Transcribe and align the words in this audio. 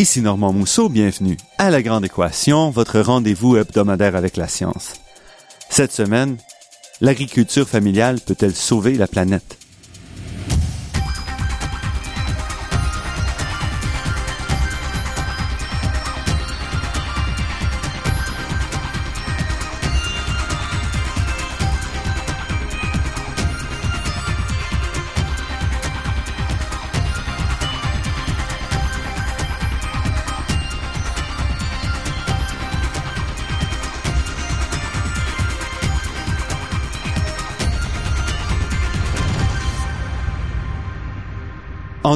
Ici 0.00 0.22
Normand 0.22 0.54
Mousseau, 0.54 0.88
bienvenue 0.88 1.36
à 1.58 1.68
La 1.68 1.82
Grande 1.82 2.06
Équation, 2.06 2.70
votre 2.70 3.00
rendez-vous 3.00 3.58
hebdomadaire 3.58 4.16
avec 4.16 4.38
la 4.38 4.48
science. 4.48 4.94
Cette 5.68 5.92
semaine, 5.92 6.38
l'agriculture 7.02 7.68
familiale 7.68 8.18
peut-elle 8.18 8.54
sauver 8.54 8.94
la 8.94 9.06
planète? 9.06 9.59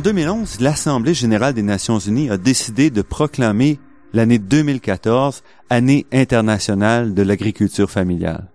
2011, 0.05 0.60
l'Assemblée 0.60 1.14
générale 1.14 1.55
des 1.55 1.62
Nations 1.62 1.98
unies 1.98 2.28
a 2.28 2.36
décidé 2.36 2.91
de 2.91 3.00
proclamer 3.00 3.80
l'année 4.12 4.38
2014 4.38 5.42
année 5.70 6.05
internationale 6.12 7.14
de 7.14 7.22
l'agriculture 7.22 7.91
familiale. 7.91 8.52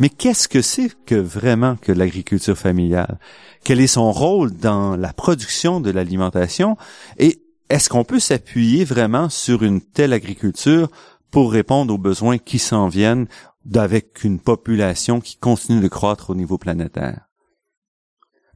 Mais 0.00 0.08
qu'est-ce 0.08 0.48
que 0.48 0.62
c'est 0.62 0.90
que 1.06 1.14
vraiment 1.14 1.76
que 1.76 1.92
l'agriculture 1.92 2.58
familiale? 2.58 3.20
Quel 3.62 3.80
est 3.80 3.86
son 3.86 4.10
rôle 4.10 4.50
dans 4.50 4.96
la 4.96 5.12
production 5.12 5.80
de 5.80 5.92
l'alimentation? 5.92 6.76
Et 7.18 7.40
est-ce 7.70 7.88
qu'on 7.88 8.02
peut 8.02 8.18
s'appuyer 8.18 8.84
vraiment 8.84 9.28
sur 9.28 9.62
une 9.62 9.80
telle 9.80 10.12
agriculture 10.12 10.90
pour 11.30 11.52
répondre 11.52 11.94
aux 11.94 11.98
besoins 11.98 12.38
qui 12.38 12.58
s'en 12.58 12.88
viennent 12.88 13.28
avec 13.76 14.24
une 14.24 14.40
population 14.40 15.20
qui 15.20 15.36
continue 15.36 15.80
de 15.80 15.86
croître 15.86 16.30
au 16.30 16.34
niveau 16.34 16.58
planétaire? 16.58 17.28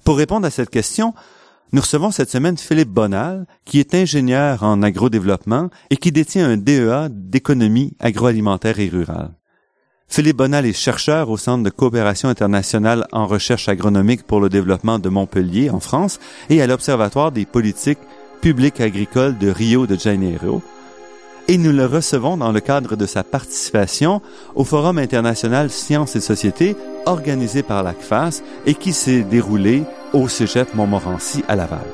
Pour 0.05 0.17
répondre 0.17 0.47
à 0.47 0.51
cette 0.51 0.71
question, 0.71 1.15
nous 1.73 1.83
recevons 1.83 2.11
cette 2.11 2.31
semaine 2.31 2.57
Philippe 2.57 2.89
Bonal, 2.89 3.47
qui 3.65 3.79
est 3.79 3.95
ingénieur 3.95 4.63
en 4.63 4.83
agrodéveloppement 4.83 5.69
et 5.91 5.97
qui 5.97 6.13
détient 6.13 6.49
un 6.49 6.57
DEA 6.57 7.09
d'économie 7.11 7.95
agroalimentaire 8.01 8.81
et 8.81 8.89
rurale. 8.89 9.33
Philippe 10.09 10.39
Bonal 10.39 10.65
est 10.65 10.73
chercheur 10.73 11.29
au 11.29 11.37
Centre 11.37 11.65
de 11.65 11.71
coopération 11.71 12.31
internationale 12.31 13.07
en 13.13 13.27
recherche 13.27 13.69
agronomique 13.69 14.23
pour 14.23 14.41
le 14.41 14.49
développement 14.49 14.99
de 14.99 15.11
Montpellier, 15.11 15.69
en 15.69 15.81
France, 15.81 16.19
et 16.49 16.63
à 16.63 16.67
l'Observatoire 16.67 17.33
des 17.33 17.45
politiques 17.45 17.99
publiques 18.41 18.81
agricoles 18.81 19.37
de 19.37 19.51
Rio 19.51 19.87
de 19.87 19.97
Janeiro, 19.97 20.63
et 21.49 21.57
nous 21.57 21.73
le 21.73 21.87
recevons 21.87 22.37
dans 22.37 22.53
le 22.53 22.61
cadre 22.61 22.95
de 22.95 23.07
sa 23.07 23.25
participation 23.25 24.21
au 24.55 24.65
Forum 24.65 24.99
international 24.99 25.71
Sciences 25.71 26.15
et 26.15 26.21
Société 26.21 26.77
organisé 27.07 27.63
par 27.63 27.83
l'ACFAS 27.83 28.43
et 28.67 28.75
qui 28.75 28.93
s'est 28.93 29.23
déroulé 29.23 29.83
au 30.13 30.29
Cégep 30.29 30.75
Montmorency 30.75 31.45
à 31.49 31.57
Laval. 31.57 31.87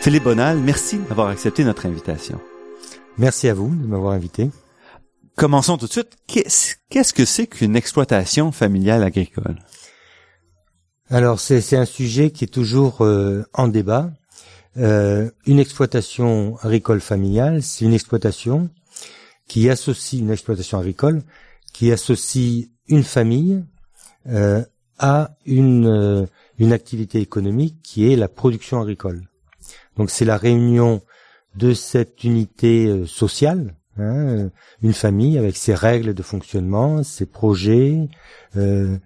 Philippe 0.00 0.24
Bonal, 0.24 0.58
merci 0.58 0.98
d'avoir 1.08 1.28
accepté 1.28 1.64
notre 1.64 1.86
invitation. 1.86 2.40
Merci 3.18 3.48
à 3.48 3.54
vous 3.54 3.68
de 3.68 3.86
m'avoir 3.86 4.12
invité. 4.12 4.50
Commençons 5.36 5.76
tout 5.76 5.86
de 5.86 5.92
suite. 5.92 6.16
Qu'est-ce 6.26 7.12
que 7.12 7.24
c'est 7.24 7.46
qu'une 7.46 7.76
exploitation 7.76 8.52
familiale 8.52 9.02
agricole? 9.02 9.56
Alors 11.08 11.40
c'est 11.40 11.76
un 11.76 11.84
sujet 11.84 12.30
qui 12.30 12.44
est 12.44 12.48
toujours 12.48 13.04
euh, 13.04 13.44
en 13.52 13.68
débat. 13.68 14.10
Euh, 14.76 15.30
une 15.46 15.58
exploitation 15.58 16.56
agricole 16.62 17.00
familiale, 17.00 17.62
c'est 17.62 17.84
une 17.84 17.94
exploitation 17.94 18.68
qui 19.48 19.70
associe 19.70 20.20
une 20.20 20.30
exploitation 20.30 20.78
agricole 20.78 21.22
qui 21.72 21.92
associe 21.92 22.68
une 22.88 23.04
famille 23.04 23.64
euh, 24.28 24.64
à 24.98 25.36
une 25.44 25.86
euh, 25.86 26.26
une 26.58 26.72
activité 26.72 27.20
économique 27.20 27.76
qui 27.82 28.10
est 28.10 28.16
la 28.16 28.28
production 28.28 28.80
agricole. 28.80 29.28
Donc 29.96 30.10
c'est 30.10 30.24
la 30.24 30.36
réunion 30.36 31.02
de 31.54 31.74
cette 31.74 32.24
unité 32.24 32.86
euh, 32.86 33.06
sociale, 33.06 33.74
hein, 33.98 34.50
une 34.82 34.92
famille 34.92 35.38
avec 35.38 35.56
ses 35.56 35.74
règles 35.74 36.14
de 36.14 36.22
fonctionnement, 36.22 37.02
ses 37.02 37.26
projets, 37.26 38.08
euh, 38.56 38.96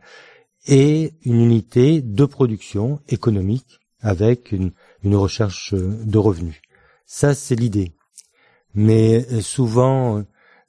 et 0.66 1.14
une 1.24 1.40
unité 1.40 2.02
de 2.02 2.24
production 2.24 3.00
économique 3.08 3.80
avec 4.00 4.52
une, 4.52 4.72
une 5.02 5.16
recherche 5.16 5.74
de 5.74 6.18
revenus. 6.18 6.60
Ça, 7.06 7.34
c'est 7.34 7.56
l'idée. 7.56 7.92
Mais 8.74 9.26
euh, 9.32 9.40
souvent, 9.40 10.22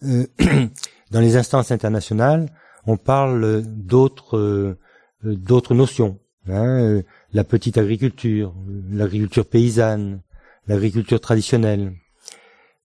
euh, 0.04 0.28
dans 1.12 1.20
les 1.20 1.36
instances 1.36 1.72
internationales, 1.72 2.50
on 2.86 2.98
parle 2.98 3.64
d'autres 3.64 4.38
euh, 4.38 4.78
d'autres 5.24 5.76
notions. 5.76 6.20
Hein, 6.48 7.02
la 7.34 7.44
petite 7.44 7.78
agriculture, 7.78 8.56
l'agriculture 8.90 9.46
paysanne, 9.46 10.22
l'agriculture 10.68 11.20
traditionnelle. 11.20 11.94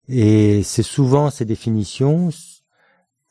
Et 0.08 0.62
c'est 0.64 0.82
souvent 0.82 1.30
ces 1.30 1.44
définitions, 1.44 2.30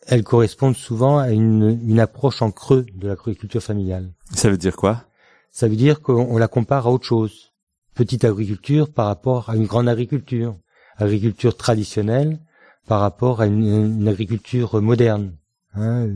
elles 0.07 0.23
correspondent 0.23 0.77
souvent 0.77 1.17
à 1.17 1.31
une, 1.31 1.79
une 1.85 1.99
approche 1.99 2.41
en 2.41 2.51
creux 2.51 2.85
de 2.95 3.09
l'agriculture 3.09 3.61
familiale. 3.61 4.13
Ça 4.33 4.49
veut 4.49 4.57
dire 4.57 4.77
quoi? 4.77 5.03
Ça 5.51 5.67
veut 5.67 5.75
dire 5.75 6.01
qu'on 6.01 6.37
la 6.37 6.47
compare 6.47 6.87
à 6.87 6.91
autre 6.91 7.05
chose 7.05 7.53
petite 7.93 8.25
agriculture 8.25 8.91
par 8.91 9.07
rapport 9.07 9.49
à 9.49 9.55
une 9.55 9.65
grande 9.65 9.87
agriculture, 9.87 10.57
agriculture 10.97 11.55
traditionnelle 11.55 12.39
par 12.87 12.99
rapport 12.99 13.41
à 13.41 13.45
une, 13.45 14.07
agriculture 14.07 14.81
moderne, 14.81 15.35
hein, 15.75 16.09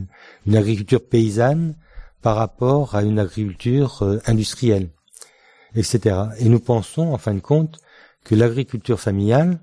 une 0.46 0.56
agriculture 0.56 1.04
paysanne 1.04 1.74
par 2.22 2.36
rapport 2.36 2.94
à 2.94 3.02
une 3.02 3.18
agriculture 3.18 4.02
euh, 4.02 4.20
industrielle, 4.26 4.88
etc. 5.74 6.16
Et 6.38 6.48
nous 6.48 6.60
pensons, 6.60 7.12
en 7.12 7.18
fin 7.18 7.34
de 7.34 7.40
compte, 7.40 7.78
que 8.24 8.34
l'agriculture 8.34 9.00
familiale 9.00 9.60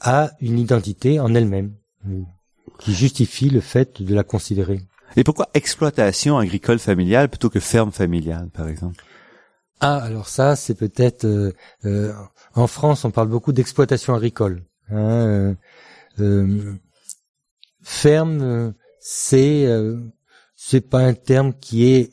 a 0.00 0.30
une 0.40 0.58
identité 0.58 1.18
en 1.20 1.34
elle-même, 1.34 1.74
qui 2.78 2.94
justifie 2.94 3.50
le 3.50 3.60
fait 3.60 4.00
de 4.00 4.14
la 4.14 4.22
considérer. 4.22 4.80
Et 5.16 5.24
pourquoi 5.24 5.48
exploitation 5.54 6.38
agricole 6.38 6.78
familiale 6.78 7.28
plutôt 7.28 7.50
que 7.50 7.60
ferme 7.60 7.92
familiale, 7.92 8.48
par 8.52 8.68
exemple? 8.68 9.04
Ah, 9.80 9.98
alors 9.98 10.28
ça, 10.28 10.56
c'est 10.56 10.74
peut-être 10.74 11.24
euh, 11.24 11.52
euh, 11.84 12.12
en 12.54 12.66
France, 12.66 13.04
on 13.04 13.10
parle 13.10 13.28
beaucoup 13.28 13.52
d'exploitation 13.52 14.14
agricole. 14.14 14.62
Hein, 14.90 15.56
euh, 16.20 16.74
ferme, 17.82 18.74
c'est 19.10 19.66
c'est 20.54 20.82
pas 20.82 21.00
un 21.00 21.14
terme 21.14 21.54
qui 21.54 21.86
est 21.86 22.12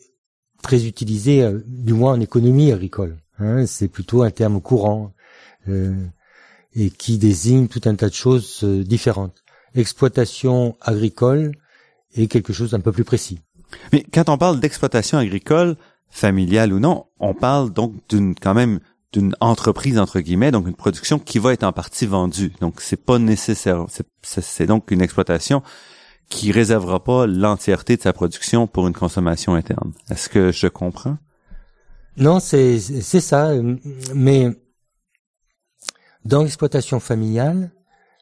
très 0.64 0.85
utilisé, 0.85 1.52
du 1.67 1.93
moins 1.93 2.14
en 2.14 2.22
économie 2.22 2.72
agricole. 2.72 3.17
Hein, 3.37 3.66
c'est 3.66 3.90
plutôt 3.90 4.23
un 4.23 4.31
terme 4.31 4.61
courant 4.61 5.14
et 5.67 6.90
qui 6.91 7.17
désigne 7.17 7.67
tout 7.67 7.81
un 7.85 7.96
tas 7.96 8.08
de 8.08 8.14
choses 8.14 8.64
différentes. 8.64 9.43
Exploitation 9.73 10.78
agricole 10.79 11.52
est 12.16 12.28
quelque 12.28 12.53
chose 12.53 12.72
d'un 12.72 12.79
peu 12.79 12.93
plus 12.93 13.03
précis. 13.03 13.41
Mais 13.91 14.05
quand 14.14 14.29
on 14.29 14.37
parle 14.37 14.61
d'exploitation 14.61 15.17
agricole, 15.17 15.75
familiale 16.09 16.72
ou 16.72 16.79
non, 16.79 17.08
on 17.19 17.34
parle 17.34 17.73
donc 17.73 17.93
d'une 18.08 18.35
quand 18.35 18.53
même 18.53 18.79
d'une 19.11 19.35
entreprise 19.41 19.99
entre 19.99 20.22
guillemets, 20.22 20.52
donc 20.52 20.66
une 20.66 20.75
production 20.75 21.19
qui 21.19 21.40
va 21.40 21.52
être 21.52 21.64
en 21.64 21.73
partie 21.73 22.05
vendue. 22.05 22.53
Donc 22.61 22.79
c'est 22.79 23.03
pas 23.03 23.19
nécessaire, 23.19 23.85
c'est 24.22 24.66
donc 24.66 24.91
une 24.91 25.02
exploitation 25.02 25.61
qui 26.29 26.51
réservera 26.51 27.03
pas 27.03 27.27
l'entièreté 27.27 27.97
de 27.97 28.01
sa 28.01 28.13
production 28.13 28.67
pour 28.67 28.87
une 28.87 28.93
consommation 28.93 29.53
interne. 29.53 29.93
Est-ce 30.09 30.29
que 30.29 30.51
je 30.51 30.67
comprends? 30.67 31.17
Non, 32.17 32.39
c'est 32.39 32.79
c'est 32.79 33.19
ça, 33.19 33.51
mais 34.13 34.49
dans 36.23 36.43
l'exploitation 36.43 36.99
familiale, 36.99 37.72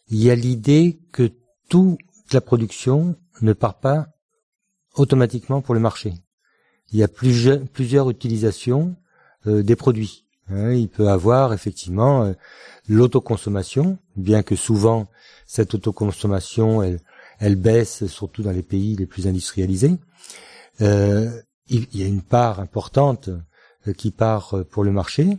il 0.10 0.22
y 0.22 0.32
a 0.32 0.36
l'idée 0.36 1.00
que 1.12 1.32
toute 1.70 2.00
la 2.32 2.42
production 2.42 3.16
ne 3.42 3.54
part 3.54 3.80
pas 3.80 4.08
automatiquement 4.96 5.62
pour 5.62 5.74
le 5.74 5.80
marché 5.80 6.14
il 6.94 7.00
y 7.00 7.04
a 7.04 7.08
plusieurs, 7.08 7.60
plusieurs 7.68 8.10
utilisations 8.10 8.96
euh, 9.48 9.64
des 9.64 9.76
produits. 9.76 10.26
Hein. 10.50 10.74
il 10.74 10.90
peut 10.90 11.10
avoir 11.10 11.54
effectivement 11.54 12.24
euh, 12.24 12.34
l'autoconsommation, 12.88 13.98
bien 14.16 14.44
que 14.44 14.56
souvent 14.56 15.08
cette 15.46 15.74
autoconsommation 15.74 16.84
elle, 16.84 17.00
elle 17.44 17.56
baisse 17.56 18.06
surtout 18.08 18.42
dans 18.42 18.52
les 18.52 18.64
pays 18.64 18.96
les 18.96 19.06
plus 19.06 19.28
industrialisés. 19.28 19.98
Euh, 20.82 21.30
il, 21.68 21.88
y 21.94 22.04
a 22.04 22.08
une 22.08 22.22
part 22.22 22.60
importante 22.60 23.30
qui 23.98 24.12
part 24.12 24.56
pour 24.72 24.84
le 24.84 24.92
marché. 24.92 25.38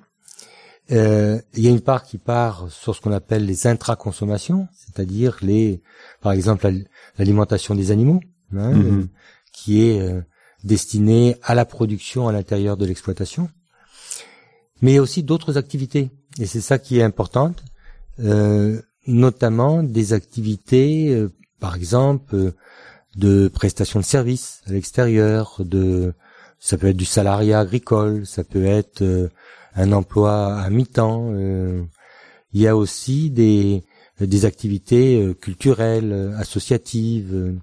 il 0.90 1.42
y 1.64 1.66
a 1.66 1.70
une 1.70 1.80
part 1.80 2.02
qui 2.04 2.18
part 2.18 2.70
sur 2.70 2.94
ce 2.94 3.00
qu'on 3.00 3.12
appelle 3.12 3.46
les 3.46 3.66
intraconsommations, 3.66 4.68
c'est-à-dire 4.76 5.38
les, 5.40 5.82
par 6.20 6.32
exemple, 6.32 6.70
l'alimentation 7.18 7.74
des 7.74 7.90
animaux, 7.90 8.20
hein, 8.54 8.72
mm-hmm. 8.74 9.08
qui 9.52 9.82
est 9.82 10.24
destiné 10.64 11.36
à 11.42 11.54
la 11.54 11.64
production 11.64 12.28
à 12.28 12.32
l'intérieur 12.32 12.76
de 12.76 12.86
l'exploitation. 12.86 13.48
Mais 14.82 14.92
il 14.92 14.94
y 14.96 14.98
a 14.98 15.02
aussi 15.02 15.22
d'autres 15.22 15.56
activités, 15.56 16.10
et 16.38 16.46
c'est 16.46 16.60
ça 16.60 16.78
qui 16.78 16.98
est 16.98 17.02
important, 17.02 17.54
euh, 18.20 18.80
notamment 19.06 19.82
des 19.82 20.12
activités, 20.12 21.10
euh, 21.10 21.32
par 21.64 21.76
exemple, 21.76 22.34
euh, 22.34 22.50
de 23.16 23.48
prestation 23.48 23.98
de 23.98 24.04
services 24.04 24.60
à 24.66 24.72
l'extérieur, 24.72 25.56
de 25.60 26.12
ça 26.58 26.76
peut 26.76 26.88
être 26.88 26.96
du 26.98 27.06
salariat 27.06 27.58
agricole, 27.58 28.26
ça 28.26 28.44
peut 28.44 28.66
être 28.66 29.00
euh, 29.00 29.30
un 29.74 29.90
emploi 29.92 30.56
à 30.56 30.68
mi-temps. 30.68 31.32
il 32.52 32.60
y 32.60 32.68
a 32.68 32.76
aussi 32.76 33.30
des 33.30 33.82
des 34.20 34.44
activités 34.44 35.34
culturelles, 35.40 36.34
associatives. 36.38 37.56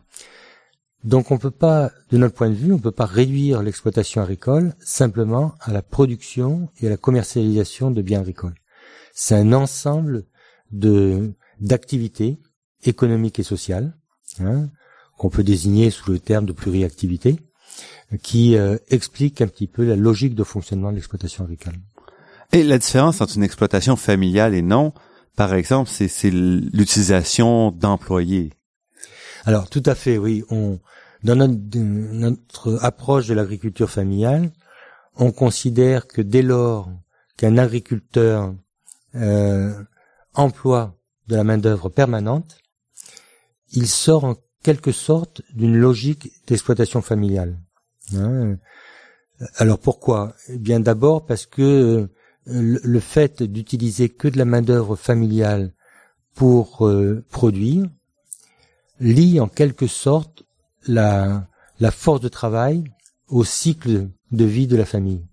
Donc 1.04 1.30
on 1.32 1.38
peut 1.38 1.58
pas, 1.68 1.92
de 2.10 2.18
notre 2.18 2.36
point 2.36 2.50
de 2.50 2.56
vue, 2.64 2.74
on 2.74 2.80
peut 2.80 2.98
pas 3.04 3.06
réduire 3.06 3.62
l'exploitation 3.62 4.22
agricole 4.22 4.74
simplement 4.80 5.54
à 5.62 5.72
la 5.72 5.84
production 5.84 6.70
et 6.80 6.88
à 6.88 6.90
la 6.90 6.98
commercialisation 6.98 7.92
de 7.92 8.02
biens 8.02 8.22
agricoles. 8.22 8.60
C'est 9.14 9.36
un 9.36 9.54
ensemble 9.54 10.26
de 10.72 11.34
d'activités 11.62 12.40
économiques 12.84 13.40
et 13.40 13.44
sociales 13.44 13.94
hein, 14.40 14.70
qu'on 15.18 15.30
peut 15.30 15.44
désigner 15.44 15.92
sous 15.92 16.12
le 16.12 16.20
terme 16.20 16.46
de 16.46 16.54
pluriactivité, 16.54 17.38
qui 18.24 18.56
euh, 18.56 18.78
explique 18.90 19.42
un 19.42 19.48
petit 19.48 19.68
peu 19.68 19.86
la 19.86 19.96
logique 19.96 20.36
de 20.36 20.44
fonctionnement 20.44 20.92
de 20.92 20.96
l'exploitation 20.96 21.44
agricole. 21.44 21.76
Et 22.52 22.64
la 22.64 22.78
différence 22.78 23.22
entre 23.22 23.38
une 23.38 23.44
exploitation 23.44 23.96
familiale 23.96 24.54
et 24.54 24.62
non, 24.62 24.94
par 25.36 25.54
exemple, 25.54 25.90
c'est 25.90 26.30
l'utilisation 26.32 27.72
d'employés. 27.72 28.52
Alors 29.46 29.70
tout 29.70 29.84
à 29.86 29.96
fait, 29.96 30.18
oui. 30.18 30.44
On, 30.50 30.80
dans 31.24 31.36
notre, 31.36 32.84
approche 32.84 33.28
de 33.28 33.34
l'agriculture 33.34 33.90
familiale, 33.90 34.52
on 35.16 35.32
considère 35.32 36.08
que 36.08 36.22
dès 36.22 36.42
lors 36.42 36.90
qu'un 37.38 37.58
agriculteur 37.58 38.54
euh, 39.16 39.74
emploie 40.34 40.98
de 41.28 41.36
la 41.36 41.44
main 41.44 41.58
d'œuvre 41.58 41.90
permanente, 41.90 42.58
il 43.72 43.88
sort 43.88 44.24
en 44.26 44.36
quelque 44.64 44.92
sorte 44.92 45.42
d'une 45.54 45.78
logique 45.78 46.32
d'exploitation 46.48 47.02
familiale. 47.02 47.60
Hein. 48.16 48.58
Alors 49.58 49.80
pourquoi? 49.80 50.36
Eh 50.50 50.58
bien 50.58 50.80
d'abord 50.80 51.26
parce 51.26 51.46
que 51.46 51.62
euh, 51.62 52.08
le 52.46 53.00
fait 53.00 53.44
d'utiliser 53.44 54.10
que 54.10 54.28
de 54.28 54.38
la 54.38 54.46
main 54.46 54.62
d'œuvre 54.62 54.96
familiale 54.96 55.74
pour 56.36 56.88
euh, 56.88 57.24
produire 57.32 57.88
lie 59.00 59.40
en 59.40 59.48
quelque 59.48 59.88
sorte 59.88 60.44
la, 60.88 61.48
la 61.80 61.92
force 61.92 62.22
de 62.22 62.30
travail 62.30 62.84
au 63.28 63.44
cycle 63.44 64.10
de 64.32 64.46
vie 64.46 64.68
de 64.68 64.78
la 64.78 64.86
famille. 64.86 65.26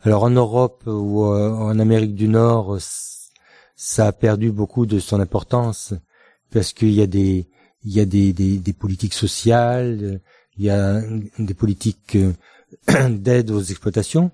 Alors 0.00 0.24
en 0.24 0.30
Europe 0.30 0.82
ou 0.86 1.24
euh, 1.24 1.50
en 1.50 1.78
Amérique 1.78 2.14
du 2.14 2.28
Nord, 2.28 2.78
ça 3.76 4.06
a 4.06 4.12
perdu 4.12 4.50
beaucoup 4.50 4.86
de 4.86 4.98
son 4.98 5.20
importance 5.20 5.94
parce 6.52 6.72
qu'il 6.72 6.92
y 6.92 7.02
a 7.02 7.06
des 7.06 7.48
il 7.84 7.92
y 7.92 8.00
a 8.00 8.04
des, 8.04 8.32
des, 8.32 8.58
des, 8.58 8.72
politiques 8.72 9.14
sociales, 9.14 10.20
il 10.56 10.64
y 10.64 10.70
a 10.70 11.00
des 11.40 11.54
politiques 11.54 12.16
euh, 12.16 12.32
d'aide 13.10 13.50
aux 13.50 13.60
exploitations, 13.60 14.30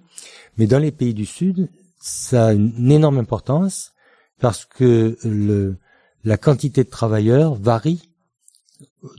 mais 0.58 0.66
dans 0.66 0.78
les 0.78 0.92
pays 0.92 1.14
du 1.14 1.24
Sud, 1.24 1.70
ça 1.98 2.48
a 2.48 2.52
une 2.52 2.92
énorme 2.92 3.16
importance 3.16 3.92
parce 4.38 4.66
que 4.66 5.16
le, 5.24 5.76
la 6.24 6.36
quantité 6.36 6.84
de 6.84 6.90
travailleurs 6.90 7.54
varie 7.54 8.10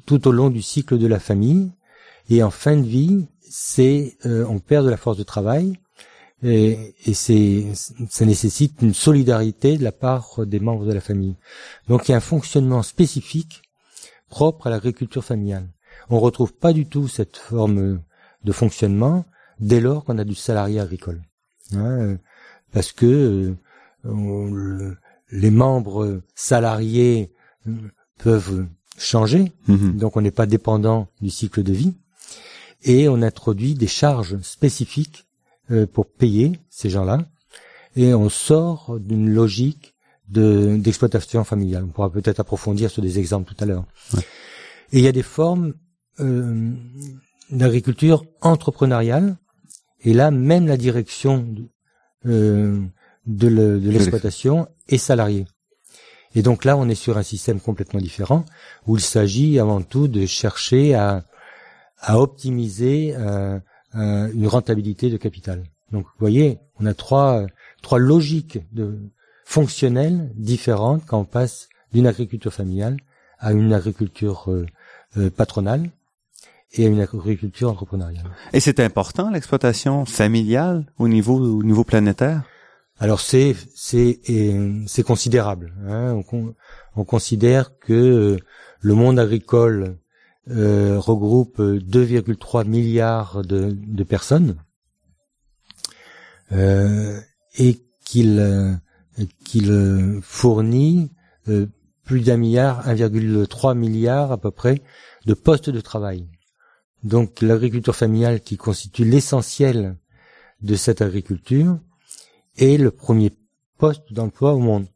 tout 0.06 0.28
au 0.28 0.31
long 0.31 0.50
du 0.50 0.62
cycle 0.62 0.98
de 0.98 1.07
la 1.07 1.19
famille. 1.19 1.72
Et 2.30 2.44
en 2.44 2.51
fin 2.51 2.78
de 2.78 2.86
vie, 2.86 3.28
c'est 3.42 4.18
euh, 4.25 4.46
on 4.48 4.60
perd 4.60 4.86
de 4.86 4.92
la 4.92 4.98
force 4.98 5.18
de 5.18 5.24
travail 5.24 5.80
et, 6.44 6.95
et 7.06 7.13
c'est 7.13 7.65
ça 8.09 8.25
nécessite 8.25 8.81
une 8.81 8.94
solidarité 8.94 9.77
de 9.77 9.83
la 9.83 9.91
part 9.91 10.45
des 10.45 10.59
membres 10.59 10.86
de 10.86 10.94
la 10.94 11.01
famille. 11.01 11.36
Donc 11.88 12.07
il 12.07 12.12
y 12.12 12.13
a 12.13 12.18
un 12.18 12.21
fonctionnement 12.21 12.83
spécifique 12.83 13.62
propre 14.30 14.68
à 14.68 14.69
l'agriculture 14.69 15.24
familiale. 15.24 15.68
On 16.09 16.19
retrouve 16.19 16.53
pas 16.53 16.74
du 16.74 16.86
tout 16.86 17.07
cette 17.07 17.38
forme 17.38 18.01
de 18.44 18.51
fonctionnement 18.51 19.25
dès 19.59 19.81
lors 19.81 20.06
qu'on 20.06 20.18
a 20.18 20.24
du 20.24 20.36
salarié 20.36 20.80
agricole, 20.80 21.21
hein, 21.75 22.18
parce 22.71 22.91
que 22.94 23.53
euh, 24.06 24.95
les 25.31 25.51
membres 25.51 26.21
salariés 26.36 27.33
euh, 27.68 27.71
peuvent 28.18 28.65
changer, 28.97 29.51
mhm. 29.68 29.97
donc 29.97 30.15
on 30.15 30.21
n'est 30.21 30.31
pas 30.31 30.45
dépendant 30.45 31.07
du 31.21 31.30
cycle 31.30 31.63
de 31.63 31.74
vie, 31.74 31.94
et 32.83 33.09
on 33.09 33.21
introduit 33.21 33.74
des 33.74 33.88
charges 33.88 34.39
spécifiques 34.41 35.25
pour 35.94 36.07
payer 36.07 36.60
ces 36.69 36.89
gens-là, 36.89 37.19
et 37.95 38.13
on 38.13 38.30
sort 38.30 39.00
d'une 39.00 39.30
logique 39.30 39.95
de 40.27 40.77
d'exploitation 40.77 41.44
familiale. 41.44 41.83
On 41.86 41.88
pourra 41.88 42.12
peut-être 42.12 42.39
approfondir 42.39 42.92
sur 42.92 43.01
des 43.01 43.19
exemples 43.19 43.54
tout 43.54 43.63
à 43.63 43.68
l'heure. 43.68 43.86
Et 44.92 45.00
il 45.00 45.04
y 45.04 45.07
a 45.07 45.12
des 45.12 45.24
formes 45.24 45.74
euh, 46.19 46.71
d'agriculture 47.50 48.24
entrepreneuriale, 48.42 49.38
et 50.01 50.13
là 50.13 50.31
même 50.31 50.68
la 50.68 50.77
direction 50.77 51.48
euh, 52.25 52.81
de 53.25 53.48
l'exploitation 53.48 54.68
est 54.88 54.98
salariée. 54.98 55.45
Et 56.36 56.44
donc 56.44 56.63
là, 56.63 56.77
on 56.77 56.88
est 56.89 56.95
sur 56.95 57.18
un 57.18 57.24
système 57.24 57.60
complètement 57.60 58.00
différent 58.00 58.45
où 58.86 58.98
il 58.98 59.01
s'agit 59.01 59.60
avant 59.60 59.81
tout 59.81 60.07
de 60.07 60.25
chercher 60.27 60.94
à, 60.94 61.24
à 62.00 62.19
optimiser 62.19 63.15
euh, 63.18 63.60
euh, 63.95 64.31
une 64.33 64.47
rentabilité 64.47 65.10
de 65.10 65.17
capital. 65.17 65.63
Donc 65.91 66.05
vous 66.05 66.19
voyez, 66.19 66.60
on 66.79 66.86
a 66.86 66.93
trois, 66.93 67.46
trois 67.81 68.00
logiques 68.00 68.60
de, 68.72 69.00
fonctionnelles 69.50 70.31
différentes 70.36 71.05
quand 71.08 71.19
on 71.19 71.25
passe 71.25 71.69
d'une 71.91 72.05
agriculture 72.05 72.53
familiale 72.53 72.98
à 73.39 73.51
une 73.51 73.74
agriculture 73.74 74.51
euh, 74.51 75.29
patronale 75.31 75.89
et 76.74 76.86
à 76.86 76.88
une 76.88 77.01
agriculture 77.01 77.72
entrepreneuriale. 77.72 78.29
Et 78.53 78.60
c'est 78.60 78.79
important 78.79 79.31
l'exploitation 79.31 80.05
familiale 80.05 80.86
au 81.00 81.08
niveau 81.08 81.38
au 81.39 81.63
niveau 81.63 81.84
planétaire? 81.84 82.43
Alors 83.00 83.22
c'est 83.22 83.55
c'est 83.74 84.19
c'est 84.86 85.03
considérable. 85.03 85.74
Hein. 85.88 86.22
On, 86.96 87.05
considère 87.05 87.79
que 87.79 87.93
euh, 87.93 88.38
le 88.81 88.93
monde 88.93 89.17
agricole 89.17 89.98
euh, 90.50 91.00
regroupe 91.00 91.60
2,3 91.60 92.65
milliards 92.65 93.44
de, 93.44 94.03
personnes 94.03 94.58
euh, 96.51 97.20
et 97.58 97.86
qu'il 98.06 98.79
qu'il 99.44 100.20
fournit 100.22 101.12
plus 102.06 102.22
d'un 102.22 102.38
milliard, 102.38 102.88
1,3 102.88 103.77
milliard 103.77 104.32
à 104.32 104.38
peu 104.38 104.51
près 104.51 104.82
de 105.25 105.34
postes 105.34 105.70
de 105.70 105.82
travail. 105.82 106.27
Donc 107.03 107.41
l'agriculture 107.41 107.96
familiale 107.96 108.41
qui 108.41 108.58
constitue 108.58 109.06
l'essentiel 109.06 109.98
de 110.62 110.75
cette 110.75 111.01
agriculture 111.01 111.79
est 112.58 112.77
le 112.77 112.91
premier 112.91 113.32
poste 113.77 114.12
d'emploi 114.12 114.53
au 114.53 114.60
monde. 114.60 114.88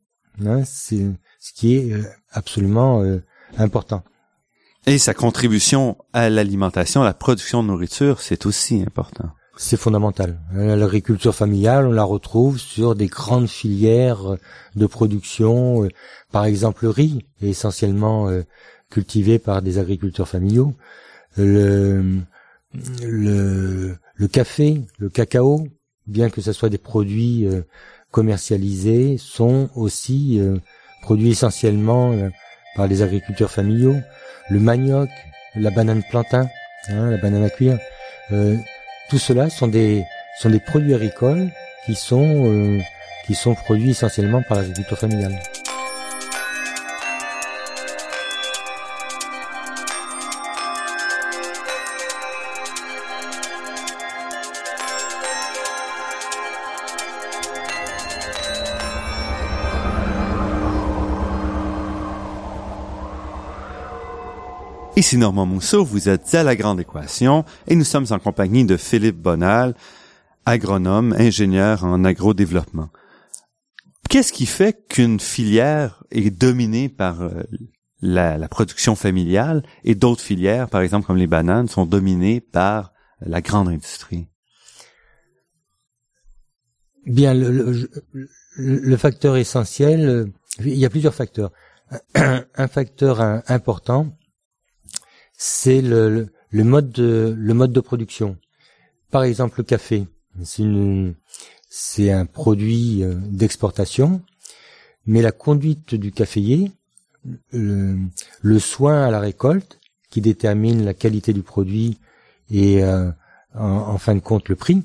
Hein, 0.44 0.64
c'est 0.66 1.06
ce 1.40 1.54
qui 1.54 1.76
est 1.76 1.94
euh, 1.94 2.04
absolument 2.32 3.02
euh, 3.02 3.24
important. 3.58 4.04
Et 4.86 4.98
sa 4.98 5.14
contribution 5.14 5.98
à 6.12 6.30
l'alimentation, 6.30 7.02
à 7.02 7.06
la 7.06 7.14
production 7.14 7.64
de 7.64 7.68
nourriture, 7.70 8.22
c'est 8.22 8.46
aussi 8.46 8.84
important. 8.86 9.30
C'est 9.56 9.78
fondamental. 9.78 10.40
Euh, 10.56 10.76
l'agriculture 10.76 11.34
familiale, 11.34 11.88
on 11.88 11.92
la 11.92 12.04
retrouve 12.04 12.58
sur 12.58 12.96
des 12.96 13.08
grandes 13.08 13.48
filières 13.48 14.38
de 14.76 14.86
production. 14.88 15.88
Par 16.32 16.46
exemple, 16.46 16.86
le 16.86 16.90
riz 16.90 17.26
est 17.42 17.50
essentiellement 17.50 18.30
cultivé 18.90 19.40
par 19.40 19.62
des 19.62 19.78
agriculteurs 19.78 20.28
familiaux. 20.28 20.74
Le, 21.38 22.20
le, 23.04 23.96
le 24.16 24.28
café, 24.28 24.82
le 25.00 25.10
cacao, 25.10 25.68
bien 26.08 26.30
que 26.30 26.42
ce 26.42 26.54
soit 26.54 26.70
des 26.70 26.78
produits 26.78 27.46
euh, 27.48 27.62
commercialisés, 28.12 29.18
sont 29.18 29.70
aussi 29.76 30.40
euh, 30.40 30.58
produits 31.02 31.32
essentiellement 31.32 32.12
euh, 32.14 32.30
par 32.76 32.88
les 32.88 33.02
agriculteurs 33.02 33.52
familiaux. 33.52 33.96
Le 34.54 34.60
manioc, 34.60 35.10
la 35.56 35.72
banane 35.72 36.04
plantain, 36.04 36.48
hein, 36.88 37.10
la 37.10 37.18
banane 37.18 37.44
à 37.44 37.50
cuire, 37.50 37.80
tout 39.10 39.18
cela 39.18 39.50
sont 39.50 39.68
des 39.68 40.06
sont 40.40 40.52
des 40.52 40.60
produits 40.60 40.94
agricoles 40.94 41.50
qui 41.88 41.96
sont 41.96 42.80
qui 43.26 43.34
sont 43.34 43.56
produits 43.56 43.90
essentiellement 43.90 44.44
par 44.48 44.58
l'agriculture 44.58 45.00
familiale. 45.00 45.40
Ici 65.04 65.18
Normand 65.18 65.46
Mousseau, 65.46 65.84
vous 65.84 66.08
êtes 66.08 66.34
à 66.34 66.44
La 66.44 66.56
Grande 66.56 66.80
Équation 66.80 67.44
et 67.68 67.76
nous 67.76 67.84
sommes 67.84 68.06
en 68.12 68.20
compagnie 68.20 68.64
de 68.64 68.78
Philippe 68.78 69.18
Bonal, 69.18 69.76
agronome, 70.46 71.14
ingénieur 71.20 71.84
en 71.84 72.06
agrodéveloppement. 72.06 72.88
Qu'est-ce 74.10 74.32
qui 74.32 74.46
fait 74.46 74.88
qu'une 74.88 75.20
filière 75.20 76.06
est 76.10 76.30
dominée 76.30 76.88
par 76.88 77.22
euh, 77.22 77.44
la, 78.02 78.48
production 78.48 78.96
familiale 78.96 79.64
et 79.84 79.94
d'autres 79.94 80.22
filières, 80.22 80.70
par 80.70 80.80
exemple 80.80 81.06
comme 81.06 81.18
les 81.18 81.28
bananes, 81.28 81.68
sont 81.68 81.86
dominées 81.86 82.40
par 82.40 82.94
la 83.20 83.42
grande 83.42 83.68
industrie? 83.68 84.30
Bien, 87.06 87.34
le, 87.34 88.96
facteur 88.96 89.36
essentiel, 89.36 90.08
euh, 90.08 90.26
il 90.62 90.78
y 90.78 90.86
a 90.86 90.90
plusieurs 90.90 91.14
facteurs. 91.14 91.52
Un, 92.16 92.68
facteur 92.70 93.20
important, 93.50 94.16
c'est 95.38 95.82
le, 95.82 96.30
mode 96.52 96.92
de, 96.92 97.36
le 97.38 97.54
mode 97.54 97.72
de 97.72 97.80
production. 97.80 98.38
Par 99.12 99.24
exemple, 99.24 99.60
le 99.60 99.64
café, 99.64 100.08
c'est 101.70 102.12
un 102.12 102.26
produit 102.26 103.04
euh, 103.04 103.16
d'exportation, 103.16 104.22
mais 105.06 105.22
la 105.22 105.32
conduite 105.32 105.96
du 105.96 106.12
caféier, 106.12 106.72
le, 107.52 108.60
soin 108.60 109.04
à 109.04 109.12
la 109.12 109.20
récolte, 109.20 109.80
qui 110.10 110.22
détermine 110.22 110.86
la 110.86 110.94
qualité 110.94 111.34
du 111.34 111.42
produit 111.42 112.00
et 112.50 112.84
euh, 112.84 113.10
en, 113.56 113.98
fin 113.98 114.16
de 114.16 114.20
compte 114.20 114.50
le 114.50 114.56
prix, 114.56 114.84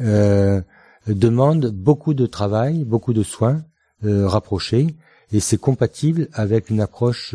euh, 0.00 0.60
demande 1.06 1.66
beaucoup 1.66 2.14
de 2.14 2.26
travail, 2.26 2.84
beaucoup 2.84 3.12
de 3.12 3.22
soins 3.22 3.62
euh, 4.04 4.26
rapprochés, 4.26 4.94
et 5.30 5.40
c'est 5.40 5.58
compatible 5.58 6.28
avec 6.32 6.70
une 6.70 6.80
approche 6.80 7.34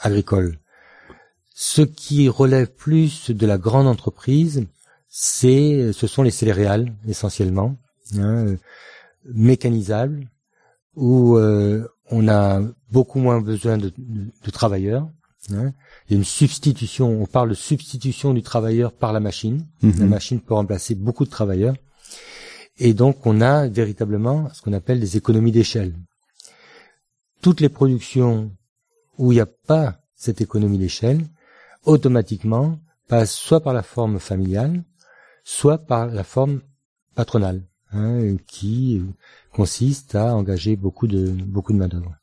agricole. 0.00 0.58
Ce 1.58 1.80
qui 1.80 2.28
relève 2.28 2.70
plus 2.70 3.30
de 3.30 3.46
la 3.46 3.56
grande 3.56 3.86
entreprise, 3.86 4.66
c'est, 5.08 5.90
ce 5.94 6.06
sont 6.06 6.22
les 6.22 6.30
céréales 6.30 6.94
essentiellement, 7.08 7.78
hein, 8.18 8.56
mécanisables, 9.24 10.28
où 10.96 11.38
on 11.38 12.28
a 12.28 12.60
beaucoup 12.92 13.20
moins 13.20 13.40
besoin 13.40 13.78
de, 13.78 13.90
travailleurs. 14.52 15.08
Hein. 15.50 15.72
Il 16.06 16.12
y 16.12 16.14
a 16.16 16.18
une 16.18 16.24
substitution, 16.24 17.22
on 17.22 17.24
parle 17.24 17.48
de 17.48 17.54
substitution 17.54 18.34
du 18.34 18.42
travailleur 18.42 18.92
par 18.92 19.14
la 19.14 19.20
machine. 19.20 19.66
Mm-hmm. 19.82 20.00
La 20.00 20.06
machine 20.06 20.40
peut 20.40 20.52
remplacer 20.52 20.94
beaucoup 20.94 21.24
de 21.24 21.30
travailleurs. 21.30 21.76
Et 22.78 22.92
donc, 22.92 23.24
on 23.24 23.40
a 23.40 23.66
véritablement 23.66 24.50
ce 24.52 24.60
qu'on 24.60 24.74
appelle 24.74 25.00
des 25.00 25.16
économies 25.16 25.52
d'échelle. 25.52 25.94
Toutes 27.40 27.62
les 27.62 27.70
productions 27.70 28.52
où 29.16 29.32
il 29.32 29.36
n'y 29.36 29.40
a 29.40 29.46
pas 29.46 30.02
cette 30.16 30.42
économie 30.42 30.76
d'échelle, 30.76 31.24
automatiquement, 31.86 32.78
passent 33.08 33.34
soit 33.34 33.60
par 33.60 33.72
la 33.72 33.82
forme 33.82 34.18
familiale, 34.18 34.84
soit 35.44 35.78
par 35.78 36.06
la 36.06 36.24
forme 36.24 36.60
patronale, 37.14 37.62
hein, 37.92 38.36
qui 38.46 39.02
consiste 39.52 40.14
à 40.14 40.34
engager 40.34 40.76
beaucoup 40.76 41.06
de 41.06 41.30
beaucoup 41.30 41.72
de 41.72 41.78
main 41.78 41.88
d'œuvre. 41.88 42.14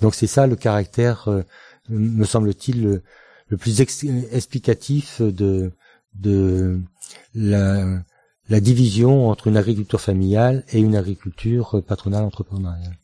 Donc 0.00 0.14
c'est 0.14 0.26
ça 0.26 0.46
le 0.46 0.56
caractère, 0.56 1.28
euh, 1.28 1.42
me 1.88 2.24
semble-t-il, 2.24 3.02
le, 3.48 3.56
plus 3.56 3.80
explicatif 3.80 5.22
de 5.22 5.72
de 6.14 6.80
la 7.34 8.02
la 8.48 8.60
division 8.60 9.28
entre 9.28 9.46
une 9.46 9.56
agriculture 9.56 10.00
familiale 10.00 10.64
et 10.72 10.80
une 10.80 10.96
agriculture 10.96 11.82
patronale 11.86 12.24
entrepreneuriale. 12.24 12.96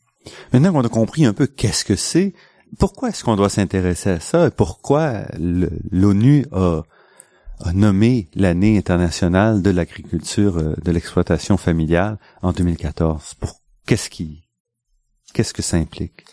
Maintenant 0.51 0.73
qu'on 0.73 0.81
a 0.81 0.89
compris 0.89 1.25
un 1.25 1.33
peu 1.33 1.45
qu'est-ce 1.45 1.85
que 1.85 1.95
c'est, 1.95 2.33
pourquoi 2.77 3.09
est-ce 3.09 3.23
qu'on 3.23 3.35
doit 3.35 3.49
s'intéresser 3.49 4.09
à 4.09 4.19
ça? 4.19 4.47
Et 4.47 4.51
pourquoi 4.51 5.25
l'ONU 5.39 6.45
a, 6.51 6.83
nommé 7.73 8.29
l'année 8.35 8.77
internationale 8.77 9.61
de 9.61 9.69
l'agriculture, 9.69 10.57
euh, 10.57 10.75
de 10.83 10.91
l'exploitation 10.91 11.57
familiale 11.57 12.17
en 12.41 12.51
2014? 12.51 13.35
Pour, 13.35 13.61
qu'est-ce 13.85 14.09
qui, 14.09 14.43
qu'est-ce 15.33 15.53
que 15.53 15.61
ça 15.61 15.77
implique? 15.77 16.25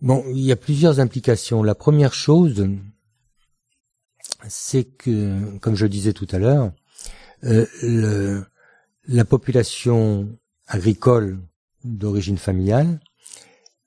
Bon, 0.00 0.24
il 0.28 0.42
y 0.42 0.52
a 0.52 0.56
plusieurs 0.56 1.00
implications. 1.00 1.62
La 1.62 1.74
première 1.74 2.14
chose, 2.14 2.68
c'est 4.46 4.84
que, 4.84 5.58
comme 5.58 5.74
je 5.74 5.86
disais 5.86 6.12
tout 6.12 6.28
à 6.30 6.38
l'heure, 6.38 6.72
euh, 7.44 8.42
la 9.08 9.24
population 9.24 10.28
agricole 10.66 11.40
d'origine 11.84 12.38
familiale 12.38 13.00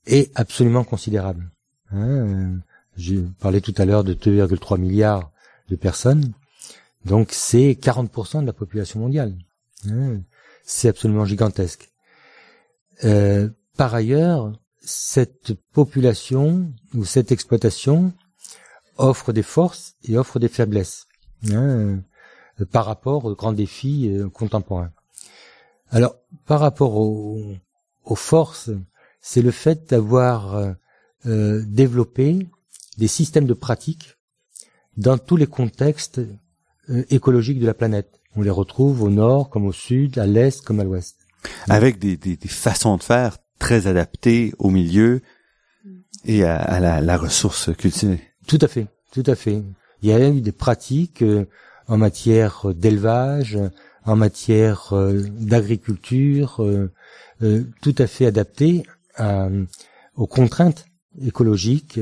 est 0.05 0.31
absolument 0.35 0.83
considérable. 0.83 1.49
Hein, 1.91 2.59
J'ai 2.97 3.21
parlé 3.39 3.61
tout 3.61 3.73
à 3.77 3.85
l'heure 3.85 4.03
de 4.03 4.13
2,3 4.13 4.79
milliards 4.79 5.31
de 5.69 5.75
personnes, 5.75 6.33
donc 7.05 7.29
c'est 7.31 7.77
40% 7.81 8.41
de 8.41 8.45
la 8.45 8.53
population 8.53 8.99
mondiale. 8.99 9.35
Hein, 9.89 10.21
c'est 10.63 10.89
absolument 10.89 11.25
gigantesque. 11.25 11.89
Euh, 13.03 13.49
par 13.77 13.93
ailleurs, 13.93 14.51
cette 14.81 15.53
population 15.73 16.71
ou 16.93 17.05
cette 17.05 17.31
exploitation 17.31 18.13
offre 18.97 19.31
des 19.31 19.43
forces 19.43 19.95
et 20.03 20.17
offre 20.17 20.39
des 20.39 20.49
faiblesses. 20.49 21.07
Hein, 21.51 22.01
par 22.65 22.85
rapport 22.85 23.25
aux 23.25 23.35
grands 23.35 23.53
défis 23.53 24.09
euh, 24.09 24.29
contemporains. 24.29 24.91
Alors, 25.91 26.15
par 26.45 26.59
rapport 26.59 26.95
aux, 26.97 27.55
forces, 28.15 28.71
c'est 29.21 29.41
le 29.41 29.51
fait 29.51 29.89
d'avoir 29.89 30.75
euh, 31.25 31.63
développé 31.65 32.47
des 32.97 33.07
systèmes 33.07 33.45
de 33.45 33.53
pratique 33.53 34.17
dans 34.97 35.17
tous 35.17 35.37
les 35.37 35.47
contextes 35.47 36.21
écologiques 37.09 37.59
de 37.59 37.65
la 37.65 37.73
planète. 37.73 38.19
On 38.35 38.41
les 38.41 38.49
retrouve 38.49 39.03
au 39.03 39.09
nord 39.09 39.49
comme 39.49 39.65
au 39.65 39.71
sud, 39.71 40.17
à 40.17 40.25
l'est 40.25 40.61
comme 40.61 40.79
à 40.79 40.83
l'ouest. 40.83 41.17
Avec 41.69 41.99
des, 41.99 42.37
façons 42.47 42.97
de 42.97 43.03
faire 43.03 43.37
très 43.59 43.87
adaptées 43.87 44.53
au 44.57 44.69
milieu 44.69 45.21
et 46.25 46.43
à, 46.43 46.79
la, 46.79 46.99
la, 46.99 47.17
ressource 47.17 47.73
cultivée. 47.75 48.19
Tout 48.47 48.57
à 48.61 48.67
fait, 48.67 48.87
tout 49.13 49.23
à 49.25 49.35
fait. 49.35 49.63
Il 50.01 50.09
y 50.09 50.11
a 50.11 50.29
eu 50.29 50.41
des 50.41 50.51
pratiques 50.51 51.23
en 51.87 51.97
matière 51.97 52.65
d'élevage, 52.73 53.57
en 54.05 54.15
matière 54.15 54.93
euh, 54.93 55.21
d'agriculture, 55.29 56.63
euh, 56.63 56.91
euh, 57.41 57.63
tout 57.81 57.95
à 57.97 58.07
fait 58.07 58.25
adapté 59.19 59.65
aux 60.15 60.27
contraintes 60.27 60.85
écologiques, 61.21 61.97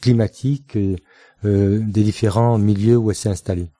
climatiques 0.00 0.78
des 1.42 2.02
différents 2.04 2.58
milieux 2.58 2.96
où 2.96 3.10
elle 3.10 3.16
s'est 3.16 3.28
installée. 3.28 3.70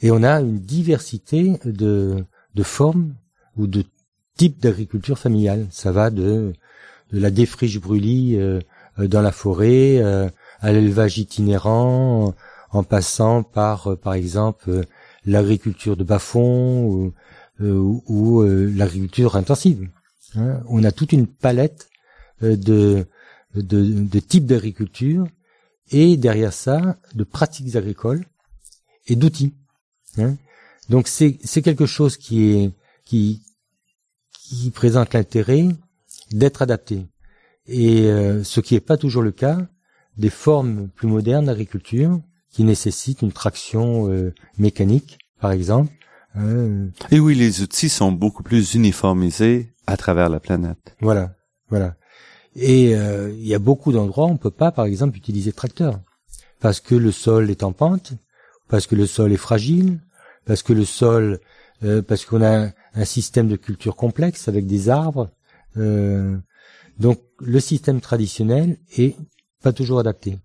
Et 0.00 0.12
on 0.12 0.22
a 0.22 0.40
une 0.40 0.60
diversité 0.60 1.58
de, 1.64 2.24
de 2.54 2.62
formes 2.62 3.16
ou 3.56 3.66
de 3.66 3.84
types 4.36 4.60
d'agriculture 4.60 5.18
familiale. 5.18 5.66
Ça 5.70 5.90
va 5.90 6.10
de, 6.10 6.52
de 7.12 7.18
la 7.18 7.32
défriche 7.32 7.80
brûlie 7.80 8.38
dans 8.96 9.22
la 9.22 9.32
forêt 9.32 10.00
à 10.60 10.72
l'élevage 10.72 11.18
itinérant, 11.18 12.34
en 12.74 12.82
passant 12.82 13.42
par, 13.42 13.92
euh, 13.92 13.96
par 13.96 14.14
exemple, 14.14 14.68
euh, 14.68 14.82
l'agriculture 15.24 15.96
de 15.96 16.04
bas-fond 16.04 17.12
ou, 17.60 18.42
euh, 18.42 18.72
l'agriculture 18.74 19.36
intensive. 19.36 19.88
Hein. 20.36 20.62
On 20.68 20.84
a 20.84 20.92
toute 20.92 21.12
une 21.12 21.26
palette 21.26 21.88
de, 22.40 23.06
de, 23.54 24.18
types 24.20 24.46
d'agriculture 24.46 25.26
et 25.90 26.16
derrière 26.16 26.52
ça, 26.52 26.96
de 27.14 27.24
pratiques 27.24 27.76
agricoles 27.76 28.24
et 29.06 29.16
d'outils. 29.16 29.54
Hein. 30.18 30.36
Donc 30.88 31.08
c'est 31.08 31.62
quelque 31.62 31.86
chose 31.86 32.16
qui 32.16 32.50
est 32.50 32.72
qui 33.04 33.42
qui 34.32 34.70
présente 34.70 35.14
l'intérêt 35.14 35.68
d'être 36.30 36.62
adapté. 36.62 37.06
Et 37.66 38.10
ce 38.42 38.60
qui 38.60 38.74
n'est 38.74 38.80
pas 38.80 38.98
toujours 38.98 39.22
le 39.22 39.32
cas 39.32 39.66
des 40.16 40.30
formes 40.30 40.88
plus 40.88 41.08
modernes 41.08 41.46
d'agriculture 41.46 42.20
qui 42.50 42.64
nécessite 42.64 43.22
une 43.22 43.32
traction 43.32 44.08
euh, 44.08 44.32
mécanique, 44.58 45.18
par 45.40 45.50
exemple. 45.50 45.92
Euh, 46.36 46.86
Et 47.10 47.18
oui, 47.18 47.34
les 47.34 47.62
outils 47.62 47.88
sont 47.88 48.12
beaucoup 48.12 48.42
plus 48.42 48.74
uniformisés 48.74 49.73
à 49.86 49.96
travers 49.96 50.28
la 50.28 50.40
planète. 50.40 50.96
Voilà, 51.00 51.34
voilà. 51.68 51.96
Et 52.56 52.94
euh, 52.94 53.32
il 53.32 53.46
y 53.46 53.54
a 53.54 53.58
beaucoup 53.58 53.92
d'endroits 53.92 54.26
où 54.26 54.30
on 54.30 54.36
peut 54.36 54.50
pas, 54.50 54.70
par 54.70 54.84
exemple, 54.84 55.16
utiliser 55.16 55.52
tracteur 55.52 56.00
parce 56.60 56.80
que 56.80 56.94
le 56.94 57.12
sol 57.12 57.50
est 57.50 57.62
en 57.62 57.72
pente, 57.72 58.14
parce 58.68 58.86
que 58.86 58.94
le 58.94 59.06
sol 59.06 59.32
est 59.32 59.36
fragile, 59.36 60.00
parce 60.46 60.62
que 60.62 60.72
le 60.72 60.86
sol, 60.86 61.40
parce 62.08 62.24
qu'on 62.24 62.42
a 62.42 62.70
un, 62.94 63.04
système 63.04 63.48
de 63.48 63.56
culture 63.56 63.96
complexe 63.96 64.48
avec 64.48 64.66
des 64.66 64.88
arbres. 64.88 65.28
donc 65.76 67.20
le 67.40 67.60
système 67.60 68.00
traditionnel 68.00 68.78
est 68.96 69.14
pas 69.62 69.74
toujours 69.74 69.98
adapté. 69.98 70.38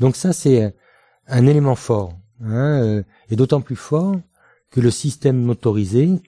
Donc 0.00 0.16
ça 0.16 0.32
c'est 0.32 0.74
un 1.26 1.46
élément 1.46 1.74
fort, 1.74 2.12
hein, 2.42 2.80
euh, 2.82 3.02
et 3.30 3.36
d'autant 3.36 3.60
plus 3.60 3.76
fort 3.76 4.16
que 4.70 4.80
le 4.80 4.90
système 4.90 5.40
motorisé 5.40 6.22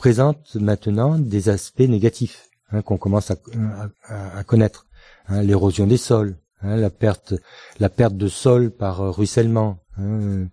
présente 0.00 0.54
maintenant 0.54 1.18
des 1.18 1.50
aspects 1.50 1.80
négatifs 1.80 2.48
hein, 2.72 2.80
qu'on 2.80 2.96
commence 2.96 3.30
à, 3.30 4.44
connaître, 4.44 4.86
hein, 5.28 5.42
l'érosion 5.42 5.86
des 5.86 5.98
sols, 5.98 6.38
hein, 6.62 6.76
la 6.76 6.88
perte, 6.88 7.34
la 7.80 7.90
perte 7.90 8.16
de 8.16 8.26
sol 8.26 8.70
par 8.70 9.14
ruissellement, 9.14 9.84
euh, 9.98 10.46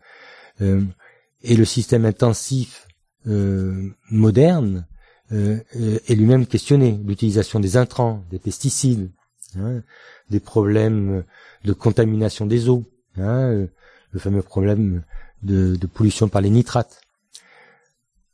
et 0.60 1.56
le 1.56 1.64
système 1.64 2.04
intensif 2.04 2.90
moderne 3.26 4.86
est 5.32 6.16
lui-même 6.16 6.46
questionné. 6.46 7.00
L'utilisation 7.06 7.62
des 7.62 7.78
intrants, 7.78 8.26
des 8.30 8.40
pesticides, 8.40 9.12
hein, 9.58 9.82
des 10.30 10.42
problèmes 10.42 11.24
de 11.64 11.72
contamination 11.72 12.46
des 12.46 12.68
eaux, 12.68 12.84
hein, 13.16 13.66
le 14.12 14.20
fameux 14.20 14.42
problème 14.42 15.04
de, 15.42 15.78
de, 15.78 15.88
pollution 15.88 16.28
par 16.28 16.42
les 16.42 16.50
nitrates. 16.50 17.00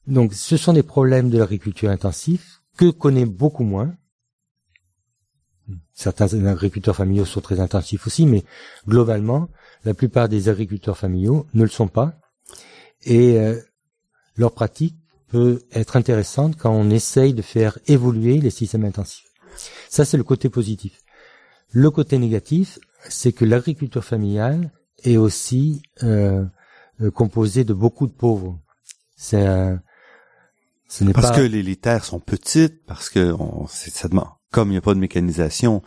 Donc 0.07 0.33
ce 0.33 0.57
sont 0.57 0.73
des 0.73 0.83
problèmes 0.83 1.29
de 1.29 1.37
l'agriculture 1.37 1.89
intensive 1.89 2.43
que 2.77 2.89
connaît 2.89 3.25
beaucoup 3.25 3.63
moins. 3.63 3.95
Certains 5.93 6.45
agriculteurs 6.45 6.95
familiaux 6.95 7.25
sont 7.25 7.39
très 7.41 7.59
intensifs 7.59 8.07
aussi, 8.07 8.25
mais 8.25 8.43
globalement, 8.87 9.49
la 9.85 9.93
plupart 9.93 10.27
des 10.27 10.49
agriculteurs 10.49 10.97
familiaux 10.97 11.45
ne 11.53 11.63
le 11.63 11.69
sont 11.69 11.87
pas. 11.87 12.19
Et 13.05 13.39
euh, 13.39 13.59
leur 14.35 14.53
pratique 14.53 14.95
peut 15.27 15.63
être 15.71 15.95
intéressante 15.95 16.57
quand 16.57 16.71
on 16.71 16.89
essaye 16.89 17.33
de 17.33 17.41
faire 17.41 17.77
évoluer 17.87 18.39
les 18.39 18.49
systèmes 18.49 18.85
intensifs. 18.85 19.31
Ça, 19.89 20.03
c'est 20.03 20.17
le 20.17 20.23
côté 20.23 20.49
positif. 20.49 21.01
Le 21.71 21.89
côté 21.91 22.17
négatif, 22.17 22.79
c'est 23.07 23.31
que 23.31 23.45
l'agriculture 23.45 24.03
familiale 24.03 24.71
est 25.03 25.17
aussi 25.17 25.81
euh, 26.03 26.43
euh, 27.01 27.11
composée 27.11 27.63
de 27.63 27.73
beaucoup 27.73 28.07
de 28.07 28.11
pauvres. 28.11 28.59
C'est 29.15 29.45
ce 30.93 31.03
parce 31.05 31.31
que 31.31 31.41
les, 31.41 31.75
terres 31.75 32.05
sont 32.05 32.19
petites, 32.19 32.85
parce 32.85 33.09
que 33.09 33.33
on, 33.39 33.65
ça 33.67 34.07
demande, 34.07 34.27
comme 34.51 34.67
il 34.67 34.73
n'y 34.73 34.77
a 34.77 34.81
pas 34.81 34.93
de 34.93 34.99
mécanisation, 34.99 35.81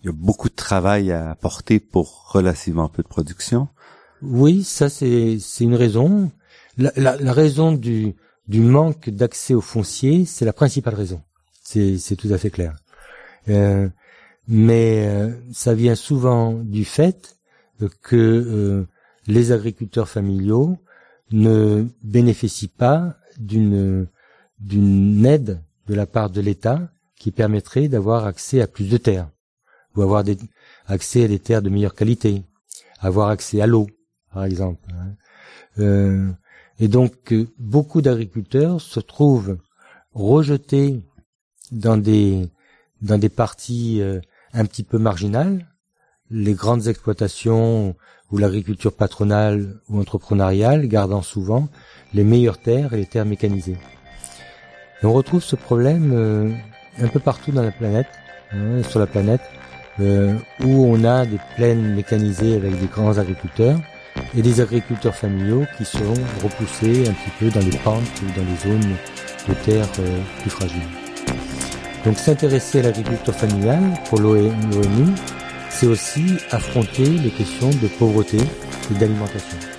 il 0.00 0.06
y 0.06 0.08
a 0.08 0.12
beaucoup 0.12 0.48
de 0.48 0.54
travail 0.54 1.12
à 1.12 1.30
apporter 1.30 1.78
pour 1.78 2.30
relativement 2.32 2.88
peu 2.88 3.02
de 3.02 3.08
production. 3.08 3.68
Oui, 4.22 4.64
ça 4.64 4.88
c'est 4.88 5.36
c'est 5.40 5.64
une 5.64 5.74
raison. 5.74 6.32
La, 6.78 6.90
la, 6.96 7.18
la, 7.18 7.32
raison 7.34 7.72
du 7.72 8.14
du 8.48 8.62
manque 8.62 9.10
d'accès 9.10 9.52
au 9.52 9.60
foncier, 9.60 10.24
c'est 10.24 10.46
la 10.46 10.54
principale 10.54 10.94
raison. 10.94 11.20
C'est 11.62 11.98
c'est 11.98 12.16
tout 12.16 12.32
à 12.32 12.38
fait 12.38 12.50
clair. 12.50 12.76
Euh, 13.50 13.90
mais 14.48 15.06
euh, 15.06 15.32
ça 15.52 15.74
vient 15.74 15.96
souvent 15.96 16.54
du 16.54 16.86
fait 16.86 17.36
que 18.00 18.16
euh, 18.16 18.86
les 19.26 19.52
agriculteurs 19.52 20.08
familiaux 20.08 20.78
ne 21.30 21.84
bénéficient 22.02 22.68
pas 22.68 23.18
d'une 23.38 24.08
d'une 24.60 25.24
aide 25.26 25.62
de 25.86 25.94
la 25.94 26.06
part 26.06 26.30
de 26.30 26.40
l'État 26.40 26.90
qui 27.18 27.30
permettrait 27.30 27.88
d'avoir 27.88 28.26
accès 28.26 28.60
à 28.60 28.66
plus 28.66 28.88
de 28.88 28.96
terres, 28.96 29.30
ou 29.94 30.02
avoir 30.02 30.24
accès 30.86 31.24
à 31.24 31.28
des 31.28 31.38
terres 31.38 31.62
de 31.62 31.70
meilleure 31.70 31.94
qualité, 31.94 32.42
avoir 32.98 33.28
accès 33.28 33.60
à 33.60 33.66
l'eau, 33.66 33.86
par 34.32 34.44
exemple. 34.44 34.88
Hein. 34.92 35.14
Euh, 35.78 36.30
et 36.78 36.88
donc 36.88 37.34
beaucoup 37.58 38.02
d'agriculteurs 38.02 38.80
se 38.80 39.00
trouvent 39.00 39.58
rejetés 40.12 41.02
dans 41.70 41.96
des 41.96 42.48
dans 43.02 43.18
des 43.18 43.28
parties 43.28 44.02
un 44.52 44.64
petit 44.64 44.82
peu 44.82 44.98
marginales, 44.98 45.66
les 46.30 46.54
grandes 46.54 46.86
exploitations 46.88 47.94
ou 48.30 48.38
l'agriculture 48.38 48.92
patronale 48.92 49.80
ou 49.88 50.00
entrepreneuriale 50.00 50.88
gardant 50.88 51.22
souvent 51.22 51.68
les 52.14 52.24
meilleures 52.24 52.58
terres 52.58 52.92
et 52.92 52.96
les 52.96 53.06
terres 53.06 53.26
mécanisées. 53.26 53.78
On 55.02 55.12
retrouve 55.12 55.42
ce 55.42 55.56
problème 55.56 56.12
euh, 56.14 56.50
un 57.02 57.08
peu 57.08 57.20
partout 57.20 57.52
dans 57.52 57.62
la 57.62 57.70
planète, 57.70 58.08
hein, 58.52 58.82
sur 58.88 58.98
la 58.98 59.06
planète, 59.06 59.42
euh, 60.00 60.34
où 60.64 60.86
on 60.86 61.04
a 61.04 61.26
des 61.26 61.38
plaines 61.56 61.94
mécanisées 61.94 62.56
avec 62.56 62.78
des 62.80 62.86
grands 62.86 63.18
agriculteurs 63.18 63.78
et 64.36 64.42
des 64.42 64.60
agriculteurs 64.60 65.14
familiaux 65.14 65.64
qui 65.76 65.84
sont 65.84 66.14
repoussés 66.42 67.08
un 67.08 67.12
petit 67.12 67.30
peu 67.38 67.50
dans 67.50 67.64
les 67.64 67.76
pentes 67.78 68.02
ou 68.22 68.38
dans 68.38 68.46
les 68.46 68.56
zones 68.56 68.96
de 69.48 69.54
terre 69.64 69.88
euh, 69.98 70.18
plus 70.40 70.50
fragiles. 70.50 70.80
Donc 72.04 72.18
s'intéresser 72.18 72.80
à 72.80 72.82
l'agriculture 72.84 73.34
familiale 73.34 73.92
pour 74.08 74.20
l'ONU, 74.20 74.52
c'est 75.68 75.86
aussi 75.86 76.38
affronter 76.50 77.04
les 77.04 77.30
questions 77.30 77.70
de 77.70 77.88
pauvreté 77.98 78.38
et 78.90 78.94
d'alimentation. 78.94 79.75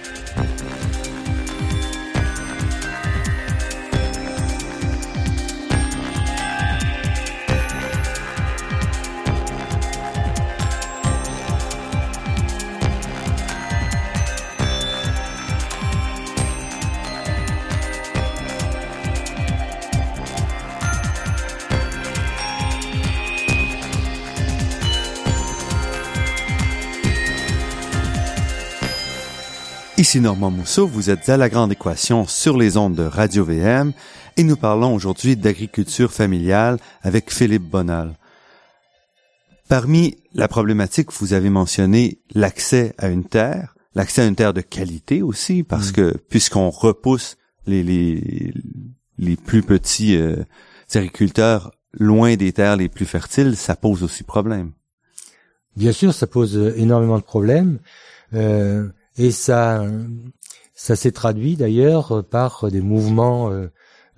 Ici 29.99 30.19
Normand 30.19 30.51
Mousseau, 30.51 30.85
vous 30.85 31.09
êtes 31.09 31.27
à 31.27 31.37
La 31.37 31.49
Grande 31.49 31.71
Équation 31.71 32.27
sur 32.27 32.55
les 32.55 32.77
ondes 32.77 32.93
de 32.93 33.01
Radio 33.01 33.43
VM 33.43 33.93
et 34.37 34.43
nous 34.43 34.55
parlons 34.55 34.93
aujourd'hui 34.93 35.35
d'agriculture 35.35 36.13
familiale 36.13 36.77
avec 37.01 37.33
Philippe 37.33 37.67
Bonal. 37.67 38.13
Parmi 39.67 40.15
la 40.35 40.47
problématique, 40.47 41.11
vous 41.13 41.33
avez 41.33 41.49
mentionné 41.49 42.19
l'accès 42.35 42.93
à 42.99 43.07
une 43.07 43.23
terre, 43.23 43.75
l'accès 43.95 44.21
à 44.21 44.25
une 44.27 44.35
terre 44.35 44.53
de 44.53 44.61
qualité 44.61 45.23
aussi, 45.23 45.63
parce 45.63 45.89
mm. 45.89 45.93
que 45.93 46.17
puisqu'on 46.29 46.69
repousse 46.69 47.37
les, 47.65 47.81
les, 47.81 48.53
les 49.17 49.35
plus 49.35 49.63
petits 49.63 50.15
euh, 50.15 50.43
agriculteurs 50.93 51.71
loin 51.93 52.35
des 52.35 52.53
terres 52.53 52.75
les 52.75 52.87
plus 52.87 53.07
fertiles, 53.07 53.57
ça 53.57 53.75
pose 53.75 54.03
aussi 54.03 54.23
problème. 54.23 54.73
Bien 55.75 55.91
sûr, 55.91 56.13
ça 56.13 56.27
pose 56.27 56.55
énormément 56.77 57.17
de 57.17 57.23
problèmes. 57.23 57.79
Euh, 58.33 58.87
et 59.17 59.31
ça, 59.31 59.83
ça 60.77 60.95
s'est 60.95 61.11
traduit 61.11 61.55
d'ailleurs 61.55 62.23
par 62.23 62.69
des 62.69 62.81
mouvements 62.81 63.49
euh, 63.49 63.67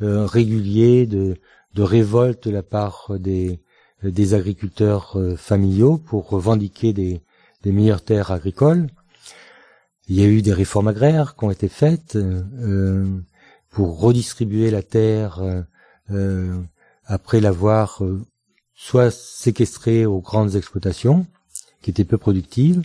euh, 0.01 0.25
réguliers 0.25 1.07
de, 1.07 1.37
révolte 1.77 2.49
de 2.49 2.51
la 2.51 2.63
part 2.63 3.13
des, 3.17 3.61
agriculteurs 4.33 5.13
euh, 5.15 5.37
familiaux 5.37 5.97
pour 5.97 6.29
revendiquer 6.29 6.91
des 6.91 7.21
meilleures 7.63 8.03
terres 8.03 8.31
agricoles. 8.31 8.87
Il 10.09 10.19
y 10.19 10.23
a 10.23 10.27
eu 10.27 10.41
des 10.41 10.53
réformes 10.53 10.89
agraires 10.89 11.35
qui 11.37 11.45
ont 11.45 11.51
été 11.51 11.69
faites 11.69 12.17
pour 13.69 13.99
redistribuer 13.99 14.71
la 14.71 14.81
terre 14.81 15.39
après 17.05 17.39
l'avoir 17.39 18.01
soit 18.73 19.11
séquestrée 19.11 20.07
aux 20.07 20.19
grandes 20.19 20.55
exploitations 20.55 21.27
qui 21.83 21.91
étaient 21.91 22.05
peu 22.05 22.17
productives, 22.17 22.81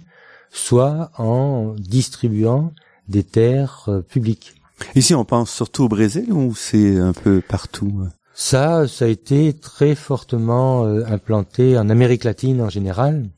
soit 0.55 1.11
en 1.19 1.75
distribuant 1.77 2.73
des 3.09 3.25
terres 3.25 3.85
euh, 3.89 4.01
publiques. 4.01 4.55
Ici, 4.95 5.15
on 5.15 5.25
pense 5.25 5.51
surtout 5.51 5.85
au 5.85 5.89
Brésil 5.89 6.33
ou 6.33 6.55
c'est 6.55 6.99
un 6.99 7.13
peu 7.13 7.43
partout 7.47 7.93
euh? 8.03 8.09
Ça, 8.37 8.89
ça 8.89 9.05
a 9.05 9.09
été 9.09 9.53
très 9.53 9.95
fortement 9.95 10.85
euh, 10.85 11.05
implanté 11.07 11.77
en 11.77 11.91
Amérique 11.91 12.25
latine 12.25 12.63
en 12.63 12.69
général. 12.69 13.29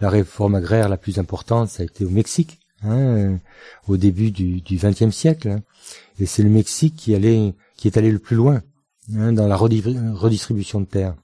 La 0.00 0.08
réforme 0.10 0.54
agraire 0.54 0.88
la 0.88 0.96
plus 0.96 1.18
importante, 1.18 1.68
ça 1.68 1.82
a 1.82 1.86
été 1.86 2.04
au 2.04 2.10
Mexique, 2.10 2.58
hein, 2.82 3.38
au 3.86 3.96
début 3.96 4.30
du 4.30 4.60
XXe 4.76 5.14
siècle. 5.14 5.48
Hein. 5.48 5.62
Et 6.18 6.26
c'est 6.26 6.42
le 6.42 6.50
Mexique 6.50 6.96
qui 6.96 7.14
allait, 7.14 7.54
qui 7.76 7.88
est 7.88 7.96
allé 7.96 8.10
le 8.10 8.18
plus 8.18 8.36
loin 8.36 8.62
hein, 9.16 9.32
dans 9.32 9.46
la 9.46 9.56
redistribution 9.56 10.80
de 10.80 10.86
terres. 10.86 11.14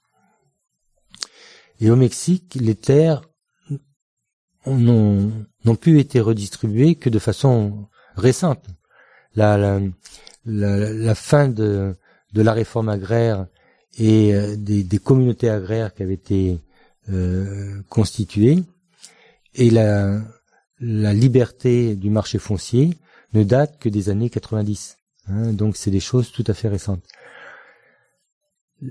Et 1.79 1.91
au 1.91 1.95
Mexique, 1.95 2.57
les 2.59 2.75
terres 2.75 3.23
n'ont 4.65 5.75
pu 5.79 5.99
été 5.99 6.19
redistribués 6.19 6.95
que 6.95 7.09
de 7.09 7.19
façon 7.19 7.87
récente. 8.15 8.63
La, 9.35 9.57
la, 9.57 9.79
la, 10.45 11.15
fin 11.15 11.47
de, 11.47 11.95
de, 12.33 12.41
la 12.41 12.53
réforme 12.53 12.89
agraire 12.89 13.47
et 13.97 14.33
euh, 14.33 14.55
des, 14.57 14.83
des, 14.83 14.99
communautés 14.99 15.49
agraires 15.49 15.93
qui 15.93 16.03
avaient 16.03 16.15
été 16.15 16.59
euh, 17.09 17.81
constituées 17.87 18.63
et 19.55 19.69
la, 19.69 20.21
la 20.81 21.13
liberté 21.13 21.95
du 21.95 22.09
marché 22.09 22.39
foncier 22.39 22.97
ne 23.33 23.43
date 23.43 23.79
que 23.79 23.87
des 23.87 24.09
années 24.09 24.29
90. 24.29 24.97
Hein, 25.27 25.53
donc 25.53 25.77
c'est 25.77 25.91
des 25.91 25.99
choses 25.99 26.31
tout 26.31 26.43
à 26.47 26.53
fait 26.53 26.67
récentes. 26.67 27.03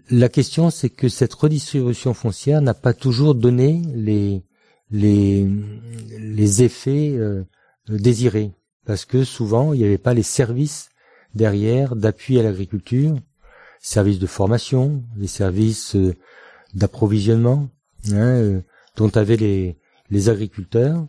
La 0.09 0.29
question, 0.29 0.71
c'est 0.71 0.91
que 0.91 1.09
cette 1.09 1.35
redistribution 1.35 2.15
foncière 2.15 2.63
n'a 2.63 2.75
pas 2.75 2.95
toujours 2.95 3.35
donné 3.35 3.83
les, 3.95 4.43
les, 4.91 6.63
effets 6.63 7.13
euh, 7.17 7.45
désirés, 7.89 8.53
parce 8.85 9.05
que 9.05 9.25
souvent 9.25 9.73
il 9.73 9.81
n'y 9.81 9.87
avait 9.87 9.99
pas 9.99 10.15
les 10.15 10.23
services 10.23 10.91
derrière 11.35 11.97
d'appui 11.97 12.39
à 12.39 12.43
l'agriculture, 12.43 13.17
services 13.81 14.19
de 14.19 14.27
formation, 14.27 15.05
les 15.17 15.29
services 15.29 15.95
euh, 15.97 16.15
d'approvisionnement 16.75 17.69
hein, 18.11 18.17
euh, 18.17 18.61
dont 18.97 19.11
avaient 19.11 19.37
les, 19.37 19.79
les 20.11 20.29
agriculteurs, 20.29 21.07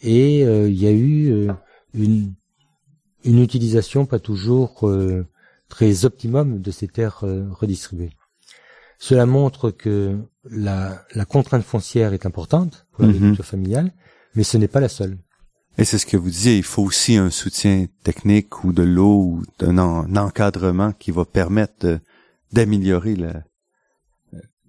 et 0.00 0.42
il 0.42 0.80
y 0.80 0.86
a 0.86 0.92
eu 0.92 1.48
une, 1.92 2.32
une 3.24 3.42
utilisation 3.42 4.06
pas 4.06 4.20
toujours 4.20 4.88
très 5.68 6.04
optimum 6.04 6.60
de 6.60 6.70
ces 6.70 6.86
terres 6.86 7.24
redistribuées. 7.50 8.12
Cela 8.98 9.26
montre 9.26 9.70
que 9.70 10.18
la, 10.50 11.04
la 11.14 11.24
contrainte 11.24 11.64
foncière 11.64 12.12
est 12.12 12.26
importante 12.26 12.86
pour 12.92 13.04
mhm. 13.04 13.12
l'agriculture 13.12 13.44
familiale, 13.44 13.92
mais 14.34 14.44
ce 14.44 14.56
n'est 14.56 14.68
pas 14.68 14.80
la 14.80 14.88
seule. 14.88 15.18
Et 15.78 15.84
c'est 15.84 15.98
ce 15.98 16.06
que 16.06 16.16
vous 16.16 16.28
disiez, 16.30 16.56
il 16.56 16.64
faut 16.64 16.82
aussi 16.82 17.16
un 17.16 17.30
soutien 17.30 17.86
technique 18.02 18.64
ou 18.64 18.72
de 18.72 18.82
l'eau 18.82 19.22
ou 19.22 19.42
d'un 19.60 20.16
encadrement 20.16 20.92
qui 20.92 21.12
va 21.12 21.24
permettre 21.24 22.00
d'améliorer 22.52 23.14
la, 23.14 23.44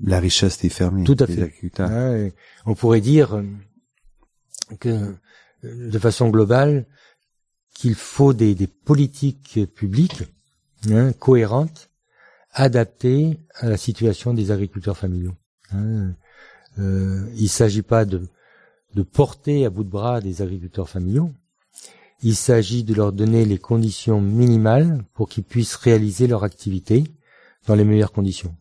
la 0.01 0.19
richesse 0.19 0.59
des 0.59 0.69
fermiers, 0.69 1.05
Tout 1.05 1.17
à 1.19 1.25
des 1.25 1.35
fait. 1.35 1.41
agriculteurs. 1.41 2.31
on 2.67 2.75
pourrait 2.75 3.01
dire 3.01 3.43
que, 4.79 5.15
de 5.63 5.99
façon 5.99 6.29
globale, 6.29 6.85
qu'il 7.73 7.95
faut 7.95 8.33
des, 8.33 8.53
des 8.53 8.67
politiques 8.67 9.61
publiques 9.73 10.23
hein, 10.91 11.11
cohérentes, 11.13 11.88
adaptées 12.59 13.39
à 13.55 13.69
la 13.69 13.77
situation 13.77 14.33
des 14.33 14.51
agriculteurs 14.51 14.97
familiaux. 14.97 15.33
Hein. 15.71 16.13
Euh, 16.77 17.25
il 17.35 17.43
ne 17.43 17.47
s'agit 17.47 17.81
pas 17.81 18.05
de 18.05 18.21
de 18.95 19.03
porter 19.03 19.65
à 19.65 19.69
bout 19.69 19.83
de 19.83 19.89
bras 19.89 20.19
des 20.19 20.41
agriculteurs 20.41 20.89
familiaux. 20.89 21.31
Il 22.21 22.35
s'agit 22.35 22.83
de 22.83 22.93
leur 22.93 23.13
donner 23.13 23.45
les 23.45 23.57
conditions 23.57 24.19
minimales 24.19 25.05
pour 25.13 25.29
qu'ils 25.29 25.43
puissent 25.43 25.75
réaliser 25.75 26.27
leur 26.27 26.43
activité 26.43 27.03
dans 27.67 27.75
les 27.75 27.83
meilleures 27.83 28.11
conditions. 28.11 28.55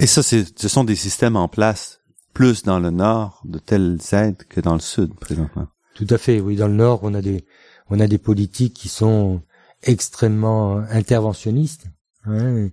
Et 0.00 0.06
ça, 0.06 0.22
ce 0.22 0.68
sont 0.68 0.84
des 0.84 0.96
systèmes 0.96 1.36
en 1.36 1.48
place 1.48 2.00
plus 2.34 2.62
dans 2.62 2.78
le 2.78 2.90
nord 2.90 3.42
de 3.44 3.58
telles 3.58 3.98
aides 4.12 4.44
que 4.48 4.60
dans 4.60 4.74
le 4.74 4.80
sud 4.80 5.14
présentement. 5.14 5.68
Tout 5.94 6.06
à 6.10 6.18
fait. 6.18 6.40
Oui, 6.40 6.56
dans 6.56 6.68
le 6.68 6.74
nord, 6.74 7.00
on 7.02 7.14
a 7.14 7.22
des 7.22 7.44
on 7.88 7.98
a 8.00 8.06
des 8.06 8.18
politiques 8.18 8.74
qui 8.74 8.88
sont 8.88 9.42
extrêmement 9.82 10.76
interventionnistes. 10.90 11.86
Hein, 12.24 12.68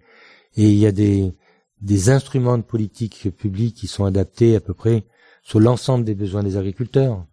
et 0.58 0.70
il 0.70 0.78
y 0.78 0.86
a 0.86 0.92
des 0.92 1.34
des 1.82 2.10
instruments 2.10 2.58
de 2.58 2.64
politique 2.64 3.30
publique 3.38 3.76
qui 3.76 3.88
sont 3.88 4.06
adaptés 4.06 4.56
à 4.56 4.60
peu 4.60 4.74
près 4.74 5.06
sur 5.44 5.60
l'ensemble 5.60 6.04
des 6.04 6.16
besoins 6.16 6.44
des 6.44 6.58
agriculteurs, 6.58 7.26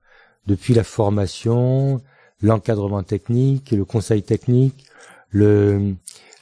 depuis 0.46 0.74
la 0.74 0.84
formation, 0.84 2.02
l'encadrement 2.42 3.02
technique, 3.02 3.72
le 3.72 3.84
conseil 3.84 4.22
technique, 4.22 4.86
le, 5.30 5.94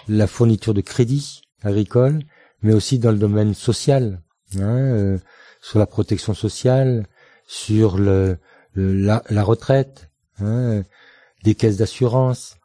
la 0.09 0.27
fourniture 0.27 0.75
de 0.75 0.81
crédits 0.81 1.43
agricoles, 1.63 2.25
mais 2.63 2.75
aussi 2.75 2.99
dans 2.99 3.13
le 3.13 3.19
domaine 3.19 3.55
social, 3.55 4.21
hein, 4.57 4.61
euh, 4.61 5.19
sur 5.61 5.79
la 5.79 5.87
protection 5.87 6.35
sociale, 6.35 7.07
sur 7.47 7.97
le, 7.97 8.37
la, 8.75 9.23
retraite, 9.43 10.11
hein, 10.41 10.83
des 11.45 11.55
caisses 11.55 11.77
d'assurance. 11.77 12.57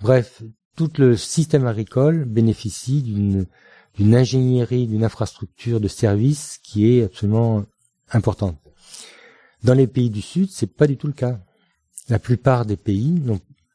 Bref, 0.00 0.42
tout 0.76 0.90
le 0.98 1.16
système 1.16 1.66
agricole 1.66 2.24
bénéficie 2.24 3.02
d'une 3.02 4.14
ingénierie, 4.14 4.86
d'une 4.86 5.04
infrastructure 5.04 5.80
de 5.80 5.88
services 5.88 6.58
qui 6.62 6.92
est 6.92 7.04
absolument 7.04 7.64
importante. 8.10 8.58
Dans 9.64 9.74
les 9.74 9.86
pays 9.86 10.10
du 10.10 10.22
Sud, 10.22 10.50
c'est 10.50 10.74
pas 10.74 10.86
du 10.86 10.96
tout 10.96 11.06
le 11.06 11.12
cas. 11.12 11.40
La 12.08 12.18
plupart 12.18 12.66
des 12.66 12.76
pays, 12.76 13.22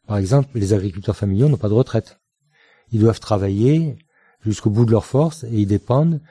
par 0.06 0.18
exemple, 0.18 0.50
les 0.56 0.74
agriculteurs 0.74 1.16
familiaux 1.16 1.50
n'ont 1.50 1.58
pas 1.58 1.70
de 1.70 1.74
retraite. 1.74 2.20
Ils 2.92 3.00
doivent 3.00 3.20
travailler 3.20 3.98
jusqu'au 4.42 4.70
bout 4.70 4.86
de 4.86 4.92
leur 4.92 5.06
force 5.06 5.44
et 5.46 5.62
ils 5.62 5.68
dépendent 5.68 6.22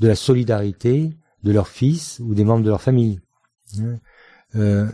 de 0.00 0.08
la 0.08 0.16
solidarité 0.16 1.16
de 1.42 1.52
leurs 1.52 1.68
fils 1.68 2.20
ou 2.20 2.34
des 2.34 2.44
membres 2.44 2.64
de 2.64 2.70
leur 2.70 2.82
famille. 2.82 3.20
Euh, 4.56 4.90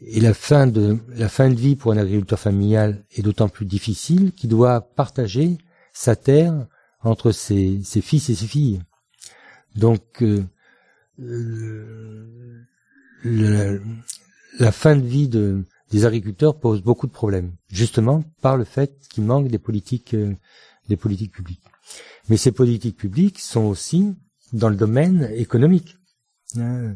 et 0.00 0.20
la 0.20 0.34
fin 0.34 0.66
de 0.66 0.98
la 1.14 1.28
fin 1.28 1.50
de 1.50 1.54
vie 1.54 1.76
pour 1.76 1.92
un 1.92 1.96
agriculteur 1.96 2.38
familial 2.38 3.04
est 3.16 3.22
d'autant 3.22 3.48
plus 3.48 3.66
difficile 3.66 4.32
qu'il 4.32 4.50
doit 4.50 4.80
partager 4.80 5.58
sa 5.92 6.14
terre 6.14 6.66
entre 7.02 7.32
ses, 7.32 7.80
ses 7.82 8.00
fils 8.00 8.28
et 8.30 8.34
ses 8.34 8.46
filles. 8.46 8.80
Donc 9.74 10.22
euh, 10.22 10.44
la 14.58 14.72
fin 14.72 14.96
de 14.96 15.06
vie 15.06 15.28
de, 15.28 15.64
des 15.90 16.04
agriculteurs 16.04 16.58
pose 16.58 16.82
beaucoup 16.82 17.06
de 17.06 17.12
problèmes, 17.12 17.52
justement 17.68 18.22
par 18.40 18.56
le 18.56 18.64
fait 18.64 18.98
qu'il 19.08 19.24
manque 19.24 19.48
des 19.48 19.58
politiques, 19.58 20.14
euh, 20.14 20.34
des 20.88 20.96
politiques 20.96 21.32
publiques. 21.32 21.64
Mais 22.28 22.36
ces 22.36 22.52
politiques 22.52 22.96
publiques 22.96 23.40
sont 23.40 23.64
aussi 23.64 24.14
dans 24.52 24.68
le 24.68 24.76
domaine 24.76 25.30
économique. 25.34 25.96
Euh, 26.56 26.92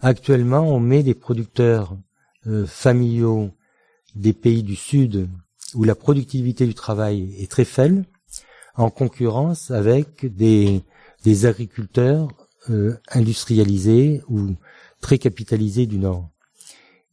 actuellement, 0.00 0.62
on 0.74 0.80
met 0.80 1.02
des 1.02 1.14
producteurs 1.14 1.96
euh, 2.48 2.66
familiaux 2.66 3.50
des 4.14 4.32
pays 4.32 4.62
du 4.62 4.74
Sud 4.74 5.28
où 5.74 5.84
la 5.84 5.94
productivité 5.94 6.66
du 6.66 6.74
travail 6.74 7.34
est 7.38 7.50
très 7.50 7.64
faible 7.64 8.04
en 8.74 8.90
concurrence 8.90 9.70
avec 9.70 10.24
des, 10.34 10.82
des 11.24 11.46
agriculteurs 11.46 12.28
euh, 12.70 12.96
industrialisés 13.10 14.22
ou 14.28 14.54
très 15.00 15.18
capitalisés 15.18 15.86
du 15.86 15.98
Nord. 15.98 16.30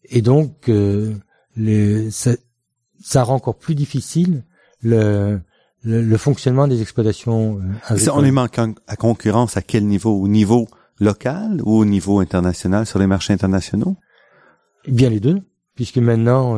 Et 0.06 0.22
donc, 0.22 0.70
euh, 0.70 1.16
ça, 2.12 2.32
ça, 3.04 3.24
rend 3.24 3.36
encore 3.36 3.58
plus 3.58 3.76
difficile 3.76 4.44
le, 4.82 5.42
le, 5.84 6.18
fonctionnement 6.18 6.68
des 6.68 6.82
exploitations 6.82 7.60
agricoles. 7.88 8.14
On 8.16 8.24
est 8.24 8.32
manquant 8.32 8.74
à 8.88 8.96
concurrence 8.96 9.58
à 9.58 9.62
quel 9.62 9.86
niveau? 9.86 10.12
Au 10.22 10.28
niveau 10.28 10.68
local 11.00 11.62
ou 11.64 11.78
au 11.78 11.86
niveau 11.86 12.20
international 12.20 12.86
sur 12.86 13.00
les 13.00 13.08
marchés 13.08 13.34
internationaux? 13.34 13.98
Bien 14.88 15.10
les 15.10 15.20
deux, 15.20 15.42
puisque 15.76 15.98
maintenant, 15.98 16.58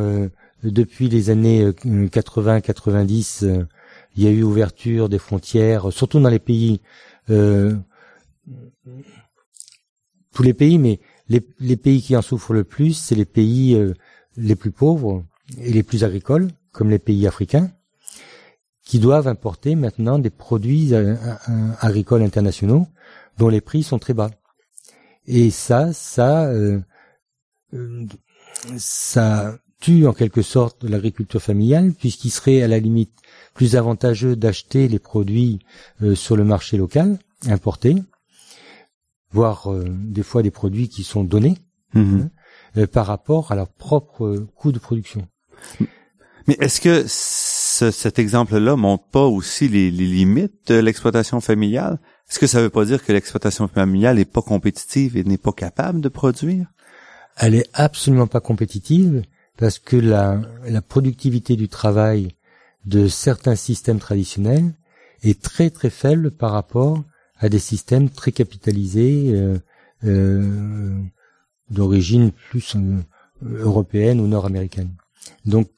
depuis 0.63 1.09
les 1.09 1.29
années 1.29 1.69
80-90, 1.69 3.65
il 4.15 4.23
y 4.23 4.27
a 4.27 4.31
eu 4.31 4.43
ouverture 4.43 5.09
des 5.09 5.19
frontières, 5.19 5.91
surtout 5.93 6.19
dans 6.19 6.29
les 6.29 6.39
pays 6.39 6.81
euh, 7.29 7.75
tous 10.37 10.43
les 10.43 10.53
pays, 10.53 10.77
mais 10.77 10.99
les, 11.29 11.75
pays 11.77 11.99
qui 11.99 12.15
en 12.15 12.21
souffrent 12.21 12.53
le 12.53 12.63
plus, 12.63 12.93
c'est 12.93 13.15
les 13.15 13.25
pays 13.25 13.73
euh, 13.73 13.95
les 14.35 14.55
plus 14.55 14.69
pauvres 14.69 15.23
et 15.59 15.71
les 15.71 15.81
plus 15.81 16.03
agricoles, 16.03 16.49
comme 16.71 16.91
les 16.91 16.99
pays 16.99 17.25
africains, 17.25 17.71
qui 18.83 18.99
doivent 18.99 19.27
importer 19.27 19.73
maintenant 19.73 20.19
des 20.19 20.29
produits 20.29 20.93
euh, 20.93 21.15
euh, 21.49 21.71
agricoles 21.79 22.21
internationaux 22.21 22.85
dont 23.39 23.49
les 23.49 23.61
prix 23.61 23.81
sont 23.81 23.97
très 23.97 24.13
bas. 24.13 24.29
Et 25.25 25.49
ça, 25.49 25.91
ça, 25.91 26.49
ça 28.77 29.57
tue 29.79 30.07
en 30.07 30.13
quelque 30.13 30.41
sorte 30.41 30.83
l'agriculture 30.83 31.41
familiale, 31.41 31.93
puisqu'il 31.93 32.31
serait 32.31 32.61
à 32.61 32.67
la 32.67 32.79
limite 32.79 33.13
plus 33.53 33.75
avantageux 33.75 34.35
d'acheter 34.35 34.87
les 34.87 34.99
produits 34.99 35.59
sur 36.15 36.35
le 36.35 36.43
marché 36.43 36.77
local, 36.77 37.19
importés, 37.47 37.95
voire 39.31 39.71
euh, 39.71 39.85
des 39.89 40.23
fois 40.23 40.43
des 40.43 40.51
produits 40.51 40.89
qui 40.89 41.03
sont 41.03 41.23
donnés 41.23 41.57
mhm. 41.93 42.21
hein, 42.21 42.29
euh, 42.77 42.87
par 42.87 43.05
rapport 43.05 43.51
à 43.51 43.55
leur 43.55 43.69
propre 43.69 44.25
euh, 44.25 44.47
coût 44.55 44.71
de 44.71 44.79
production. 44.79 45.27
Mais 46.47 46.57
est-ce 46.61 46.79
que 46.79 47.05
cet 47.07 48.19
exemple-là 48.19 48.77
montre 48.77 49.05
pas 49.09 49.25
aussi 49.25 49.67
les, 49.67 49.91
limites 49.91 50.69
de 50.69 50.75
l'exploitation 50.75 51.41
familiale? 51.41 51.99
Est-ce 52.29 52.39
que 52.39 52.47
ça 52.47 52.61
veut 52.61 52.69
pas 52.69 52.85
dire 52.85 53.03
que 53.03 53.11
l'exploitation 53.11 53.67
familiale 53.67 54.15
n'est 54.15 54.25
pas 54.25 54.41
compétitive 54.41 55.17
et 55.17 55.23
n'est 55.25 55.37
pas 55.37 55.51
capable 55.51 55.99
de 55.99 56.07
produire? 56.07 56.67
Elle 57.37 57.55
est 57.55 57.69
absolument 57.73 58.27
pas 58.27 58.41
compétitive 58.41 59.23
parce 59.57 59.79
que 59.79 59.95
la, 59.95 60.41
la 60.65 60.81
productivité 60.81 61.55
du 61.55 61.67
travail 61.69 62.29
de 62.85 63.07
certains 63.07 63.55
systèmes 63.55 63.99
traditionnels 63.99 64.73
est 65.23 65.41
très 65.41 65.69
très 65.69 65.89
faible 65.89 66.31
par 66.31 66.51
rapport 66.51 67.03
à 67.39 67.49
des 67.49 67.59
systèmes 67.59 68.09
très 68.09 68.31
capitalisés 68.31 69.31
euh, 69.33 69.57
euh, 70.03 71.01
d'origine 71.69 72.31
plus 72.49 72.75
euh, 72.75 73.01
européenne 73.43 74.19
ou 74.19 74.27
nord-américaine. 74.27 74.91
Donc, 75.45 75.69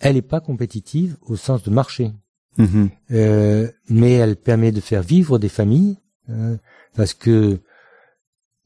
elle 0.00 0.14
n'est 0.14 0.22
pas 0.22 0.40
compétitive 0.40 1.16
au 1.22 1.36
sens 1.36 1.62
de 1.62 1.70
marché, 1.70 2.12
mm-hmm. 2.58 2.88
euh, 3.12 3.68
mais 3.88 4.12
elle 4.12 4.36
permet 4.36 4.70
de 4.70 4.80
faire 4.80 5.02
vivre 5.02 5.38
des 5.38 5.48
familles 5.48 5.96
parce 6.94 7.14
que 7.14 7.58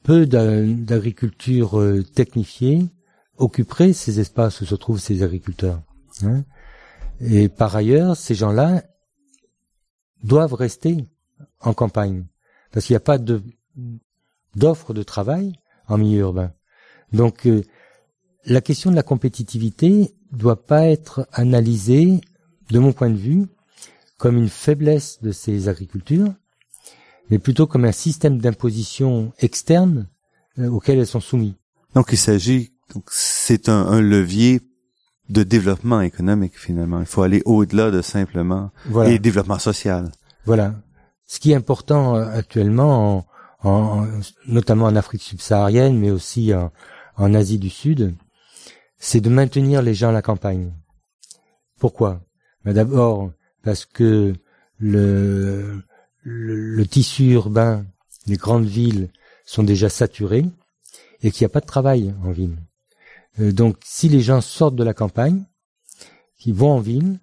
peu 0.02 0.26
d'agriculture 0.26 1.82
technifiée 2.14 2.88
occuperait 3.36 3.92
ces 3.92 4.20
espaces 4.20 4.60
où 4.60 4.66
se 4.66 4.74
trouvent 4.74 5.00
ces 5.00 5.22
agriculteurs. 5.22 5.82
Hein. 6.22 6.44
Et 7.20 7.48
par 7.48 7.74
ailleurs, 7.76 8.16
ces 8.16 8.34
gens-là 8.34 8.82
doivent 10.22 10.54
rester 10.54 11.06
en 11.60 11.74
campagne, 11.74 12.24
parce 12.70 12.86
qu'il 12.86 12.94
n'y 12.94 12.98
a 12.98 13.00
pas 13.00 13.18
d'offre 14.56 14.94
de 14.94 15.02
travail 15.02 15.52
en 15.88 15.98
milieu 15.98 16.20
urbain. 16.20 16.52
Donc 17.12 17.46
euh, 17.46 17.62
la 18.44 18.60
question 18.60 18.90
de 18.90 18.96
la 18.96 19.02
compétitivité 19.02 20.14
doit 20.32 20.66
pas 20.66 20.86
être 20.86 21.28
analysée, 21.32 22.20
de 22.70 22.78
mon 22.78 22.92
point 22.92 23.10
de 23.10 23.16
vue, 23.16 23.46
comme 24.16 24.38
une 24.38 24.48
faiblesse 24.48 25.20
de 25.20 25.30
ces 25.30 25.68
agricultures, 25.68 26.32
mais 27.30 27.38
plutôt 27.38 27.66
comme 27.66 27.84
un 27.84 27.92
système 27.92 28.38
d'imposition 28.38 29.32
externe 29.38 30.08
euh, 30.58 30.68
auquel 30.68 30.98
elles 30.98 31.06
sont 31.06 31.20
soumises. 31.20 31.54
Donc 31.94 32.08
il 32.12 32.18
s'agit, 32.18 32.72
donc 32.94 33.04
c'est 33.10 33.68
un, 33.68 34.00
levier 34.00 34.60
de 35.28 35.42
développement 35.42 36.00
économique 36.00 36.58
finalement. 36.58 37.00
Il 37.00 37.06
faut 37.06 37.22
aller 37.22 37.42
au-delà 37.44 37.90
de 37.90 38.02
simplement 38.02 38.70
Voilà. 38.86 39.10
et 39.10 39.18
développement 39.18 39.58
social. 39.58 40.10
Voilà. 40.44 40.74
Ce 41.26 41.38
qui 41.40 41.52
est 41.52 41.54
important 41.54 42.16
euh, 42.16 42.26
actuellement, 42.28 43.24
en, 43.62 43.68
en- 43.70 44.06
notamment 44.46 44.86
en 44.86 44.96
Afrique 44.96 45.22
subsaharienne, 45.22 45.98
mais 45.98 46.10
aussi 46.10 46.52
en, 46.54 46.70
en 47.16 47.32
Asie 47.34 47.58
du 47.58 47.70
Sud, 47.70 48.14
c'est 48.98 49.20
de 49.20 49.30
maintenir 49.30 49.80
les 49.82 49.94
gens 49.94 50.10
à 50.10 50.12
la 50.12 50.22
campagne. 50.22 50.72
Pourquoi? 51.78 52.20
Ben 52.64 52.72
D'abord 52.74 53.30
parce 53.64 53.84
que 53.86 54.34
le, 54.78 55.82
le, 56.22 56.84
tissu 56.86 57.32
urbain, 57.32 57.84
les 58.26 58.36
grandes 58.36 58.66
villes 58.66 59.08
sont 59.44 59.62
déjà 59.62 59.88
saturées 59.88 60.46
et 61.22 61.30
qu'il 61.30 61.44
n'y 61.44 61.50
a 61.50 61.54
pas 61.54 61.60
de 61.60 61.66
travail 61.66 62.14
en 62.24 62.30
ville. 62.30 62.56
Euh, 63.40 63.52
donc 63.52 63.76
si 63.84 64.08
les 64.08 64.20
gens 64.20 64.40
sortent 64.40 64.76
de 64.76 64.84
la 64.84 64.94
campagne, 64.94 65.44
qui 66.38 66.52
vont 66.52 66.72
en 66.72 66.80
ville, 66.80 67.20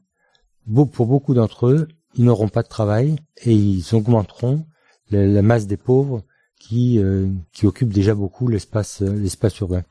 pour 0.94 1.08
beaucoup 1.08 1.34
d'entre 1.34 1.68
eux, 1.68 1.88
ils 2.16 2.24
n'auront 2.24 2.48
pas 2.48 2.64
de 2.64 2.68
travail 2.68 3.18
et 3.44 3.54
ils 3.54 3.94
augmenteront 3.94 4.66
la, 5.12 5.26
la 5.26 5.42
masse 5.42 5.68
des 5.68 5.78
pauvres 5.78 6.24
qui 6.60 7.00
euh, 7.00 7.28
qui 7.54 7.66
occupent 7.66 7.94
déjà 7.94 8.14
beaucoup 8.14 8.48
l'espace 8.48 9.02
euh, 9.02 9.14
l'espace 9.14 9.58
urbain. 9.60 9.84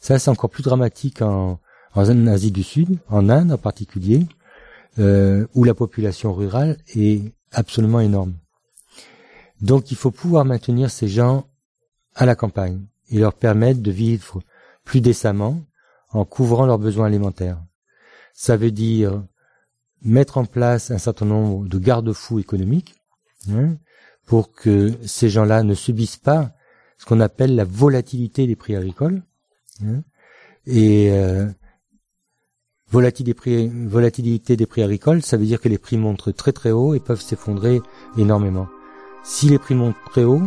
Ça 0.00 0.18
c'est 0.18 0.30
encore 0.30 0.50
plus 0.50 0.62
dramatique 0.62 1.22
en 1.22 1.60
en 1.94 2.26
Asie 2.26 2.52
du 2.52 2.62
Sud, 2.62 2.98
en 3.08 3.28
Inde 3.28 3.52
en 3.52 3.58
particulier, 3.58 4.26
euh, 4.98 5.46
où 5.54 5.64
la 5.64 5.74
population 5.74 6.32
rurale 6.32 6.78
est 6.94 7.32
absolument 7.52 8.00
énorme. 8.00 8.34
Donc 9.60 9.90
il 9.90 9.96
faut 9.96 10.10
pouvoir 10.10 10.44
maintenir 10.44 10.90
ces 10.90 11.08
gens 11.08 11.46
à 12.14 12.26
la 12.26 12.34
campagne 12.34 12.86
et 13.10 13.18
leur 13.18 13.34
permettre 13.34 13.80
de 13.80 13.90
vivre 13.90 14.40
plus 14.84 15.00
décemment 15.00 15.60
en 16.10 16.24
couvrant 16.24 16.66
leurs 16.66 16.78
besoins 16.78 17.06
alimentaires. 17.06 17.62
Ça 18.34 18.56
veut 18.56 18.70
dire 18.70 19.22
mettre 20.02 20.38
en 20.38 20.44
place 20.44 20.90
un 20.90 20.98
certain 20.98 21.26
nombre 21.26 21.66
de 21.68 21.78
garde-fous 21.78 22.38
économiques 22.38 22.94
hein, 23.50 23.76
pour 24.26 24.52
que 24.52 24.94
ces 25.04 25.28
gens-là 25.28 25.62
ne 25.64 25.74
subissent 25.74 26.16
pas 26.18 26.52
ce 26.98 27.04
qu'on 27.06 27.20
appelle 27.20 27.54
la 27.56 27.64
volatilité 27.64 28.46
des 28.46 28.56
prix 28.56 28.76
agricoles. 28.76 29.22
hein. 29.84 30.02
et 30.66 31.10
euh, 31.12 31.46
volatilité, 32.90 33.24
des 33.30 33.34
prix, 33.34 33.70
volatilité 33.88 34.56
des 34.56 34.66
prix 34.66 34.82
agricoles, 34.82 35.22
ça 35.22 35.36
veut 35.36 35.44
dire 35.46 35.60
que 35.60 35.68
les 35.68 35.78
prix 35.78 35.96
montent 35.98 36.34
très 36.36 36.52
très 36.52 36.70
haut 36.70 36.94
et 36.94 37.00
peuvent 37.00 37.20
s'effondrer 37.20 37.80
énormément. 38.16 38.66
Si 39.24 39.48
les 39.48 39.58
prix 39.58 39.74
montent 39.74 39.96
très 40.10 40.24
haut, 40.24 40.42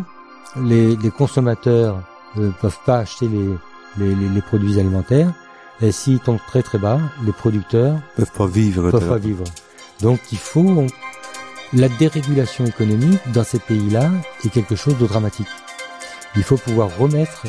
les, 0.63 0.95
les 0.95 1.12
consommateurs 1.12 2.01
ne 2.36 2.49
peuvent 2.49 2.80
pas 2.86 2.99
acheter 2.99 3.27
les, 3.27 3.49
les, 3.97 4.15
les- 4.15 4.30
les 4.30 4.41
produits 4.41 4.80
alimentaires. 4.80 5.32
Et 5.82 5.91
s'ils 5.91 6.19
tombent 6.19 6.39
très 6.47 6.62
très 6.62 6.77
bas, 6.77 6.99
les 7.25 7.32
producteurs 7.32 7.99
Peuvent 8.15 8.32
pas 8.32 8.45
vivre. 8.47 8.91
peuvent 8.91 9.10
pas 9.10 9.17
vivre. 9.17 9.43
Donc 10.01 10.19
il 10.32 10.38
faut 10.38 10.86
la 11.73 11.89
dérégulation 11.89 12.65
économique 12.65 13.19
dans 13.34 13.43
ces 13.43 13.60
pays-là 13.60 14.10
est 14.43 14.49
quelque 14.49 14.75
chose 14.75 14.97
de 14.97 15.08
dramatique. 15.08 15.47
Il 16.36 16.43
faut 16.43 16.58
pouvoir 16.58 16.89
remettre 16.97 17.45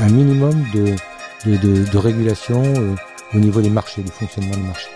un 0.00 0.08
minimum 0.08 0.54
de 0.74 0.94
de, 1.46 1.56
de, 1.58 1.84
de 1.90 1.98
régulation 1.98 2.62
euh, 2.64 2.94
au 3.32 3.38
niveau 3.38 3.60
des 3.60 3.70
marchés, 3.70 4.02
du 4.02 4.10
fonctionnement 4.10 4.56
des 4.56 4.62
marchés. 4.62 4.90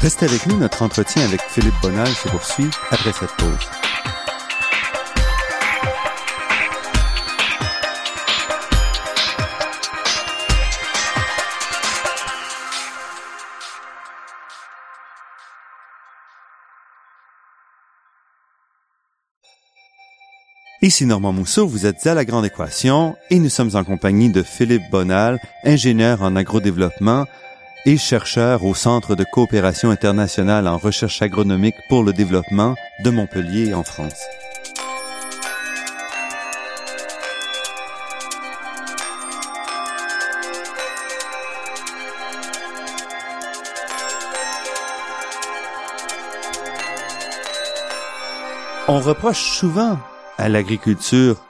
Restez 0.00 0.26
avec 0.26 0.46
nous, 0.46 0.58
notre 0.58 0.82
entretien 0.82 1.24
avec 1.24 1.40
Philippe 1.40 1.74
Bonal 1.82 2.08
se 2.08 2.28
poursuit 2.28 2.70
après 2.90 3.12
cette 3.12 3.32
pause. 3.32 3.85
Ici 20.86 21.04
Normand 21.04 21.32
Mousseau, 21.32 21.66
vous 21.66 21.84
êtes 21.84 22.06
à 22.06 22.14
La 22.14 22.24
Grande 22.24 22.46
Équation 22.46 23.16
et 23.28 23.40
nous 23.40 23.48
sommes 23.48 23.74
en 23.74 23.82
compagnie 23.82 24.30
de 24.30 24.44
Philippe 24.44 24.88
Bonal, 24.88 25.40
ingénieur 25.64 26.22
en 26.22 26.36
agrodéveloppement 26.36 27.24
et 27.86 27.96
chercheur 27.96 28.64
au 28.64 28.72
Centre 28.72 29.16
de 29.16 29.24
coopération 29.24 29.90
internationale 29.90 30.68
en 30.68 30.78
recherche 30.78 31.22
agronomique 31.22 31.74
pour 31.88 32.04
le 32.04 32.12
développement 32.12 32.76
de 33.02 33.10
Montpellier 33.10 33.74
en 33.74 33.82
France. 33.82 34.14
On 48.86 49.00
reproche 49.00 49.58
souvent 49.58 49.98
à 50.36 50.48
l'agriculture 50.48 51.44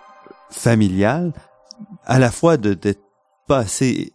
familiale 0.50 1.32
à 2.04 2.18
la 2.18 2.30
fois 2.30 2.56
d'être 2.56 3.00
pas 3.46 3.58
assez 3.58 4.12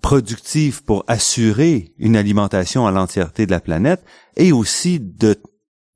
productive 0.00 0.82
pour 0.82 1.04
assurer 1.06 1.94
une 1.98 2.16
alimentation 2.16 2.86
à 2.86 2.90
l'entièreté 2.90 3.46
de 3.46 3.50
la 3.50 3.60
planète 3.60 4.04
et 4.36 4.52
aussi 4.52 5.00
de 5.00 5.40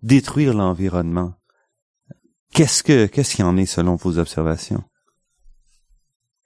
détruire 0.03 0.55
l'environnement. 0.55 1.35
Qu'est-ce 2.53 2.83
que 2.83 3.07
qu'est-ce 3.07 3.37
qu'il 3.37 3.45
en 3.45 3.57
est 3.57 3.67
selon 3.67 3.97
vos 3.97 4.19
observations? 4.19 4.85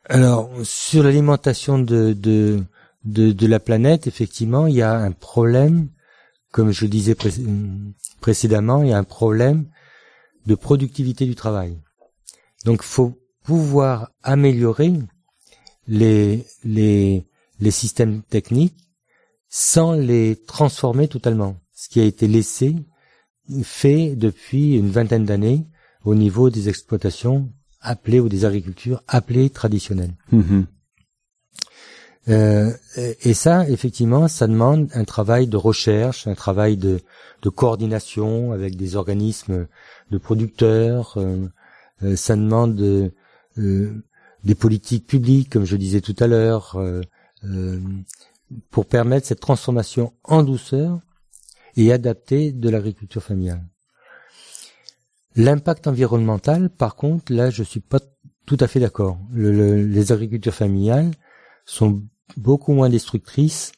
Alors 0.09 0.50
sur 0.64 1.03
l'alimentation 1.03 1.79
de, 1.79 2.14
de 2.14 2.64
de 3.05 3.33
de 3.33 3.46
la 3.46 3.61
planète, 3.61 4.07
effectivement, 4.07 4.66
il 4.66 4.74
y 4.76 4.83
a 4.83 4.94
un 4.94 5.12
problème, 5.12 5.90
comme 6.50 6.72
je 6.72 6.85
le 6.85 6.90
disais 6.90 7.14
pré- 7.14 7.33
précédemment, 8.20 8.83
il 8.83 8.88
y 8.88 8.92
a 8.92 8.98
un 8.98 9.05
problème 9.05 9.68
de 10.46 10.55
productivité 10.55 11.26
du 11.26 11.35
travail. 11.35 11.79
Donc, 12.64 12.83
faut 12.83 13.18
pouvoir 13.44 14.11
améliorer 14.22 14.92
les 15.87 16.44
les 16.64 17.26
les 17.59 17.70
systèmes 17.70 18.22
techniques 18.22 18.76
sans 19.48 19.92
les 19.92 20.37
transformer 20.46 21.09
totalement. 21.09 21.57
Ce 21.74 21.88
qui 21.88 22.00
a 22.00 22.05
été 22.05 22.29
laissé 22.29 22.76
fait 23.62 24.14
depuis 24.16 24.76
une 24.76 24.90
vingtaine 24.90 25.24
d'années 25.24 25.66
au 26.05 26.14
niveau 26.14 26.50
des 26.50 26.68
exploitations 26.68 27.50
appelées 27.81 28.20
ou 28.20 28.29
des 28.29 28.44
agricultures 28.44 29.03
appelées 29.09 29.50
traditionnelles. 29.50 30.14
Mhm. 30.33 30.66
Euh, 32.28 32.70
et 32.96 33.35
ça, 33.35 33.68
effectivement, 33.68 34.28
ça 34.28 34.46
demande 34.46 34.88
un 34.94 35.04
travail 35.04 35.46
de 35.46 35.56
recherche, 35.56 36.26
un 36.26 36.35
travail 36.35 36.76
de, 36.76 37.00
coordination 37.54 38.52
avec 38.52 38.76
des 38.76 38.96
organismes 38.96 39.66
de 40.11 40.18
producteurs. 40.18 41.14
euh, 41.16 41.48
euh, 42.02 42.16
ça 42.16 42.37
demande 42.37 42.76
de, 42.76 43.12
des 43.56 44.54
politiques 44.54 45.06
publiques, 45.06 45.50
comme 45.50 45.64
je 45.64 45.76
disais 45.76 46.00
tout 46.00 46.16
à 46.18 46.26
l'heure, 46.26 46.78
pour 48.70 48.87
permettre 48.87 49.26
cette 49.26 49.40
transformation 49.40 50.12
en 50.24 50.42
douceur 50.42 51.00
et 51.76 51.92
adaptée 51.92 52.52
de 52.52 52.68
l'agriculture 52.68 53.22
familiale. 53.22 53.64
L'impact 55.37 55.87
environnemental, 55.87 56.70
par 56.70 56.96
contre, 56.96 57.33
là, 57.33 57.50
je 57.50 57.62
suis 57.62 57.80
pas 57.80 58.00
tout 58.46 58.56
à 58.61 58.66
fait 58.66 58.80
d'accord. 58.80 59.18
Le- 59.33 59.52
le- 59.52 59.87
les 59.87 60.12
agricultures 60.12 60.54
familiales 60.54 61.12
sont 61.64 62.02
beaucoup 62.36 62.72
moins 62.72 62.88
destructrices 62.88 63.72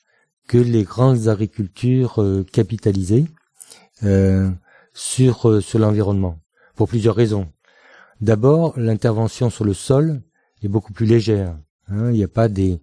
que 0.49 0.59
les 0.59 0.85
grandes 0.85 1.29
agricultures 1.29 2.23
euh, 2.23 2.45
capitalisées 2.45 3.27
euh, 4.03 4.51
sur 4.93 5.49
euh, 5.49 5.61
sur 5.61 5.79
l'environnement 5.79 6.39
pour 6.75 6.89
plusieurs 6.89 7.15
raisons. 7.15 7.49
D'abord, 8.21 8.79
l'intervention 8.79 9.51
sur 9.51 9.65
le 9.65 9.75
sol 9.75 10.23
est 10.63 10.69
beaucoup 10.69 10.93
plus 10.93 11.07
légère. 11.07 11.57
hein. 11.89 12.11
Il 12.11 12.17
n'y 12.17 12.25
a 12.25 12.29
pas 12.29 12.49
des 12.49 12.81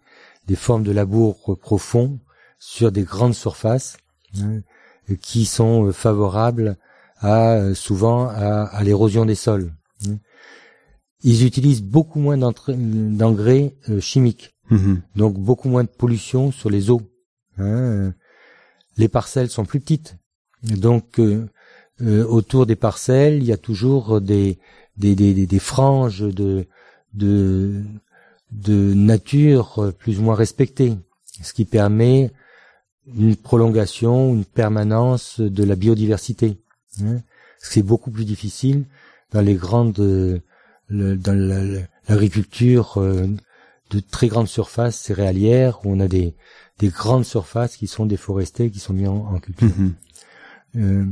des 0.47 0.55
formes 0.55 0.83
de 0.83 0.91
labour 0.91 1.57
profonds 1.59 2.19
sur 2.57 2.91
des 2.91 3.03
grandes 3.03 3.35
surfaces 3.35 3.97
hein, 4.39 4.61
qui 5.21 5.45
sont 5.45 5.91
favorables 5.91 6.77
à 7.19 7.73
souvent 7.75 8.27
à, 8.29 8.81
l'érosion 8.83 9.25
des 9.25 9.35
sols. 9.35 9.73
hein. 10.07 10.17
Ils 11.21 11.45
utilisent 11.45 11.83
beaucoup 11.83 12.19
moins 12.19 12.37
d'engrais 12.37 13.75
chimiques 13.99 14.55
Mhm. 14.69 15.01
donc 15.15 15.37
beaucoup 15.39 15.69
moins 15.69 15.83
de 15.83 15.89
pollution 15.89 16.51
sur 16.51 16.69
les 16.69 16.89
eaux. 16.89 17.01
hein. 17.57 18.13
Les 18.97 19.07
parcelles 19.07 19.49
sont 19.49 19.65
plus 19.65 19.79
petites, 19.79 20.15
donc 20.63 21.19
euh, 21.19 21.47
euh, 22.01 22.25
autour 22.25 22.65
des 22.65 22.75
parcelles, 22.75 23.37
il 23.37 23.45
y 23.45 23.51
a 23.53 23.57
toujours 23.57 24.21
des 24.21 24.57
franges 25.59 26.21
de 26.21 26.65
nature 28.93 29.93
plus 29.99 30.19
ou 30.19 30.23
moins 30.23 30.35
respectées, 30.35 30.93
ce 31.41 31.53
qui 31.53 31.65
permet 31.65 32.31
une 33.07 33.35
prolongation, 33.35 34.33
une 34.33 34.45
permanence 34.45 35.39
de 35.39 35.63
la 35.63 35.75
biodiversité. 35.75 36.57
hein. 37.01 37.21
C'est 37.59 37.81
beaucoup 37.83 38.11
plus 38.11 38.25
difficile 38.25 38.85
dans 39.31 39.41
les 39.41 39.55
grandes 39.55 40.41
dans 40.89 41.33
la- 41.37 41.63
la- 41.63 41.81
l'agriculture 42.07 42.97
euh, 42.97 43.27
de 43.89 43.99
très 43.99 44.27
grandes 44.27 44.47
surfaces 44.47 44.97
céréalières 44.97 45.79
où 45.83 45.91
on 45.91 45.99
a 45.99 46.07
des, 46.07 46.35
des 46.79 46.89
grandes 46.89 47.25
surfaces 47.25 47.75
qui 47.75 47.87
sont 47.87 48.05
déforestées, 48.05 48.71
qui 48.71 48.79
sont 48.79 48.93
mises 48.93 49.09
en, 49.09 49.39
culture. 49.39 49.67
Mhm. 49.67 49.93
Euh, 50.75 51.05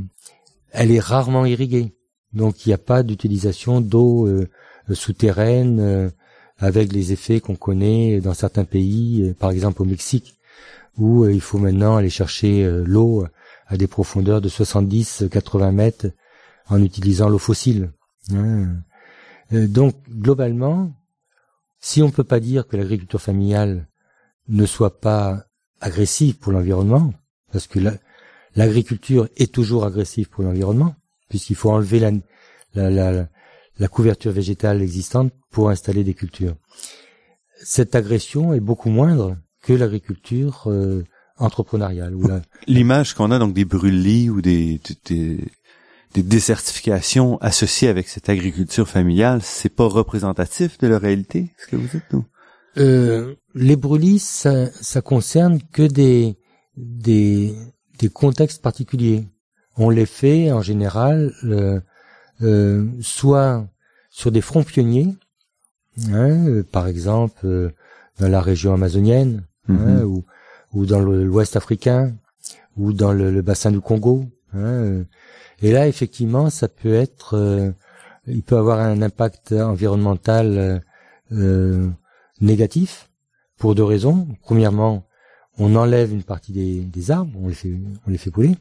elle 0.70 0.90
est 0.90 1.00
rarement 1.00 1.46
irriguée, 1.46 1.94
donc 2.32 2.64
il 2.64 2.70
n'y 2.70 2.74
a 2.74 2.78
pas 2.78 3.02
d'utilisation 3.02 3.80
d'eau 3.80 4.26
euh, 4.26 4.48
souterraine 4.92 5.80
euh, 5.80 6.10
avec 6.58 6.92
les 6.92 7.12
effets 7.12 7.40
qu'on 7.40 7.56
connaît 7.56 8.20
dans 8.20 8.34
certains 8.34 8.64
pays, 8.64 9.34
par 9.38 9.50
exemple 9.50 9.82
au 9.82 9.84
Mexique, 9.84 10.38
où 10.96 11.26
il 11.26 11.40
faut 11.40 11.58
maintenant 11.58 11.96
aller 11.96 12.10
chercher 12.10 12.68
l'eau 12.84 13.24
à 13.68 13.76
des 13.76 13.86
profondeurs 13.86 14.40
de 14.40 14.48
70-80 14.48 15.70
mètres 15.70 16.06
en 16.68 16.82
utilisant 16.82 17.28
l'eau 17.28 17.38
fossile. 17.38 17.92
Hein. 18.34 18.66
donc 19.52 19.94
globalement, 20.10 20.92
si 21.80 22.02
on 22.02 22.10
peut 22.10 22.24
pas 22.24 22.40
dire 22.40 22.66
que 22.66 22.76
l'agriculture 22.76 23.20
familiale 23.20 23.88
ne 24.48 24.66
soit 24.66 25.00
pas 25.00 25.44
agressive 25.80 26.36
pour 26.38 26.52
l'environnement, 26.52 27.12
parce 27.52 27.66
que 27.66 27.78
l'agriculture 28.56 29.28
est 29.36 29.52
toujours 29.52 29.84
agressive 29.84 30.28
pour 30.28 30.44
l'environnement, 30.44 30.94
puisqu'il 31.28 31.56
faut 31.56 31.70
enlever 31.70 32.00
la, 32.00 32.10
la, 32.74 32.90
la, 32.90 33.28
la, 33.78 33.88
couverture 33.88 34.32
végétale 34.32 34.82
existante 34.82 35.32
pour 35.50 35.70
installer 35.70 36.04
des 36.04 36.14
cultures. 36.14 36.56
Cette 37.62 37.94
agression 37.94 38.54
est 38.54 38.60
beaucoup 38.60 38.90
moindre 38.90 39.36
que 39.62 39.72
l'agriculture 39.72 40.64
euh, 40.66 41.04
entrepreneuriale. 41.36 42.16
L'image 42.66 43.14
qu'on 43.14 43.30
a 43.30 43.38
donc 43.38 43.54
des 43.54 43.64
brûlis 43.64 44.30
ou 44.30 44.40
des, 44.40 44.80
des, 45.04 45.44
des 46.14 46.22
désertifications 46.22 47.38
associées 47.38 47.88
avec 47.88 48.08
cette 48.08 48.28
agriculture 48.28 48.88
familiale, 48.88 49.40
c'est 49.42 49.68
pas 49.68 49.86
représentatif 49.86 50.78
de 50.78 50.86
la 50.86 50.98
réalité, 50.98 51.52
ce 51.58 51.66
que 51.66 51.76
vous 51.76 51.88
dites, 51.88 52.04
nous? 52.12 52.24
Euh, 52.76 53.34
les 53.54 53.76
brûlis, 53.76 54.20
ça, 54.20 54.70
ça 54.72 55.00
concerne 55.00 55.58
que 55.72 55.82
des, 55.82 56.38
des, 56.76 57.54
des 57.98 58.08
contextes 58.08 58.62
particuliers. 58.62 59.26
On 59.76 59.90
les 59.90 60.06
fait 60.06 60.52
en 60.52 60.62
général 60.62 61.32
euh, 61.44 61.80
euh, 62.42 62.86
soit 63.00 63.66
sur 64.10 64.30
des 64.30 64.40
fronts 64.40 64.64
pionniers, 64.64 65.14
hein, 66.10 66.46
euh, 66.46 66.62
par 66.62 66.86
exemple 66.88 67.40
euh, 67.44 67.70
dans 68.18 68.28
la 68.28 68.40
région 68.40 68.72
amazonienne, 68.74 69.44
hein, 69.68 69.72
mhm. 69.72 70.04
ou, 70.04 70.24
ou 70.72 70.86
dans 70.86 71.00
l'Ouest 71.00 71.56
africain, 71.56 72.14
ou 72.76 72.92
dans 72.92 73.12
le, 73.12 73.30
le 73.30 73.42
bassin 73.42 73.72
du 73.72 73.80
Congo. 73.80 74.24
Hein, 74.54 75.04
et 75.60 75.72
là, 75.72 75.88
effectivement, 75.88 76.50
ça 76.50 76.68
peut 76.68 76.94
être, 76.94 77.34
euh, 77.34 77.70
il 78.26 78.42
peut 78.42 78.56
avoir 78.56 78.78
un 78.78 79.02
impact 79.02 79.52
environnemental 79.52 80.82
euh, 81.32 81.88
négatif 82.40 83.10
pour 83.56 83.74
deux 83.74 83.84
raisons. 83.84 84.28
Premièrement, 84.42 85.04
on 85.58 85.74
enlève 85.74 86.12
une 86.12 86.22
partie 86.22 86.52
des, 86.52 86.80
des, 86.80 87.10
arbres, 87.10 87.38
on 87.42 87.48
les 87.48 87.54
fait, 87.54 87.74
on 88.06 88.10
les 88.10 88.18
fait 88.18 88.30
brûler. 88.30 88.56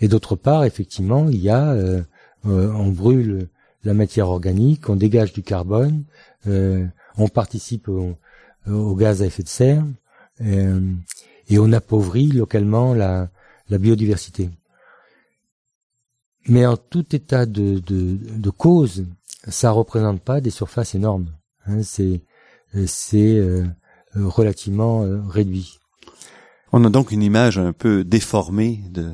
Et 0.00 0.08
d'autre 0.08 0.36
part, 0.36 0.64
effectivement, 0.64 1.28
il 1.28 1.40
y 1.40 1.50
a, 1.50 1.72
euh, 1.72 2.02
on 2.44 2.88
brûle 2.88 3.48
la 3.84 3.92
matière 3.92 4.30
organique, 4.30 4.88
on 4.88 4.96
dégage 4.96 5.32
du 5.32 5.42
carbone, 5.42 6.04
on 6.46 7.28
participe 7.28 7.88
au, 7.88 8.16
au, 8.68 8.94
gaz 8.94 9.22
à 9.22 9.26
effet 9.26 9.42
de 9.42 9.48
serre, 9.48 9.84
et 10.40 11.58
on 11.58 11.72
appauvrit 11.72 12.28
localement 12.28 12.94
la, 12.94 13.28
la 13.68 13.78
biodiversité. 13.78 14.50
Mais 16.48 16.66
en 16.66 16.76
tout 16.76 17.04
état 17.14 17.46
de, 17.46 17.80
de, 17.80 18.18
de 18.36 18.50
cause, 18.50 19.04
ça 19.48 19.70
représente 19.70 20.20
pas 20.20 20.40
des 20.40 20.50
surfaces 20.50 20.94
énormes. 20.94 21.28
Hein, 21.66 21.82
c'est 21.82 22.20
c'est 22.86 23.38
euh, 23.38 23.64
relativement 24.14 25.02
euh, 25.02 25.20
réduit. 25.28 25.78
On 26.72 26.84
a 26.84 26.90
donc 26.90 27.10
une 27.10 27.22
image 27.22 27.58
un 27.58 27.72
peu 27.72 28.04
déformée 28.04 28.80
de 28.90 29.12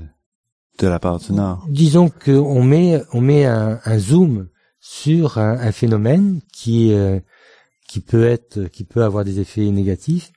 de 0.79 0.87
la 0.88 0.99
part 0.99 1.21
du 1.21 1.33
Nord. 1.33 1.64
Disons 1.68 2.11
qu'on 2.11 2.62
met 2.64 3.03
on 3.12 3.21
met 3.21 3.45
un, 3.45 3.79
un 3.85 3.99
zoom 3.99 4.49
sur 4.81 5.38
un, 5.38 5.59
un 5.59 5.73
phénomène 5.73 6.40
qui 6.53 6.92
euh, 6.92 7.21
qui 7.88 8.01
peut 8.01 8.25
être 8.25 8.64
qui 8.64 8.85
peut 8.85 9.05
avoir 9.05 9.25
des 9.25 9.38
effets 9.38 9.71
négatifs, 9.71 10.33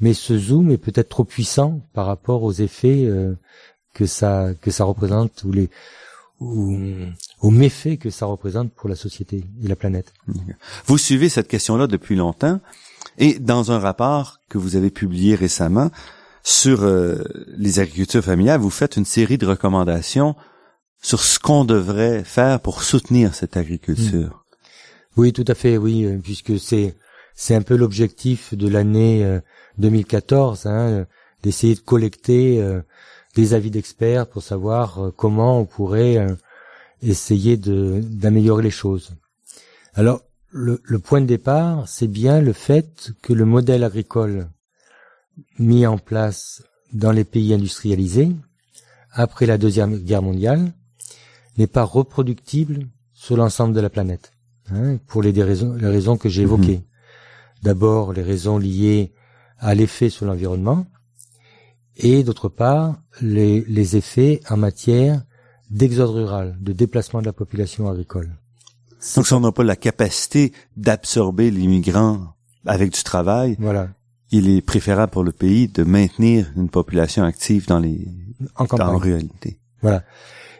mais 0.00 0.12
ce 0.12 0.36
zoom 0.36 0.70
est 0.70 0.78
peut-être 0.78 1.08
trop 1.08 1.24
puissant 1.24 1.80
par 1.94 2.06
rapport 2.06 2.42
aux 2.42 2.52
effets 2.52 3.08
que 3.94 4.06
ça 4.06 4.48
que 4.60 4.70
ça 4.70 4.84
représente 4.84 5.44
ou 5.44 5.52
les 5.52 5.70
ou 6.40 6.78
aux 7.40 7.50
méfaits 7.50 7.98
que 7.98 8.10
ça 8.10 8.26
représente 8.26 8.72
pour 8.72 8.88
la 8.88 8.96
société 8.96 9.44
et 9.62 9.68
la 9.68 9.76
planète. 9.76 10.12
Vous 10.86 10.98
suivez 10.98 11.28
cette 11.28 11.48
question-là 11.48 11.86
depuis 11.86 12.16
longtemps 12.16 12.60
et 13.18 13.38
dans 13.38 13.72
un 13.72 13.78
rapport 13.78 14.38
que 14.48 14.58
vous 14.58 14.76
avez 14.76 14.90
publié 14.90 15.34
récemment 15.34 15.90
sur 16.42 16.84
euh, 16.84 17.24
les 17.56 17.80
agricultures 17.80 18.22
familiales, 18.22 18.60
vous 18.60 18.70
faites 18.70 18.96
une 18.96 19.04
série 19.04 19.38
de 19.38 19.46
recommandations 19.46 20.36
sur 21.02 21.20
ce 21.20 21.38
qu'on 21.38 21.64
devrait 21.64 22.22
faire 22.24 22.60
pour 22.60 22.82
soutenir 22.82 23.34
cette 23.34 23.56
agriculture. 23.56 24.44
Hmm. 25.16 25.20
Oui, 25.20 25.32
tout 25.32 25.44
à 25.48 25.54
fait, 25.54 25.76
oui, 25.76 26.04
euh, 26.04 26.18
puisque 26.22 26.58
c'est 26.58 26.94
c'est 27.34 27.54
un 27.54 27.62
peu 27.62 27.76
l'objectif 27.76 28.54
de 28.54 28.66
l'année 28.66 29.40
2014, 29.76 30.64
euh, 30.64 30.70
hein, 30.70 31.06
d'essayer 31.42 31.74
de 31.74 31.80
collecter 31.80 32.64
des 33.36 33.54
avis 33.54 33.70
d'experts 33.70 34.26
pour 34.26 34.42
savoir 34.42 34.98
euh, 34.98 35.10
comment 35.14 35.60
on 35.60 35.66
pourrait 35.66 36.16
euh, 36.16 36.34
essayer 37.02 37.56
d'améliorer 37.56 38.64
les 38.64 38.70
choses. 38.70 39.10
Alors 39.94 40.22
le, 40.50 40.80
le, 40.82 40.98
point 40.98 41.20
de 41.20 41.26
départ, 41.26 41.86
c'est 41.86 42.08
bien 42.08 42.40
le 42.40 42.52
fait 42.52 43.10
que 43.22 43.32
le 43.32 43.44
modèle 43.44 43.84
agricole 43.84 44.48
mis 45.58 45.86
en 45.86 45.98
place 45.98 46.64
dans 46.92 47.12
les 47.12 47.24
pays 47.24 47.52
industrialisés 47.52 48.32
après 49.12 49.46
la 49.46 49.58
deuxième 49.58 49.98
guerre 49.98 50.22
mondiale 50.22 50.72
n'est 51.58 51.66
pas 51.66 51.84
reproductible 51.84 52.86
sur 53.12 53.36
l'ensemble 53.36 53.74
de 53.74 53.80
la 53.80 53.90
planète, 53.90 54.32
hein, 54.70 54.98
pour 55.06 55.22
les, 55.22 55.30
raisons, 55.42 55.74
les 55.74 55.88
raisons 55.88 56.16
que 56.16 56.28
j'ai 56.28 56.42
évoquées. 56.42 56.82
D'abord, 57.62 58.12
les 58.12 58.22
raisons 58.22 58.58
liées 58.58 59.12
à 59.58 59.74
l'effet 59.74 60.10
sur 60.10 60.26
l'environnement, 60.26 60.86
et 61.96 62.22
d'autre 62.22 62.48
part 62.48 62.96
les, 63.20 63.62
les, 63.68 63.96
effets 63.96 64.40
en 64.50 64.56
matière 64.56 65.22
d'exode 65.70 66.10
rural, 66.10 66.56
de 66.60 66.72
déplacement 66.72 67.20
de 67.20 67.26
la 67.26 67.32
population 67.32 67.88
agricole. 67.88 68.36
Donc 69.14 69.26
si 69.26 69.32
on 69.32 69.40
n'a 69.40 69.52
pas 69.52 69.64
la 69.64 69.76
capacité 69.76 70.52
d'absorber 70.76 71.50
les 71.50 71.66
migrants 71.66 72.34
avec 72.64 72.92
du 72.92 73.02
travail, 73.02 73.56
voilà. 73.58 73.90
il 74.30 74.48
est 74.48 74.60
préférable 74.60 75.12
pour 75.12 75.24
le 75.24 75.32
pays 75.32 75.68
de 75.68 75.84
maintenir 75.84 76.52
une 76.56 76.68
population 76.68 77.24
active 77.24 77.66
dans 77.66 77.78
les 77.78 78.08
en, 78.56 78.66
en 78.66 78.98
réalité. 78.98 79.58
Voilà. 79.80 80.04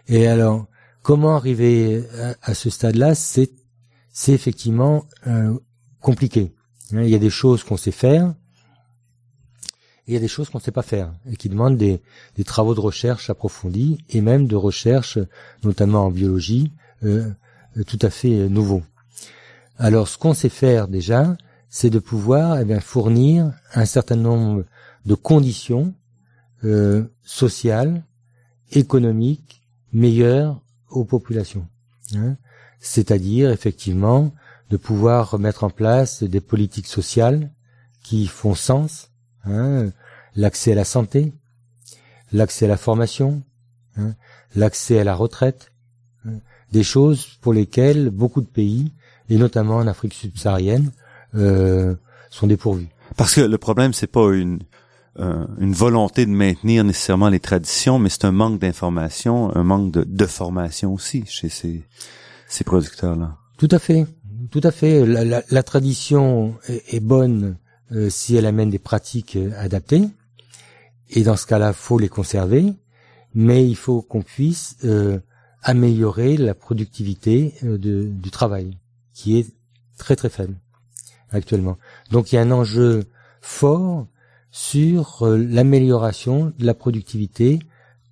Et 0.08 0.26
alors, 0.26 0.66
comment 1.02 1.36
arriver 1.36 2.04
à, 2.42 2.54
ce 2.54 2.70
stade-là? 2.70 3.14
C'est 3.14 3.50
c'est 4.12 4.32
effectivement 4.32 5.04
euh, 5.26 5.58
compliqué. 6.00 6.54
Il 6.92 7.08
y 7.08 7.14
a 7.14 7.18
des 7.18 7.30
choses 7.30 7.64
qu'on 7.64 7.76
sait 7.76 7.90
faire, 7.90 8.34
il 10.06 10.14
y 10.14 10.16
a 10.16 10.20
des 10.20 10.28
choses 10.28 10.48
qu'on 10.48 10.58
ne 10.58 10.62
sait 10.62 10.70
pas 10.70 10.82
faire 10.82 11.12
et 11.30 11.36
qui 11.36 11.48
demandent 11.48 11.76
des, 11.76 12.00
travaux 12.44 12.74
de 12.74 12.80
recherche 12.80 13.28
approfondis 13.28 13.98
et 14.08 14.20
même 14.20 14.46
de 14.46 14.56
recherche, 14.56 15.18
notamment 15.64 16.06
en 16.06 16.10
biologie, 16.10 16.72
euh, 17.04 17.30
tout 17.86 17.98
à 18.02 18.10
fait 18.10 18.38
euh, 18.38 18.48
nouveaux. 18.48 18.82
Alors, 19.78 20.08
ce 20.08 20.16
qu'on 20.16 20.32
sait 20.32 20.48
faire 20.48 20.88
déjà, 20.88 21.36
c'est 21.68 21.90
de 21.90 21.98
pouvoir 21.98 22.58
eh 22.58 22.80
fournir 22.80 23.52
un 23.74 23.84
certain 23.84 24.16
nombre 24.16 24.64
de 25.04 25.14
conditions 25.14 25.92
euh, 26.64 27.04
sociales, 27.22 28.04
économiques 28.72 29.62
meilleures 29.92 30.62
aux 30.88 31.04
populations. 31.04 31.66
Hein. 32.14 32.36
C'est-à-dire, 32.78 33.50
effectivement, 33.50 34.32
de 34.70 34.76
pouvoir 34.76 35.38
mettre 35.38 35.64
en 35.64 35.70
place 35.70 36.22
des 36.22 36.40
politiques 36.40 36.86
sociales 36.86 37.52
qui 38.02 38.26
font 38.26 38.54
sens 38.54 39.10
Hein, 39.46 39.90
l'accès 40.34 40.72
à 40.72 40.74
la 40.74 40.84
santé, 40.84 41.32
l'accès 42.32 42.64
à 42.64 42.68
la 42.68 42.76
formation, 42.76 43.42
hein, 43.96 44.14
l'accès 44.54 44.98
à 44.98 45.04
la 45.04 45.14
retraite, 45.14 45.72
hein, 46.26 46.38
des 46.72 46.82
choses 46.82 47.38
pour 47.40 47.52
lesquelles 47.52 48.10
beaucoup 48.10 48.40
de 48.40 48.46
pays, 48.46 48.92
et 49.28 49.36
notamment 49.36 49.76
en 49.76 49.86
Afrique 49.86 50.14
subsaharienne, 50.14 50.90
euh, 51.34 51.94
sont 52.30 52.46
dépourvus. 52.46 52.88
Parce 53.16 53.34
que 53.34 53.40
le 53.40 53.58
problème, 53.58 53.92
c'est 53.92 54.06
pas 54.06 54.32
une 54.34 54.60
euh, 55.18 55.46
une 55.58 55.72
volonté 55.72 56.26
de 56.26 56.30
maintenir 56.30 56.84
nécessairement 56.84 57.30
les 57.30 57.40
traditions, 57.40 57.98
mais 57.98 58.10
c'est 58.10 58.26
un 58.26 58.32
manque 58.32 58.60
d'information, 58.60 59.54
un 59.56 59.62
manque 59.62 59.90
de, 59.90 60.04
de, 60.06 60.26
formation 60.26 60.92
aussi 60.92 61.24
chez 61.26 61.48
ces, 61.48 61.84
ces 62.48 62.64
producteurs-là. 62.64 63.38
Tout 63.56 63.68
à 63.70 63.78
fait, 63.78 64.04
tout 64.50 64.60
à 64.62 64.70
fait. 64.70 65.06
La, 65.06 65.24
la, 65.24 65.42
la 65.50 65.62
tradition 65.62 66.54
est, 66.68 66.82
est 66.92 67.00
bonne 67.00 67.56
euh, 67.92 68.10
si 68.10 68.36
elle 68.36 68.46
amène 68.46 68.70
des 68.70 68.78
pratiques 68.78 69.36
euh, 69.36 69.52
adaptées. 69.58 70.08
Et 71.10 71.22
dans 71.22 71.36
ce 71.36 71.46
cas-là, 71.46 71.72
faut 71.72 71.98
les 71.98 72.08
conserver, 72.08 72.72
mais 73.34 73.66
il 73.66 73.76
faut 73.76 74.02
qu'on 74.02 74.22
puisse 74.22 74.76
euh, 74.84 75.18
améliorer 75.62 76.36
la 76.36 76.54
productivité 76.54 77.54
de, 77.62 78.04
du 78.04 78.30
travail, 78.30 78.78
qui 79.12 79.38
est 79.38 79.46
très 79.98 80.16
très 80.16 80.28
faible. 80.28 80.56
actuellement. 81.30 81.78
Donc 82.10 82.32
il 82.32 82.36
y 82.36 82.38
a 82.38 82.42
un 82.42 82.50
enjeu 82.50 83.04
fort 83.40 84.06
sur 84.50 85.22
euh, 85.22 85.36
l'amélioration 85.36 86.52
de 86.58 86.64
la 86.64 86.74
productivité 86.74 87.58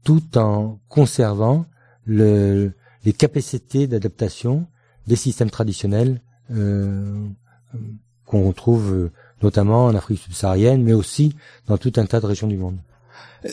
tout 0.05 0.37
en 0.37 0.79
conservant 0.89 1.65
le, 2.05 2.73
les 3.05 3.13
capacités 3.13 3.87
d'adaptation 3.87 4.67
des 5.07 5.17
systèmes 5.17 5.51
traditionnels 5.51 6.21
euh, 6.51 7.27
qu'on 8.27 8.47
retrouve 8.47 8.93
euh, 8.93 9.13
notamment 9.45 9.87
en 9.87 9.95
Afrique 9.95 10.21
subsaharienne, 10.21 10.83
mais 10.83 10.95
aussi 10.95 11.37
dans 11.69 11.79
tout 11.79 11.93
un 11.97 12.07
tas 12.07 12.21
de 12.21 12.27
régions 12.27 12.49
du 12.49 12.57
monde. 12.57 12.79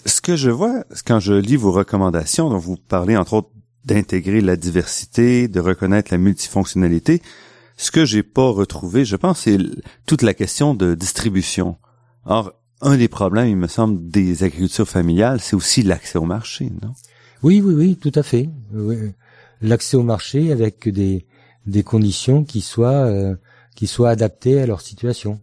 Ce 0.05 0.21
que 0.21 0.35
je 0.35 0.49
vois 0.49 0.85
quand 1.05 1.19
je 1.19 1.33
lis 1.33 1.57
vos 1.57 1.71
recommandations, 1.71 2.49
dont 2.49 2.57
vous 2.57 2.77
parlez 2.77 3.17
entre 3.17 3.33
autres 3.33 3.49
d'intégrer 3.85 4.41
la 4.41 4.55
diversité, 4.55 5.47
de 5.47 5.59
reconnaître 5.59 6.11
la 6.11 6.17
multifonctionnalité, 6.17 7.21
ce 7.77 7.91
que 7.91 8.05
j'ai 8.05 8.23
pas 8.23 8.49
retrouvé, 8.49 9.05
je 9.05 9.15
pense, 9.15 9.41
c'est 9.41 9.57
toute 10.05 10.21
la 10.21 10.33
question 10.33 10.75
de 10.75 10.93
distribution. 10.93 11.77
Or, 12.25 12.53
un 12.79 12.95
des 12.95 13.07
problèmes, 13.07 13.47
il 13.47 13.57
me 13.57 13.67
semble, 13.67 14.09
des 14.09 14.43
agricultures 14.43 14.87
familiales, 14.87 15.39
c'est 15.39 15.55
aussi 15.55 15.81
l'accès 15.81 16.19
au 16.19 16.25
marché, 16.25 16.71
non? 16.81 16.93
Oui, 17.43 17.59
oui, 17.59 17.73
oui, 17.73 17.95
tout 17.95 18.11
à 18.13 18.23
fait. 18.23 18.49
L'accès 19.61 19.97
au 19.97 20.03
marché 20.03 20.51
avec 20.51 20.87
des, 20.87 21.25
des 21.65 21.83
conditions 21.83 22.43
qui 22.43 22.61
soient, 22.61 23.05
euh, 23.07 23.35
qui 23.75 23.87
soient 23.87 24.11
adaptées 24.11 24.61
à 24.61 24.67
leur 24.67 24.81
situation. 24.81 25.41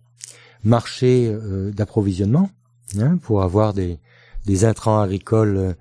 Marché 0.65 1.29
euh, 1.29 1.71
d'approvisionnement, 1.71 2.51
hein, 2.99 3.17
pour 3.19 3.43
avoir 3.43 3.75
des, 3.75 3.99
des 4.47 4.65
intrants 4.65 5.01
agricoles 5.01 5.75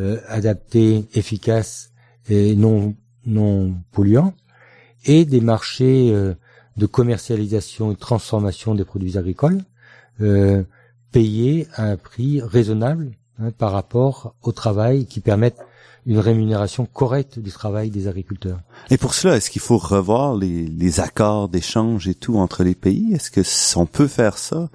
euh, 0.00 0.20
adaptés, 0.28 1.06
efficaces 1.14 1.92
et 2.28 2.56
non, 2.56 2.94
non 3.26 3.74
polluants, 3.92 4.34
et 5.04 5.24
des 5.24 5.40
marchés 5.40 6.10
euh, 6.12 6.34
de 6.76 6.86
commercialisation 6.86 7.92
et 7.92 7.94
de 7.94 8.00
transformation 8.00 8.74
des 8.74 8.84
produits 8.84 9.18
agricoles 9.18 9.62
payés 11.10 11.66
à 11.74 11.86
un 11.86 11.96
prix 11.96 12.40
raisonnable 12.40 13.10
hein, 13.38 13.50
par 13.56 13.72
rapport 13.72 14.34
au 14.42 14.52
travail 14.52 15.06
qui 15.06 15.20
permettent 15.20 15.60
une 16.06 16.18
rémunération 16.18 16.86
correcte 16.86 17.38
du 17.38 17.50
travail 17.50 17.90
des 17.90 18.08
agriculteurs. 18.08 18.60
Et 18.90 18.98
pour 18.98 19.14
cela, 19.14 19.36
est-ce 19.36 19.50
qu'il 19.50 19.62
faut 19.62 19.78
revoir 19.78 20.36
les, 20.36 20.66
les 20.66 21.00
accords 21.00 21.48
d'échange 21.48 22.08
et 22.08 22.14
tout 22.14 22.36
entre 22.36 22.62
les 22.62 22.74
pays? 22.74 23.14
Est-ce 23.14 23.30
que 23.30 23.40
on 23.78 23.86
peut 23.86 24.06
faire 24.06 24.36
ça 24.36 24.68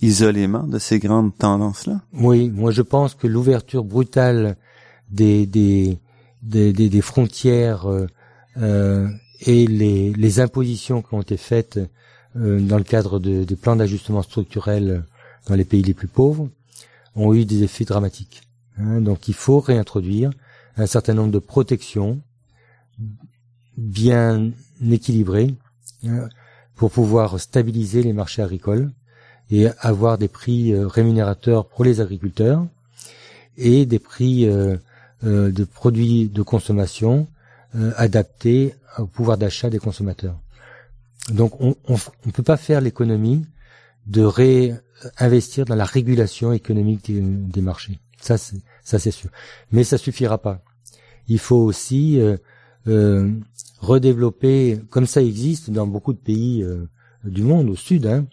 isolément 0.00 0.64
de 0.64 0.78
ces 0.78 0.98
grandes 0.98 1.36
tendances-là? 1.36 2.00
Oui, 2.12 2.50
moi 2.50 2.70
je 2.70 2.82
pense 2.82 3.14
que 3.14 3.26
l'ouverture 3.26 3.84
brutale 3.84 4.56
des, 5.10 5.46
des, 5.46 5.98
des, 6.42 6.72
des, 6.72 7.00
frontières 7.00 7.86
euh, 7.86 8.06
euh, 8.58 9.08
et 9.40 9.66
les, 9.66 10.12
les, 10.12 10.40
impositions 10.40 11.00
qui 11.00 11.14
ont 11.14 11.22
été 11.22 11.36
faites 11.36 11.78
euh, 12.36 12.60
dans 12.60 12.78
le 12.78 12.84
cadre 12.84 13.20
de, 13.20 13.44
des 13.44 13.56
plans 13.56 13.76
d'ajustement 13.76 14.22
structurel 14.22 15.04
dans 15.48 15.54
les 15.54 15.64
pays 15.64 15.82
les 15.82 15.94
plus 15.94 16.08
pauvres 16.08 16.48
ont 17.16 17.34
eu 17.34 17.44
des 17.44 17.62
effets 17.62 17.84
dramatiques. 17.84 18.42
Hein. 18.78 19.00
donc 19.00 19.26
il 19.26 19.34
faut 19.34 19.58
réintroduire 19.58 20.30
un 20.76 20.86
certain 20.86 21.14
nombre 21.14 21.32
de 21.32 21.38
protections 21.38 22.20
bien 23.76 24.50
équilibrées 24.90 25.54
hein, 26.06 26.28
pour 26.74 26.90
pouvoir 26.90 27.40
stabiliser 27.40 28.02
les 28.02 28.12
marchés 28.12 28.42
agricoles 28.42 28.92
et 29.50 29.68
avoir 29.80 30.18
des 30.18 30.28
prix 30.28 30.72
euh, 30.72 30.86
rémunérateurs 30.86 31.66
pour 31.66 31.84
les 31.84 32.00
agriculteurs 32.00 32.66
et 33.56 33.86
des 33.86 33.98
prix 33.98 34.46
euh, 34.46 34.76
euh, 35.24 35.50
de 35.50 35.64
produits 35.64 36.28
de 36.28 36.42
consommation 36.42 37.26
adaptés 37.96 38.74
au 38.96 39.04
pouvoir 39.04 39.36
d'achat 39.36 39.68
des 39.68 39.78
consommateurs. 39.78 40.38
Donc 41.28 41.60
on 41.60 41.74
ne 42.24 42.30
peut 42.30 42.42
pas 42.42 42.56
faire 42.56 42.80
l'économie 42.80 43.44
de 44.06 44.22
réinvestir 44.22 45.64
dans 45.64 45.74
la 45.74 45.84
régulation 45.84 46.52
économique 46.52 47.06
des, 47.06 47.20
des 47.20 47.60
marchés. 47.60 47.98
Ça 48.20 48.38
c'est 48.38 48.58
ça 48.84 48.98
c'est 48.98 49.10
sûr. 49.10 49.30
Mais 49.72 49.84
ça 49.84 49.98
suffira 49.98 50.38
pas. 50.38 50.62
Il 51.28 51.38
faut 51.38 51.56
aussi 51.56 52.20
euh, 52.20 53.30
redévelopper, 53.80 54.80
comme 54.90 55.06
ça 55.06 55.22
existe 55.22 55.70
dans 55.70 55.86
beaucoup 55.86 56.12
de 56.12 56.18
pays 56.18 56.64
du 57.24 57.42
monde 57.42 57.68
au 57.68 57.76
sud, 57.76 58.06
hein, 58.06 58.26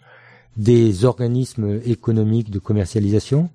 des 0.56 1.04
organismes 1.04 1.80
économiques 1.84 2.50
de 2.50 2.58
commercialisation, 2.58 3.50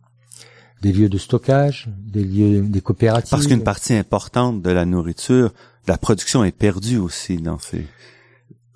des 0.81 0.91
lieux 0.91 1.09
de 1.09 1.17
stockage, 1.17 1.89
des 1.97 2.23
lieux, 2.23 2.61
des 2.61 2.81
coopératives. 2.81 3.31
Parce 3.31 3.47
qu'une 3.47 3.63
partie 3.63 3.93
importante 3.93 4.61
de 4.61 4.69
la 4.69 4.85
nourriture, 4.85 5.49
de 5.49 5.91
la 5.91 5.97
production 5.97 6.43
est 6.43 6.51
perdue 6.51 6.97
aussi 6.97 7.37
dans 7.37 7.59
ces. 7.59 7.85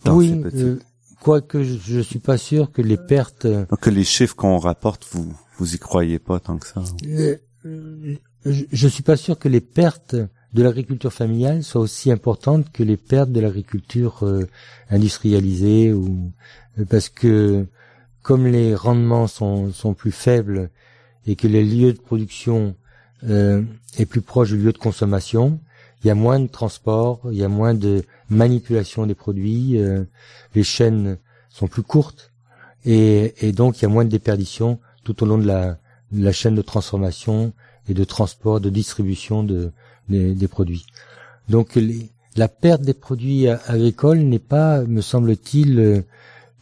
Dans 0.03 0.15
oui, 0.15 0.33
euh, 0.55 0.79
quoique 1.23 1.63
je, 1.63 1.97
ne 1.97 2.01
suis 2.01 2.19
pas 2.19 2.37
sûr 2.37 2.71
que 2.71 2.81
les 2.81 2.97
pertes. 2.97 3.47
Donc 3.47 3.79
que 3.79 3.89
les 3.89 4.03
chiffres 4.03 4.35
qu'on 4.35 4.57
rapporte, 4.57 5.07
vous 5.11 5.33
vous 5.57 5.75
y 5.75 5.79
croyez 5.79 6.19
pas 6.19 6.39
tant 6.39 6.57
que 6.57 6.67
ça. 6.67 6.83
Euh, 7.05 7.37
je, 8.45 8.63
je 8.71 8.87
suis 8.87 9.03
pas 9.03 9.15
sûr 9.15 9.39
que 9.39 9.47
les 9.47 9.61
pertes 9.61 10.15
de 10.53 10.63
l'agriculture 10.63 11.13
familiale 11.13 11.63
soient 11.63 11.81
aussi 11.81 12.11
importantes 12.11 12.71
que 12.71 12.83
les 12.83 12.97
pertes 12.97 13.31
de 13.31 13.39
l'agriculture 13.39 14.19
euh, 14.23 14.47
industrialisée 14.89 15.93
ou 15.93 16.31
parce 16.89 17.09
que 17.09 17.65
comme 18.21 18.47
les 18.47 18.75
rendements 18.75 19.27
sont, 19.27 19.71
sont 19.71 19.93
plus 19.93 20.11
faibles 20.11 20.69
et 21.25 21.35
que 21.35 21.47
les 21.47 21.63
lieux 21.63 21.93
de 21.93 21.99
production 21.99 22.75
euh, 23.29 23.61
est 23.97 24.05
plus 24.05 24.21
proche 24.21 24.49
du 24.49 24.57
lieu 24.57 24.73
de 24.73 24.77
consommation, 24.77 25.59
il 26.03 26.07
y 26.07 26.11
a 26.11 26.15
moins 26.15 26.39
de 26.39 26.47
transport, 26.47 27.21
il 27.31 27.37
y 27.37 27.43
a 27.43 27.49
moins 27.49 27.73
de 27.73 28.03
manipulation 28.29 29.05
des 29.05 29.15
produits, 29.15 29.77
euh, 29.77 30.03
les 30.55 30.63
chaînes 30.63 31.17
sont 31.49 31.67
plus 31.67 31.83
courtes 31.83 32.31
et, 32.85 33.53
donc 33.53 33.79
il 33.79 33.83
y 33.83 33.85
a 33.85 33.89
moins 33.89 34.03
de 34.03 34.09
déperdition 34.09 34.79
tout 35.03 35.23
au 35.23 35.25
long 35.25 35.37
de 35.37 35.47
la, 35.47 36.31
chaîne 36.31 36.55
de 36.55 36.61
transformation 36.61 37.53
et 37.87 37.93
de 37.93 38.03
transport, 38.03 38.59
de 38.59 38.69
distribution 38.69 39.43
de, 39.43 39.71
des, 40.09 40.47
produits. 40.47 40.85
Donc 41.47 41.79
la 42.35 42.47
perte 42.49 42.81
des 42.81 42.93
produits 42.93 43.47
agricoles 43.47 44.19
n'est 44.19 44.39
pas, 44.39 44.81
me 44.83 45.01
semble-t-il, 45.01 46.03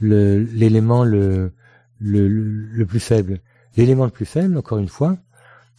l'élément 0.02 1.04
le, 1.04 1.52
le, 2.00 2.28
le, 2.28 2.86
plus 2.86 3.00
faible. 3.00 3.40
L'élément 3.78 4.06
le 4.06 4.12
plus 4.12 4.26
faible, 4.26 4.58
encore 4.58 4.78
une 4.78 4.88
fois, 4.88 5.18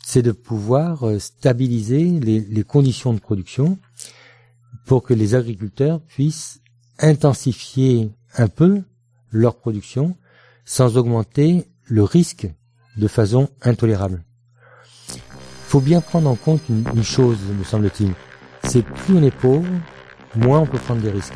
c'est 0.04 0.22
de 0.22 0.32
pouvoir 0.32 1.04
euh, 1.04 1.18
stabiliser 1.18 2.04
les, 2.04 2.40
les, 2.40 2.64
conditions 2.64 3.14
de 3.14 3.20
production 3.20 3.78
pour 4.86 5.02
que 5.02 5.14
les 5.14 5.34
agriculteurs 5.34 6.00
puissent 6.00 6.60
intensifier 6.98 8.10
un 8.36 8.48
peu 8.48 8.82
leur 9.30 9.56
production 9.56 10.16
sans 10.64 10.96
augmenter 10.96 11.66
le 11.84 12.02
risque 12.02 12.48
de 12.96 13.08
façon 13.08 13.48
intolérable. 13.62 14.22
Il 15.14 15.20
faut 15.66 15.80
bien 15.80 16.00
prendre 16.00 16.28
en 16.28 16.36
compte 16.36 16.62
une, 16.68 17.02
chose, 17.02 17.38
me 17.58 17.64
semble-t-il, 17.64 18.12
c'est 18.64 18.84
plus 18.84 19.16
on 19.16 19.22
est 19.22 19.34
pauvre, 19.34 19.66
moins 20.36 20.60
on 20.60 20.66
peut 20.66 20.78
prendre 20.78 21.00
des 21.00 21.10
risques. 21.10 21.32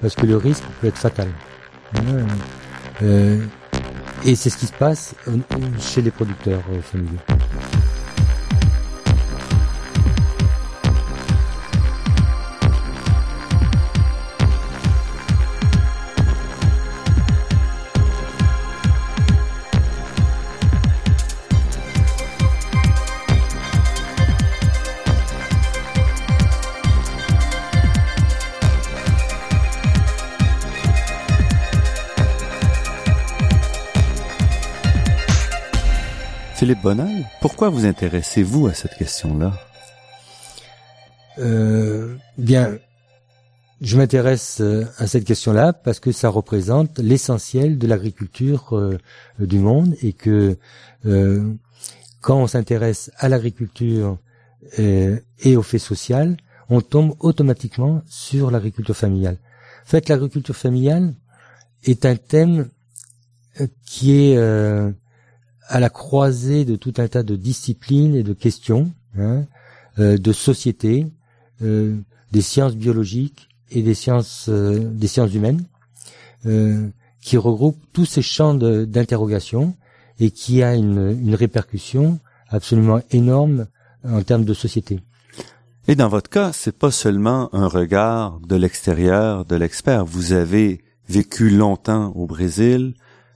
Parce 0.00 0.14
que 0.14 0.26
le 0.26 0.36
risque 0.36 0.64
peut 0.80 0.88
être 0.88 0.98
fatal. 0.98 1.28
Euh, 3.02 3.44
et 4.24 4.34
c'est 4.34 4.50
ce 4.50 4.56
qui 4.56 4.66
se 4.66 4.72
passe 4.72 5.14
euh, 5.28 5.38
chez 5.78 6.02
les 6.02 6.10
producteurs 6.10 6.62
familiaux. 6.82 7.18
Philippe 36.60 36.82
Bonal, 36.82 37.26
pourquoi 37.40 37.70
vous 37.70 37.86
intéressez-vous 37.86 38.66
à 38.66 38.74
cette 38.74 38.94
question-là 38.94 39.58
euh, 41.38 42.14
Bien, 42.36 42.76
je 43.80 43.96
m'intéresse 43.96 44.58
euh, 44.60 44.84
à 44.98 45.06
cette 45.06 45.24
question-là 45.24 45.72
parce 45.72 46.00
que 46.00 46.12
ça 46.12 46.28
représente 46.28 46.98
l'essentiel 46.98 47.78
de 47.78 47.86
l'agriculture 47.86 48.76
euh, 48.76 48.98
du 49.38 49.58
monde 49.58 49.96
et 50.02 50.12
que 50.12 50.58
quand 52.20 52.36
on 52.36 52.46
s'intéresse 52.46 53.10
à 53.16 53.30
l'agriculture 53.30 54.18
et 54.76 55.56
au 55.56 55.62
fait 55.62 55.78
social, 55.78 56.36
on 56.68 56.82
tombe 56.82 57.14
automatiquement 57.20 58.02
sur 58.06 58.50
l'agriculture 58.50 58.98
familiale. 58.98 59.38
En 59.86 59.88
fait, 59.88 60.10
l'agriculture 60.10 60.56
familiale 60.56 61.14
est 61.84 62.04
un 62.04 62.16
thème 62.16 62.68
qui 63.86 64.12
est 64.12 64.36
à 65.70 65.78
la 65.78 65.88
croisée 65.88 66.64
de 66.64 66.74
tout 66.74 66.94
un 66.98 67.06
tas 67.06 67.22
de 67.22 67.36
disciplines 67.36 68.16
et 68.16 68.24
de 68.24 68.32
questions, 68.32 68.92
hein, 69.16 69.44
euh, 70.00 70.18
de 70.18 70.32
société, 70.32 71.06
euh, 71.62 71.96
des 72.32 72.42
sciences 72.42 72.74
biologiques 72.74 73.48
et 73.70 73.82
des 73.82 73.94
sciences 73.94 74.46
euh, 74.48 74.80
des 74.80 75.06
sciences 75.06 75.32
humaines, 75.32 75.64
qui 77.20 77.36
regroupe 77.36 77.76
tous 77.92 78.06
ces 78.06 78.22
champs 78.22 78.54
d'interrogation 78.54 79.74
et 80.18 80.30
qui 80.30 80.62
a 80.62 80.74
une, 80.74 81.18
une 81.22 81.34
répercussion 81.34 82.18
absolument 82.48 83.02
énorme 83.10 83.66
en 84.04 84.22
termes 84.22 84.46
de 84.46 84.54
société. 84.54 85.00
Et 85.86 85.96
dans 85.96 86.08
votre 86.08 86.30
cas, 86.30 86.52
c'est 86.54 86.78
pas 86.78 86.90
seulement 86.90 87.54
un 87.54 87.68
regard 87.68 88.40
de 88.40 88.56
l'extérieur 88.56 89.44
de 89.44 89.54
l'expert. 89.54 90.06
Vous 90.06 90.32
avez 90.32 90.80
vécu 91.10 91.50
longtemps 91.50 92.10
au 92.16 92.24
Brésil, 92.24 92.94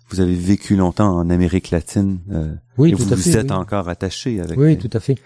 vous 0.09 0.21
avez 0.21 0.35
vécu 0.35 0.77
longtemps 0.77 1.17
en 1.17 1.31
Amérique 1.31 1.71
latine. 1.71 2.21
Euh, 2.31 2.55
oui, 2.79 2.91
et 2.91 2.93
tout 2.93 3.03
vous 3.03 3.13
à 3.13 3.17
fait, 3.17 3.31
vous 3.31 3.37
êtes 3.37 3.51
oui. 3.51 3.57
encore 3.57 3.89
attaché 3.89 4.41
avec. 4.41 4.59
Oui, 4.59 4.77
tout 4.79 4.91
à 4.93 5.01
fait. 5.01 5.17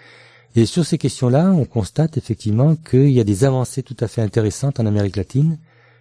Et 0.57 0.67
sur 0.67 0.85
ces 0.85 0.99
questions-là, 0.99 1.51
on 1.53 1.65
constate 1.65 2.17
effectivement 2.17 2.75
qu'il 2.77 3.11
y 3.11 3.21
a 3.21 3.25
des 3.25 3.45
avancées 3.45 3.83
tout 3.83 3.97
à 4.01 4.09
fait 4.09 4.23
intéressantes 4.23 4.81
en 4.81 4.87
Amérique 4.87 5.17
latine, 5.17 5.59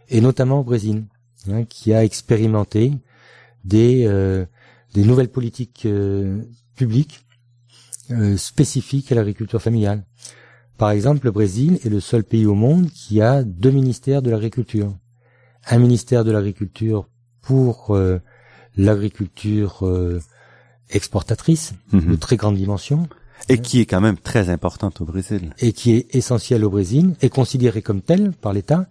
et 0.10 0.22
notamment 0.22 0.62
au 0.62 0.64
Brésil, 0.64 1.04
hein, 1.52 1.66
qui 1.66 1.94
a 1.94 2.04
expérimenté 2.04 2.94
des, 3.66 4.06
euh, 4.06 4.46
des 4.94 5.04
nouvelles 5.04 5.30
politiques 5.30 5.84
euh, 5.86 6.42
publiques 6.76 7.26
euh, 8.12 8.38
spécifiques 8.38 9.12
à 9.12 9.16
l'agriculture 9.16 9.62
familiale. 9.62 10.06
Par 10.78 10.92
exemple, 10.92 11.26
le 11.26 11.32
Brésil 11.32 11.80
est 11.84 11.90
le 11.90 12.00
seul 12.00 12.24
pays 12.24 12.46
au 12.46 12.54
monde 12.54 12.90
qui 12.90 13.22
a 13.22 13.44
deux 13.44 13.72
ministères 13.72 14.22
de 14.22 14.30
l'agriculture. 14.30 14.96
Un 15.70 15.80
ministère 15.80 16.24
de 16.24 16.32
l'agriculture 16.32 17.10
pour 17.42 17.96
euh, 17.96 18.20
l'agriculture 18.78 19.86
euh, 19.86 20.22
exportatrice 20.90 21.74
Mhm. 21.92 22.12
de 22.12 22.16
très 22.16 22.38
grande 22.38 22.56
dimension 22.56 23.08
Et 23.50 23.60
qui 23.60 23.80
est 23.82 23.86
quand 23.86 24.02
même 24.02 24.18
très 24.18 24.50
importante 24.50 25.02
au 25.02 25.06
Brésil. 25.06 25.54
et 25.60 25.72
qui 25.74 25.92
est 25.96 26.16
essentielle 26.16 26.64
au 26.64 26.70
Brésil 26.70 27.16
et 27.22 27.30
considérée 27.30 27.82
comme 27.82 28.02
telle 28.02 28.32
par 28.32 28.54
l'État, 28.54 28.88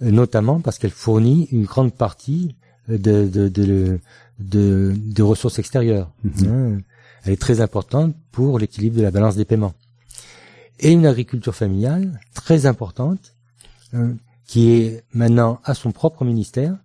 notamment 0.00 0.60
parce 0.60 0.78
qu'elle 0.78 0.90
fournit 0.90 1.48
une 1.52 1.64
grande 1.64 1.92
partie 1.94 2.56
de, 2.88 2.96
de, 2.96 3.48
de, 3.48 4.00
de- 4.38 4.94
de 4.96 5.22
ressources 5.22 5.58
extérieures. 5.58 6.10
Mhm. 6.24 6.48
Hein. 6.48 6.78
Elle 7.24 7.32
est 7.32 7.40
très 7.40 7.60
importante 7.60 8.14
pour 8.32 8.58
l'équilibre 8.58 8.96
de 8.98 9.02
la 9.02 9.10
balance 9.10 9.36
des 9.36 9.44
paiements. 9.46 9.74
Et 10.80 10.90
une 10.92 11.06
agriculture 11.06 11.54
familiale 11.54 12.20
très 12.34 12.66
importante, 12.66 13.32
hein, 13.94 14.16
qui 14.46 14.72
est 14.72 15.04
maintenant 15.14 15.60
à 15.64 15.72
son 15.74 15.92
propre 15.92 16.24
ministère 16.24 16.76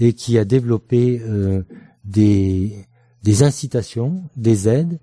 et 0.00 0.12
qui 0.14 0.36
a 0.38 0.44
développé 0.44 1.20
euh, 1.22 1.62
des, 2.04 2.86
des 3.22 3.42
incitations, 3.42 4.24
des 4.36 4.68
aides 4.68 4.98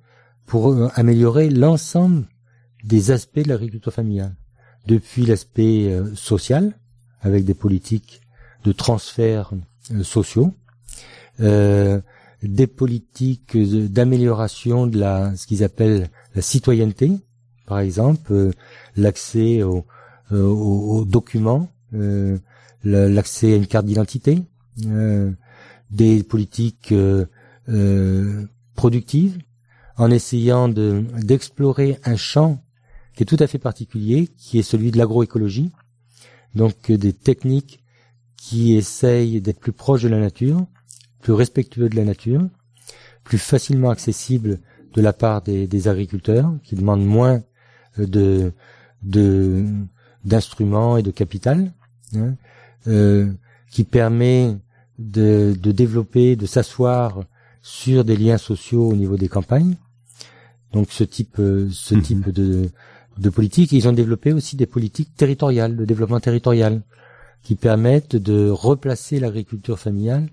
pour 0.45 0.73
euh, 0.73 0.89
améliorer 0.95 1.49
l'ensemble 1.49 2.25
des 2.83 3.11
aspects 3.11 3.39
de 3.39 3.49
l'agriculture 3.49 3.93
familiale, 3.93 4.35
depuis 4.87 5.25
l'aspect 5.25 5.91
euh, 5.91 6.13
social, 6.15 6.77
avec 7.21 7.45
des 7.45 7.53
politiques 7.53 8.21
de 8.65 8.71
transferts 8.71 9.51
euh, 9.93 10.03
sociaux, 10.03 10.53
des 12.43 12.67
politiques 12.67 13.55
d'amélioration 13.57 14.87
de 14.87 14.97
la 14.99 15.35
ce 15.35 15.45
qu'ils 15.47 15.63
appellent 15.63 16.09
la 16.35 16.41
citoyenneté, 16.41 17.11
par 17.67 17.79
exemple 17.79 18.51
l'accès 18.95 19.61
aux, 19.63 19.85
aux- 20.31 20.35
aux 20.35 21.05
documents, 21.05 21.69
la- 21.91 22.39
l'accès 23.09 23.53
à 23.53 23.55
une 23.55 23.67
carte 23.67 23.85
d'identité, 23.85 24.43
des 25.89 26.23
politiques 26.23 26.91
euh, 26.91 27.25
euh, 27.69 28.45
productives, 28.75 29.37
en 29.97 30.11
essayant 30.11 30.69
de 30.69 31.03
d'explorer 31.23 31.99
un 32.03 32.15
champ 32.15 32.63
qui 33.15 33.23
est 33.23 33.25
tout 33.25 33.37
à 33.39 33.47
fait 33.47 33.57
particulier, 33.57 34.29
qui 34.37 34.59
est 34.59 34.63
celui 34.63 34.91
de 34.91 34.97
l'agroécologie, 34.97 35.71
donc 36.55 36.91
euh, 36.91 36.97
des 36.97 37.13
techniques 37.13 37.83
qui 38.35 38.75
essayent 38.75 39.41
d'être 39.41 39.59
plus 39.59 39.71
proches 39.71 40.03
de 40.03 40.09
la 40.09 40.19
nature, 40.19 40.65
plus 41.21 41.33
respectueux 41.33 41.89
de 41.89 41.95
la 41.95 42.05
nature, 42.05 42.47
plus 43.23 43.39
facilement 43.39 43.89
accessibles 43.89 44.59
de 44.93 45.01
la 45.01 45.13
part 45.13 45.41
des, 45.41 45.67
des 45.67 45.87
agriculteurs, 45.87 46.53
qui 46.63 46.75
demandent 46.75 47.05
moins 47.05 47.41
euh, 47.99 48.05
de 48.05 48.53
de 49.01 49.65
d'instruments 50.23 50.97
et 50.97 51.03
de 51.03 51.11
capital, 51.11 51.73
hein, 52.15 52.35
euh, 52.87 53.31
qui 53.71 53.83
permet 53.83 54.57
de, 54.99 55.55
de 55.59 55.71
développer, 55.71 56.35
de 56.35 56.45
s'asseoir 56.45 57.23
sur 57.61 58.03
des 58.05 58.15
liens 58.17 58.37
sociaux 58.37 58.87
au 58.89 58.95
niveau 58.95 59.17
des 59.17 59.27
campagnes. 59.27 59.75
Donc 60.73 60.87
ce 60.91 61.03
type, 61.03 61.39
euh, 61.39 61.67
ce 61.71 61.95
Mhm. 61.95 62.01
type 62.01 62.29
de, 62.29 62.69
de 63.17 63.29
politique. 63.29 63.71
Ils 63.71 63.87
ont 63.87 63.93
développé 63.93 64.33
aussi 64.33 64.55
des 64.55 64.65
politiques 64.65 65.15
territoriales, 65.15 65.75
de 65.75 65.85
développement 65.85 66.19
territorial, 66.19 66.81
qui 67.43 67.55
permettent 67.55 68.15
de 68.15 68.49
replacer 68.49 69.19
l'agriculture 69.19 69.79
familiale 69.79 70.29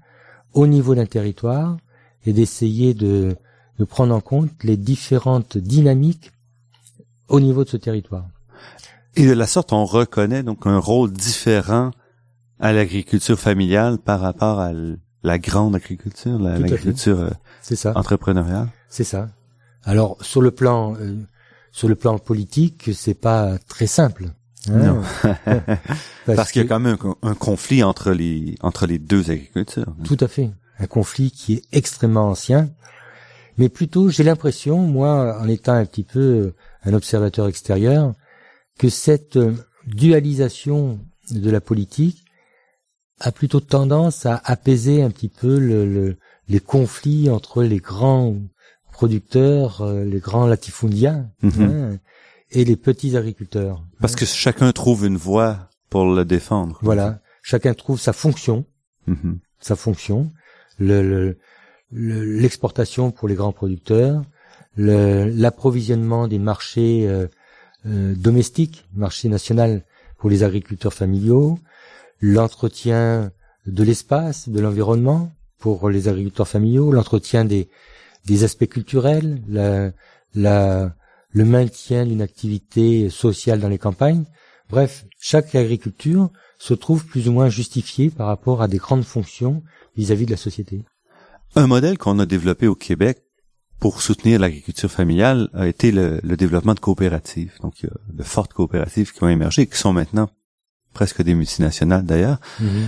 au 0.53 0.67
niveau 0.67 0.95
d'un 0.95 1.07
territoire 1.07 1.77
et 2.27 2.33
d'essayer 2.33 2.95
de, 2.95 3.37
de 3.79 3.85
prendre 3.85 4.15
en 4.15 4.21
compte 4.21 4.51
les 4.63 4.77
différentes 4.77 5.59
dynamiques 5.59 6.33
au 7.29 7.41
niveau 7.41 7.65
de 7.65 7.69
ce 7.69 7.77
territoire. 7.77 8.27
Et 9.17 9.27
de 9.27 9.33
la 9.33 9.47
sorte, 9.47 9.73
on 9.73 9.85
reconnaît 9.85 10.43
donc 10.43 10.67
un 10.67 10.79
rôle 10.79 11.13
différent 11.13 11.91
à 12.65 12.73
l'agriculture 12.73 13.39
familiale 13.39 13.99
par 13.99 14.21
rapport 14.21 14.59
à 14.59 14.73
la 15.23 15.39
grande 15.39 15.75
agriculture, 15.77 16.39
la- 16.39 16.59
l'agriculture 16.59 17.21
euh, 17.21 17.31
ça. 17.63 17.93
entrepreneuriale. 17.97 18.69
C'est 18.89 19.05
ça. 19.05 19.29
Alors 19.85 20.17
sur 20.23 20.41
le 20.43 20.51
plan 20.51 20.95
euh, 20.97 21.17
sur 21.73 21.89
le 21.89 21.95
plan 21.95 22.19
politique, 22.19 22.91
c'est 22.95 23.21
pas 23.29 23.59
très 23.69 23.87
simple. 23.87 24.25
hein. 24.71 24.79
Non. 24.87 25.03
Parce, 26.27 26.37
Parce 26.37 26.53
qu'il 26.53 26.63
y 26.63 26.65
a 26.65 26.69
quand 26.69 26.81
même 26.81 26.97
un, 27.03 27.17
un 27.31 27.35
conflit 27.35 27.83
entre 27.83 28.13
les 28.13 28.55
entre 28.63 28.87
les 28.87 28.99
deux 28.99 29.31
agricultures. 29.31 29.95
tout 30.05 30.17
à 30.21 30.29
fait 30.29 30.51
un 30.79 30.87
conflit 30.87 31.31
qui 31.31 31.55
est 31.55 31.63
extrêmement 31.73 32.29
ancien, 32.31 32.71
mais 33.59 33.69
plutôt 33.69 34.09
j'ai 34.09 34.25
l'impression, 34.25 34.79
moi, 34.79 35.39
en 35.41 35.49
étant 35.49 35.75
un 35.75 35.85
petit 35.85 36.03
peu 36.05 36.21
euh, 36.21 36.55
un 36.85 36.95
observateur 36.95 37.47
extérieur, 37.47 38.15
que 38.79 38.89
cette 38.89 39.37
euh, 39.37 39.53
dualisation 39.87 40.99
de 41.31 41.51
la 41.51 41.61
politique 41.61 42.24
a 43.21 43.33
plutôt 43.33 43.61
tendance 43.61 44.27
à 44.27 44.41
apaiser 44.45 45.03
un 45.03 45.11
petit 45.11 45.29
peu 45.29 45.59
le- 45.59 45.87
le- 45.87 46.17
les 46.49 46.61
conflits 46.61 47.31
entre 47.31 47.63
les 47.63 47.79
grands 47.79 48.37
producteurs, 48.93 49.81
euh, 49.83 50.05
les 50.05 50.19
grands 50.21 50.47
latifundiens 50.47 51.31
Mhm. 51.43 51.63
hein, 51.63 51.99
et 52.51 52.65
les 52.65 52.77
petits 52.77 53.17
agriculteurs. 53.17 53.83
Parce 54.01 54.15
que 54.17 54.25
chacun 54.27 54.71
trouve 54.73 55.07
une 55.07 55.17
voie 55.17 55.69
pour 55.91 56.05
le 56.13 56.25
défendre. 56.25 56.79
Voilà, 56.83 57.21
chacun 57.43 57.75
trouve 57.75 58.01
sa 58.01 58.13
fonction, 58.13 58.65
Mhm. 59.07 59.39
sa 59.61 59.77
fonction, 59.77 60.31
le- 60.79 61.03
le- 61.03 61.39
le- 61.93 62.25
l'exportation 62.25 63.11
pour 63.11 63.29
les 63.29 63.35
grands 63.35 63.53
producteurs, 63.53 64.23
l'approvisionnement 64.77 66.29
des 66.29 66.39
marchés 66.39 67.07
euh, 67.09 67.27
euh, 67.87 68.15
domestiques, 68.17 68.87
marché 68.95 69.29
national 69.29 69.85
pour 70.19 70.31
les 70.31 70.43
agriculteurs 70.43 70.95
familiaux, 70.95 71.59
l'entretien 72.21 73.31
de 73.67 73.83
l'espace, 73.83 74.49
de 74.49 74.61
l'environnement 74.61 75.33
pour 75.59 75.89
les 75.89 76.09
agriculteurs 76.09 76.49
familiaux, 76.49 76.93
l'entretien 76.93 77.45
des, 77.45 77.69
des 78.27 78.45
aspects 78.45 78.69
culturels, 78.69 79.43
la, 79.49 79.93
la, 80.35 80.95
le 81.31 81.45
maintien 81.45 82.07
d'une 82.07 82.23
activité 82.23 83.09
sociale 83.11 83.61
dans 83.61 83.69
les 83.69 83.79
campagnes. 83.79 84.25
Bref, 84.69 85.07
chaque 85.19 85.55
agriculture 85.55 86.31
se 86.59 86.75
trouve 86.75 87.07
plus 87.07 87.29
ou 87.29 87.33
moins 87.33 87.49
justifiée 87.49 88.11
par 88.11 88.27
rapport 88.27 88.63
à 88.63 88.69
des 88.69 88.79
grandes 88.79 89.05
fonctions 89.05 89.63
vis-à-vis 89.97 90.27
de 90.27 90.31
la 90.31 90.37
société. 90.37 90.85
Un 91.57 91.67
modèle 91.67 91.99
qu'on 91.99 92.19
a 92.19 92.27
développé 92.27 92.67
au 92.67 92.75
Québec 92.75 93.23
pour 93.79 94.03
soutenir 94.03 94.41
l'agriculture 94.41 94.91
familiale 94.91 95.51
a 95.53 95.67
été 95.69 95.93
le, 95.93 96.21
le 96.23 96.37
développement 96.37 96.75
de 96.75 96.81
coopératives. 96.81 97.55
Donc, 97.61 97.83
il 97.83 97.87
y 97.87 97.89
a 97.89 97.97
de 98.13 98.23
fortes 98.23 98.53
coopératives 98.53 99.13
qui 99.13 99.23
ont 99.23 99.29
émergé, 99.29 99.67
qui 99.67 99.77
sont 99.77 99.93
maintenant 99.93 100.31
presque 100.95 101.23
des 101.23 101.35
multinationales 101.35 102.05
d'ailleurs. 102.07 102.39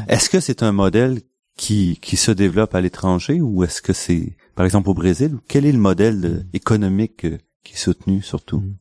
Est-ce 0.09 0.31
que 0.31 0.41
c'est 0.41 0.63
un 0.63 0.73
modèle 0.73 1.21
qui, 1.57 1.99
qui 2.01 2.17
se 2.17 2.31
développe 2.31 2.75
à 2.75 2.81
l'étranger 2.81 3.41
ou 3.41 3.65
est-ce 3.65 3.83
que 3.83 3.93
c'est, 3.93 4.37
par 4.55 4.65
exemple, 4.65 4.89
au 4.89 4.95
Brésil? 4.95 5.33
Quel 5.49 5.67
est 5.67 5.73
le 5.73 5.79
modèle 5.79 6.21
de- 6.21 6.43
économique 6.53 7.25
euh, 7.25 7.39
qui 7.65 7.75
est 7.75 7.79
soutenu 7.79 8.23
surtout? 8.23 8.61
Mhm. 8.61 8.75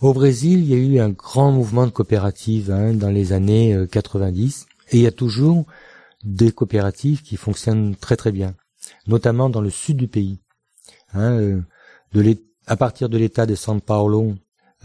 Au 0.00 0.12
Brésil, 0.12 0.60
il 0.60 0.68
y 0.68 0.74
a 0.74 0.76
eu 0.76 0.98
un 1.00 1.10
grand 1.10 1.50
mouvement 1.52 1.86
de 1.86 1.90
coopératives 1.90 2.70
hein, 2.70 2.92
dans 2.92 3.10
les 3.10 3.32
années 3.32 3.74
euh, 3.74 3.86
90 3.86 4.66
et 4.90 4.98
il 4.98 5.02
y 5.02 5.06
a 5.06 5.12
toujours 5.12 5.64
des 6.22 6.52
coopératives 6.52 7.22
qui 7.22 7.36
fonctionnent 7.36 7.96
très 7.96 8.16
très 8.16 8.32
bien, 8.32 8.54
notamment 9.06 9.48
dans 9.48 9.60
le 9.62 9.70
sud 9.70 9.96
du 9.96 10.08
pays. 10.08 10.40
Hein, 11.14 11.32
euh, 11.40 11.60
de 12.12 12.36
à 12.66 12.76
partir 12.76 13.08
de 13.08 13.18
l'État 13.18 13.46
de 13.46 13.54
São 13.54 13.80
Paulo 13.80 14.34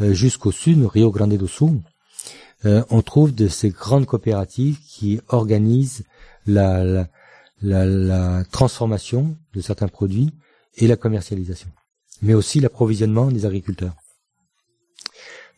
euh, 0.01 0.13
jusqu'au 0.13 0.51
sud, 0.51 0.85
Rio 0.85 1.11
Grande 1.11 1.37
do 1.37 1.47
Sul, 1.47 1.81
euh, 2.65 2.83
on 2.89 3.01
trouve 3.01 3.33
de 3.33 3.47
ces 3.47 3.69
grandes 3.69 4.05
coopératives 4.05 4.79
qui 4.79 5.19
organisent 5.29 6.03
la, 6.45 6.83
la, 6.83 7.07
la, 7.61 7.85
la 7.85 8.43
transformation 8.51 9.37
de 9.53 9.61
certains 9.61 9.87
produits 9.87 10.31
et 10.75 10.87
la 10.87 10.97
commercialisation, 10.97 11.69
mais 12.21 12.33
aussi 12.33 12.59
l'approvisionnement 12.59 13.27
des 13.27 13.45
agriculteurs. 13.45 13.95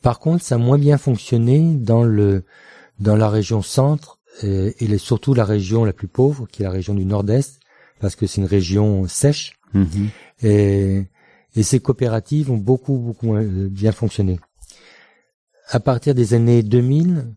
Par 0.01 0.19
contre, 0.19 0.43
ça 0.43 0.55
a 0.55 0.57
moins 0.57 0.79
bien 0.79 0.97
fonctionné 0.97 1.75
dans 1.75 2.03
le 2.03 2.43
dans 2.99 3.15
la 3.15 3.29
région 3.29 3.61
centre 3.61 4.19
et, 4.43 4.75
et 4.79 4.97
surtout 4.97 5.33
la 5.33 5.45
région 5.45 5.83
la 5.85 5.93
plus 5.93 6.07
pauvre, 6.07 6.47
qui 6.51 6.61
est 6.61 6.65
la 6.65 6.71
région 6.71 6.93
du 6.93 7.05
Nord-Est, 7.05 7.59
parce 7.99 8.15
que 8.15 8.27
c'est 8.27 8.41
une 8.41 8.47
région 8.47 9.07
sèche. 9.07 9.53
Mhm. 9.73 10.09
Et, 10.43 11.03
et 11.55 11.63
ces 11.63 11.79
coopératives 11.79 12.51
ont 12.51 12.57
beaucoup, 12.57 12.97
beaucoup 12.97 13.35
euh, 13.35 13.69
bien 13.69 13.91
fonctionné. 13.91 14.39
À 15.73 15.79
partir 15.79 16.13
des 16.13 16.33
années 16.33 16.63
2000, 16.63 17.33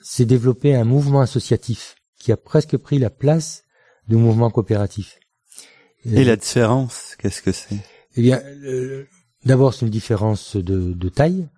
s'est 0.00 0.24
développé 0.24 0.76
un 0.76 0.84
mouvement 0.84 1.20
associatif 1.20 1.96
qui 2.20 2.30
a 2.30 2.36
presque 2.36 2.76
pris 2.76 2.98
la 2.98 3.10
place 3.10 3.64
du 4.06 4.14
mouvement 4.14 4.48
coopératif. 4.48 5.18
Et 6.04 6.22
la 6.22 6.36
différence, 6.36 7.16
qu'est-ce 7.18 7.42
que 7.42 7.50
c'est? 7.50 7.76
Eh 8.16 8.22
bien, 8.22 8.40
euh, 8.64 9.06
d'abord, 9.44 9.74
c'est 9.74 9.84
une 9.86 9.90
différence 9.90 10.54
de, 10.54 10.92
de 10.92 11.08
taille. 11.08 11.48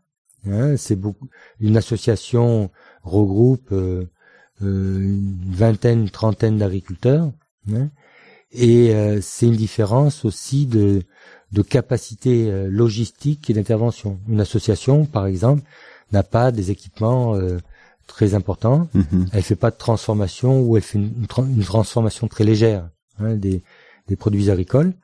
Hein, 0.46 0.78
c'est 0.78 0.96
beaucoup. 0.96 1.28
Une 1.60 1.76
association 1.76 2.70
regroupe 3.02 3.72
euh, 3.72 4.06
euh, 4.62 4.98
une 4.98 5.52
vingtaine, 5.52 6.00
une 6.02 6.10
trentaine 6.10 6.56
d'agriculteurs. 6.56 7.30
Hein, 7.70 7.90
et 8.52 8.94
euh, 8.94 9.20
c'est 9.20 9.46
une 9.46 9.56
différence 9.56 10.24
aussi 10.24 10.64
de, 10.64 11.02
de 11.52 11.62
capacité 11.62 12.50
euh, 12.50 12.68
logistique 12.70 13.50
et 13.50 13.52
d'intervention. 13.52 14.18
Une 14.28 14.40
association, 14.40 15.04
par 15.04 15.26
exemple, 15.26 15.62
n'a 16.12 16.22
pas 16.22 16.52
des 16.52 16.70
équipements 16.70 17.34
euh, 17.34 17.58
très 18.06 18.34
importants. 18.34 18.88
Mhm. 18.94 19.26
Elle 19.32 19.42
fait 19.42 19.56
pas 19.56 19.70
de 19.70 19.76
transformation 19.76 20.60
ou 20.60 20.76
elle 20.76 20.82
fait 20.82 20.98
une, 20.98 21.12
une 21.18 21.26
tra- 21.26 21.48
une 21.48 21.64
transformation 21.64 22.28
très 22.28 22.44
légère 22.44 22.88
hein, 23.18 23.34
des, 23.34 23.62
des 24.08 24.16
produits 24.16 24.50
agricoles. 24.50 24.94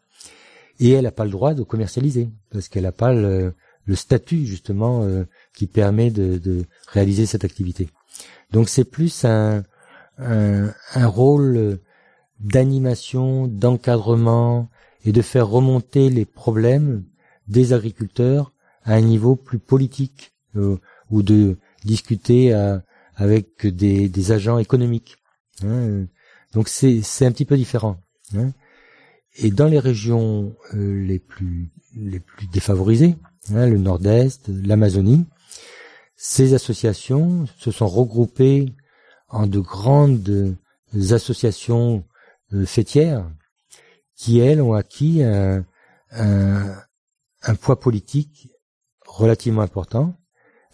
Et 0.80 0.90
elle 0.90 1.04
n'a 1.04 1.12
pas 1.12 1.24
le 1.24 1.30
droit 1.30 1.54
de 1.54 1.62
commercialiser 1.62 2.30
parce 2.50 2.68
qu'elle 2.68 2.84
n'a 2.84 2.92
pas 2.92 3.12
le, 3.12 3.54
le 3.84 3.94
statut 3.94 4.46
justement 4.46 5.02
euh, 5.02 5.24
qui 5.54 5.66
permet 5.66 6.10
de, 6.10 6.38
de 6.38 6.64
réaliser 6.88 7.26
cette 7.26 7.44
activité. 7.44 7.88
Donc 8.52 8.68
c'est 8.68 8.84
plus 8.84 9.24
un, 9.24 9.64
un, 10.18 10.72
un 10.94 11.06
rôle 11.06 11.78
d'animation, 12.40 13.46
d'encadrement 13.46 14.68
et 15.04 15.12
de 15.12 15.22
faire 15.22 15.48
remonter 15.48 16.10
les 16.10 16.24
problèmes 16.24 17.04
des 17.48 17.72
agriculteurs 17.72 18.52
à 18.84 18.94
un 18.94 19.00
niveau 19.00 19.36
plus 19.36 19.58
politique 19.58 20.32
euh, 20.56 20.78
ou 21.12 21.22
de 21.22 21.58
discuter 21.84 22.52
à- 22.52 22.82
avec 23.14 23.64
des, 23.66 24.08
des 24.08 24.32
agents 24.32 24.58
économiques. 24.58 25.16
hein, 25.62 25.66
euh. 25.68 26.06
Donc 26.54 26.68
c'est 26.68 27.00
c'est 27.02 27.26
un 27.26 27.32
petit 27.32 27.44
peu 27.44 27.56
différent. 27.56 27.96
hein. 28.36 28.50
Et 29.36 29.50
dans 29.50 29.66
les 29.68 29.78
régions 29.78 30.54
euh, 30.74 31.04
les 31.06 31.18
plus 31.20 31.70
les 31.94 32.20
plus 32.20 32.46
défavorisées, 32.48 33.14
hein, 33.54 33.66
le 33.68 33.78
Nord-Est, 33.78 34.48
l'Amazonie, 34.48 35.26
ces 36.16 36.54
associations 36.54 37.46
se 37.58 37.70
sont 37.70 37.88
regroupées 37.88 38.72
en 39.28 39.46
de 39.46 39.60
grandes 39.60 40.56
associations 41.10 42.04
euh, 42.52 42.66
fêtières 42.66 43.30
qui, 44.16 44.38
elles, 44.38 44.60
ont 44.62 44.74
acquis 44.74 45.22
un, 45.22 45.64
un, 46.12 46.76
un 47.42 47.54
poids 47.54 47.80
politique 47.80 48.50
relativement 49.06 49.62
important. 49.62 50.14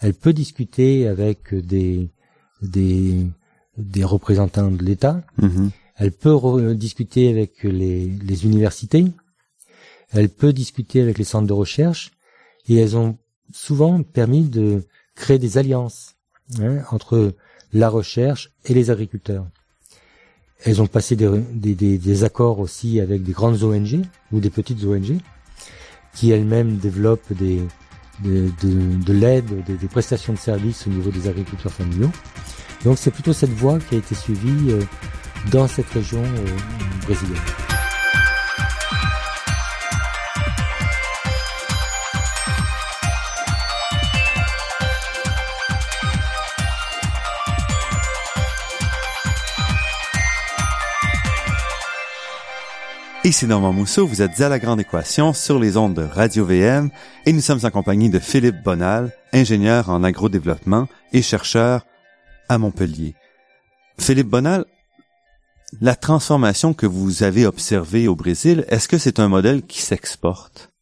Elle 0.01 0.15
peut 0.15 0.33
discuter 0.33 1.07
avec 1.09 1.55
des, 1.55 2.09
des, 2.63 3.27
des 3.77 4.05
représentants 4.05 4.71
de 4.71 4.83
l'État. 4.83 5.23
Mhm. 5.39 5.71
Elle 5.97 6.13
peut 6.13 6.75
discuter 6.75 7.29
avec 7.31 7.63
les, 7.65 8.07
les 8.07 8.45
universités. 8.45 9.05
Elle 10.11 10.29
peut 10.29 10.53
discuter 10.53 11.01
avec 11.03 11.19
les 11.19 11.25
centres 11.25 11.47
de 11.49 11.53
recherche. 11.53 12.13
Et 12.69 12.77
elles 12.77 12.97
ont 12.97 13.17
souvent 13.53 14.03
permis 14.03 14.45
de 14.45 14.85
créer 15.17 15.39
des 15.39 15.59
alliances 15.59 16.15
hein, 16.61 16.83
entre 16.93 17.35
la 17.73 17.89
recherche 17.89 18.53
et 18.65 18.75
les 18.75 18.91
agriculteurs. 18.91 19.47
Elles 20.65 20.81
ont 20.83 20.87
passé 20.87 21.17
des, 21.17 21.29
des, 21.53 21.75
des- 21.75 21.99
des 21.99 22.25
accords 22.25 22.59
aussi 22.61 23.01
avec 23.01 23.23
des 23.23 23.33
grandes 23.33 23.63
ONG 23.63 24.01
ou 24.33 24.41
des 24.41 24.51
petites 24.51 24.85
ONG 24.85 25.19
qui 26.15 26.31
elles-mêmes 26.31 26.77
développent 26.79 27.33
des, 27.33 27.63
de, 28.21 28.51
de, 28.63 29.05
de 29.05 29.13
l'aide, 29.13 29.65
des, 29.65 29.75
des 29.75 29.89
prestations 29.89 30.33
de 30.33 30.39
services 30.39 30.87
au 30.87 30.91
niveau 30.91 31.11
des 31.11 31.29
agriculteurs 31.29 31.73
familiaux. 31.73 32.11
Donc 32.85 32.99
c'est 32.99 33.11
plutôt 33.11 33.33
cette 33.33 33.53
voie 33.53 33.79
qui 33.79 33.97
a 33.97 33.99
été 33.99 34.15
suivie 34.15 34.71
euh, 34.71 34.81
dans 35.51 35.67
cette 35.67 35.91
région 35.91 36.23
euh, 36.23 37.07
brésilienne. 37.07 37.68
Ici 53.29 53.47
Normand 53.47 53.75
Mousseau, 53.75 54.07
vous 54.07 54.23
êtes 54.23 54.41
à 54.41 54.49
La 54.49 54.59
Grande 54.59 54.81
Équation 54.81 55.35
sur 55.35 55.59
les 55.59 55.77
ondes 55.77 55.93
de 55.93 56.01
Radio 56.01 56.47
VM 56.47 56.89
et 57.27 57.35
nous 57.35 57.43
sommes 57.43 57.61
en 57.63 57.71
compagnie 57.71 58.09
de 58.09 58.19
Philippe 58.19 58.63
Bonal, 58.65 59.13
ingénieur 59.35 59.91
en 59.91 60.03
agrodéveloppement 60.03 60.89
et 61.13 61.21
chercheur 61.21 61.85
à 62.49 62.57
Montpellier. 62.57 63.15
Philippe 63.99 64.29
Bonal, 64.29 64.65
la 65.83 65.95
transformation 65.95 66.73
que 66.73 66.87
vous 66.87 67.23
avez 67.23 67.45
observée 67.45 68.09
au 68.09 68.17
Brésil, 68.17 68.65
est-ce 68.69 68.89
que 68.89 68.97
c'est 68.97 69.21
un 69.21 69.29
modèle 69.29 69.61
qui 69.63 69.83
s'exporte? 69.83 70.73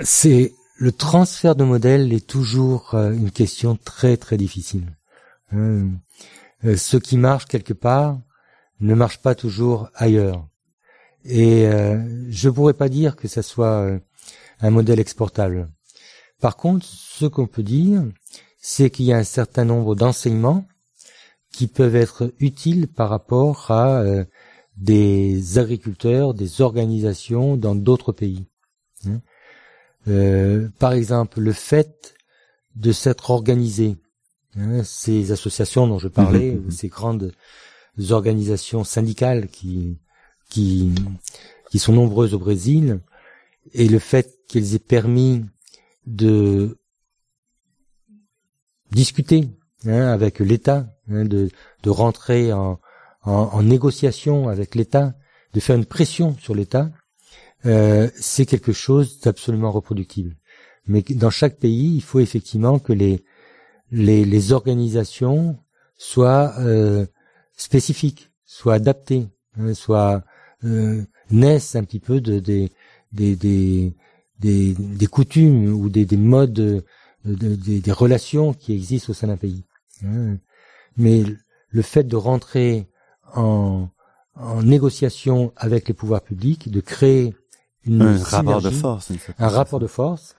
C'est 0.00 0.54
le 0.78 0.92
transfert 0.92 1.56
de 1.56 1.64
modèle 1.64 2.10
est 2.14 2.26
toujours 2.26 2.94
euh, 2.94 3.12
une 3.12 3.30
question 3.30 3.76
très 3.76 4.16
très 4.16 4.38
difficile. 4.38 4.96
Hein. 5.52 5.90
Euh, 6.64 6.74
ce 6.78 6.96
qui 6.96 7.18
marche 7.18 7.44
quelque 7.44 7.74
part 7.74 8.16
ne 8.82 8.94
marche 8.94 9.18
pas 9.18 9.34
toujours 9.34 9.88
ailleurs. 9.94 10.46
Et 11.24 11.66
euh, 11.66 11.98
je 12.30 12.50
pourrais 12.50 12.74
pas 12.74 12.88
dire 12.88 13.16
que 13.16 13.28
ça 13.28 13.42
soit 13.42 13.80
euh, 13.80 13.98
un 14.60 14.70
modèle 14.70 15.00
exportable. 15.00 15.68
Par 16.40 16.56
contre, 16.56 16.84
ce 16.84 17.26
qu'on 17.26 17.46
peut 17.46 17.62
dire, 17.62 18.02
c'est 18.58 18.90
qu'il 18.90 19.06
y 19.06 19.12
a 19.12 19.16
un 19.16 19.24
certain 19.24 19.64
nombre 19.64 19.94
d'enseignements 19.94 20.66
qui 21.52 21.68
peuvent 21.68 21.96
être 21.96 22.32
utiles 22.40 22.88
par 22.88 23.08
rapport 23.08 23.70
à 23.70 24.00
euh, 24.00 24.24
des 24.76 25.58
agriculteurs, 25.58 26.34
des 26.34 26.60
organisations 26.60 27.56
dans 27.56 27.76
d'autres 27.76 28.12
pays. 28.12 28.46
Hein. 29.06 29.20
Euh, 30.08 30.68
par 30.80 30.92
exemple, 30.92 31.40
le 31.40 31.52
fait 31.52 32.14
de 32.74 32.90
s'être 32.90 33.30
organisé, 33.30 33.96
hein, 34.56 34.82
ces 34.82 35.30
associations 35.30 35.86
dont 35.86 35.98
je 35.98 36.08
parlais, 36.08 36.52
Mhm, 36.52 36.64
mhm. 36.64 36.70
ces 36.70 36.88
grandes 36.88 37.32
organisations 38.10 38.84
syndicales 38.84 39.48
qui 39.48 39.98
qui 40.50 40.94
qui 41.70 41.78
sont 41.78 41.92
nombreuses 41.92 42.34
au 42.34 42.38
Brésil, 42.38 43.00
et 43.72 43.88
le 43.88 43.98
fait 43.98 44.38
qu'elles 44.48 44.74
aient 44.74 44.78
permis 44.78 45.44
de 46.06 46.78
discuter 48.90 49.48
hein, 49.86 50.08
avec 50.08 50.40
l'État, 50.40 50.94
hein, 51.08 51.24
de 51.24 51.50
de 51.82 51.90
rentrer 51.90 52.52
en, 52.52 52.80
en 53.22 53.32
en 53.32 53.62
négociation 53.62 54.48
avec 54.48 54.74
l'État, 54.74 55.14
de 55.54 55.60
faire 55.60 55.76
une 55.76 55.86
pression 55.86 56.36
sur 56.38 56.54
l'État, 56.54 56.90
euh, 57.66 58.10
c'est 58.16 58.46
quelque 58.46 58.72
chose 58.72 59.20
d'absolument 59.20 59.70
reproductible. 59.70 60.36
Mais 60.86 61.02
dans 61.02 61.30
chaque 61.30 61.58
pays, 61.58 61.94
il 61.94 62.02
faut 62.02 62.20
effectivement 62.20 62.78
que 62.78 62.92
les 62.92 63.24
les, 63.90 64.24
les 64.24 64.52
organisations 64.52 65.58
soient 65.96 66.54
euh, 66.58 67.06
spécifiques, 67.62 68.30
soient 68.44 68.74
adaptées, 68.74 69.28
hein, 69.58 69.74
soient 69.74 70.22
euh, 70.64 71.02
naissent 71.30 71.74
un 71.76 71.84
petit 71.84 72.00
peu 72.00 72.20
de 72.20 72.38
des 72.38 72.70
des 73.12 73.36
des 73.36 73.94
des, 74.40 74.74
des 74.74 75.06
coutumes 75.06 75.72
ou 75.72 75.88
des, 75.88 76.04
des 76.04 76.16
modes 76.16 76.52
de- 76.52 76.84
de- 77.24 77.54
des, 77.54 77.80
des 77.80 77.92
relations 77.92 78.52
qui 78.60 78.72
existent 78.74 79.10
au 79.10 79.14
sein 79.14 79.28
d'un 79.28 79.36
pays. 79.36 79.62
hein. 80.04 80.36
Mais 80.96 81.22
le 81.70 81.82
fait 81.82 82.04
de 82.04 82.16
rentrer 82.16 82.88
en 83.34 83.88
en 84.34 84.62
négociation 84.62 85.52
avec 85.56 85.88
les 85.88 85.94
pouvoirs 85.94 86.22
publics, 86.22 86.70
de 86.70 86.80
créer 86.80 87.34
une 87.84 88.02
Un 88.02 88.16
rapport 88.22 88.62
de 88.62 88.70
force. 88.70 89.12
un 89.38 89.48
rapport 89.48 89.78
de 89.80 89.86
force 89.86 90.34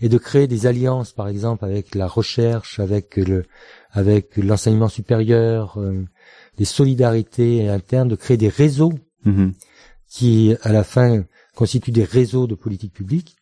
et 0.00 0.08
de 0.08 0.18
créer 0.18 0.46
des 0.48 0.66
alliances, 0.66 1.12
par 1.12 1.28
exemple, 1.28 1.64
avec 1.64 1.94
la 1.94 2.08
recherche, 2.08 2.80
avec 2.80 3.16
le, 3.16 3.44
avec 3.92 4.36
l'enseignement 4.36 4.88
supérieur, 4.88 5.78
euh, 5.80 6.04
des 6.58 6.64
solidarités 6.64 7.68
internes, 7.68 8.08
de 8.08 8.16
créer 8.16 8.36
des 8.36 8.48
réseaux 8.48 8.92
Mhm. 9.24 9.52
qui, 10.08 10.54
à 10.62 10.72
la 10.72 10.84
fin, 10.84 11.24
constituent 11.54 11.90
des 11.92 12.04
réseaux 12.04 12.46
de 12.46 12.54
politique 12.54 12.92
publique, 12.92 13.36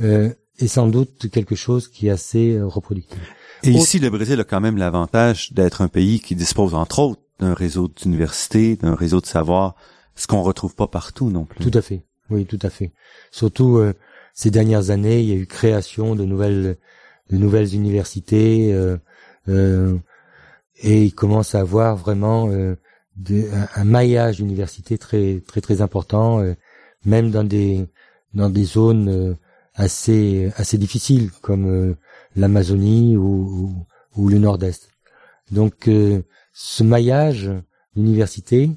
euh, 0.00 0.30
est 0.58 0.66
sans 0.68 0.88
doute 0.88 1.28
quelque 1.30 1.54
chose 1.54 1.88
qui 1.88 2.08
est 2.08 2.10
assez 2.10 2.54
euh, 2.56 2.66
reproductif. 2.66 3.18
Et 3.62 3.70
Autre- 3.70 3.78
ici, 3.80 3.98
le 3.98 4.10
Brésil 4.10 4.40
a 4.40 4.44
quand 4.44 4.60
même 4.60 4.76
l'avantage 4.76 5.52
d'être 5.52 5.80
un 5.82 5.88
pays 5.88 6.20
qui 6.20 6.34
dispose, 6.34 6.74
entre 6.74 6.98
autres, 7.00 7.22
d'un 7.38 7.54
réseau 7.54 7.88
d'universités, 7.88 8.76
d'un 8.76 8.94
réseau 8.96 9.20
de 9.20 9.26
savoir, 9.26 9.76
ce 10.16 10.26
qu'on 10.26 10.42
retrouve 10.42 10.74
pas 10.74 10.88
partout 10.88 11.30
non 11.30 11.44
plus. 11.44 11.60
Tout 11.64 11.76
à 11.78 11.82
fait. 11.82 12.02
Oui, 12.30 12.44
tout 12.44 12.58
à 12.62 12.70
fait. 12.70 12.92
Surtout 13.30 13.78
euh, 13.78 13.94
ces 14.34 14.50
dernières 14.50 14.90
années, 14.90 15.20
il 15.20 15.28
y 15.28 15.32
a 15.32 15.36
eu 15.36 15.46
création 15.46 16.14
de 16.16 16.24
nouvelles, 16.24 16.76
de 17.30 17.36
nouvelles 17.36 17.74
universités. 17.74 18.72
euh, 18.74 18.96
euh, 19.48 19.96
et 20.80 21.04
il 21.04 21.14
commence 21.14 21.54
à 21.54 21.60
avoir 21.60 21.96
vraiment 21.96 22.50
un, 22.50 22.76
un, 23.74 23.84
maillage 23.84 24.36
d'universités 24.36 24.98
très 24.98 25.40
très 25.46 25.60
très 25.60 25.80
important, 25.80 26.42
même 27.04 27.30
dans 27.30 27.44
des 27.44 27.86
dans 28.34 28.50
des 28.50 28.64
zones 28.64 29.36
assez 29.74 30.50
assez 30.56 30.78
difficiles 30.78 31.30
comme 31.42 31.96
l'Amazonie 32.36 33.16
ou, 33.16 33.74
ou, 34.16 34.28
le 34.28 34.38
Nord-Est. 34.38 34.88
Donc 35.50 35.88
ce 36.52 36.82
maillage 36.82 37.50
d'université 37.96 38.70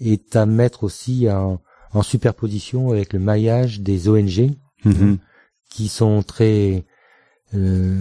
est 0.00 0.34
à 0.34 0.46
mettre 0.46 0.82
aussi 0.84 1.30
en, 1.30 1.60
en 1.94 2.02
superposition 2.02 2.90
avec 2.90 3.12
le 3.12 3.20
maillage 3.20 3.80
des 3.80 4.08
ONG 4.08 4.50
mm-hmm. 4.84 5.18
qui 5.70 5.88
sont 5.88 6.22
très 6.22 6.84
euh, 7.54 7.94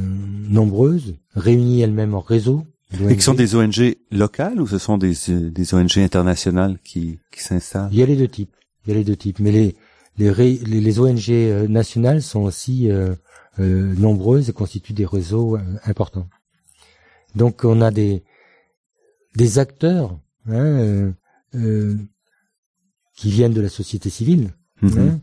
nombreuses, 0.49 1.16
réunies 1.36 1.82
elles-mêmes 1.82 2.16
en 2.16 2.20
réseau. 2.20 2.66
Et 3.10 3.16
qui 3.16 3.22
sont 3.22 3.34
des 3.34 3.56
ONG 3.56 3.96
locales 4.12 4.62
ou 4.62 4.68
ce 4.68 4.78
sont 4.78 4.98
des, 4.98 5.14
des 5.28 5.74
ONG 5.74 5.98
internationales 5.98 6.78
qui, 6.84 7.20
qui 7.32 7.41
s'installent? 7.41 7.89
Il 7.91 7.98
y 7.98 8.04
a 8.04 8.06
les 8.06 8.16
deux 8.16 8.28
types. 8.28 8.56
Il 8.86 8.91
y 8.91 8.96
a 8.96 8.98
les 8.98 9.04
deux 9.04 9.16
types. 9.16 9.39
Mais 9.39 9.52
les, 9.52 9.76
les, 10.18 10.58
les, 10.66 11.00
ONG 11.00 11.30
euh, 11.30 11.68
nationales 11.68 12.22
sont 12.22 12.41
aussi 12.41 12.91
euh, 12.91 13.16
euh, 13.60 13.94
nombreuses 13.96 14.50
et 14.50 14.54
constituent 14.54 14.94
des 14.94 15.06
réseaux 15.06 15.58
importants. 15.86 16.28
Donc 17.36 17.66
on 17.66 17.82
a 17.82 17.89
des, 17.89 18.24
des 19.36 19.58
acteurs 19.58 20.20
hein, 20.48 21.14
qui 23.16 23.32
viennent 23.32 23.54
de 23.54 23.62
la 23.62 23.70
société 23.70 24.10
civile, 24.10 24.52
mhm. 24.82 25.00
hein, 25.00 25.22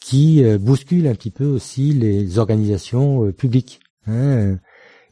qui 0.00 0.44
euh, 0.44 0.58
bousculent 0.58 1.06
un 1.06 1.14
petit 1.14 1.30
peu 1.30 1.44
aussi 1.44 1.92
les 1.92 2.38
organisations 2.38 3.26
euh, 3.26 3.32
publiques, 3.32 3.80
hein, 4.06 4.58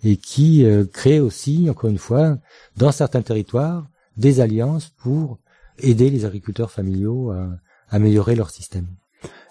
et 0.07 0.17
qui 0.17 0.65
euh, 0.65 0.85
créent 0.85 1.19
aussi, 1.19 1.69
encore 1.69 1.91
une 1.91 1.99
fois, 1.99 2.39
dans 2.77 2.93
certains 2.93 3.23
territoires, 3.23 3.89
des 4.17 4.41
alliances 4.41 4.89
pour 4.89 5.39
aider 5.79 6.11
les 6.11 6.25
agriculteurs 6.25 6.71
familiaux 6.71 7.33
à, 7.33 7.49
améliorer 7.89 8.37
leur 8.37 8.51
système. 8.51 8.87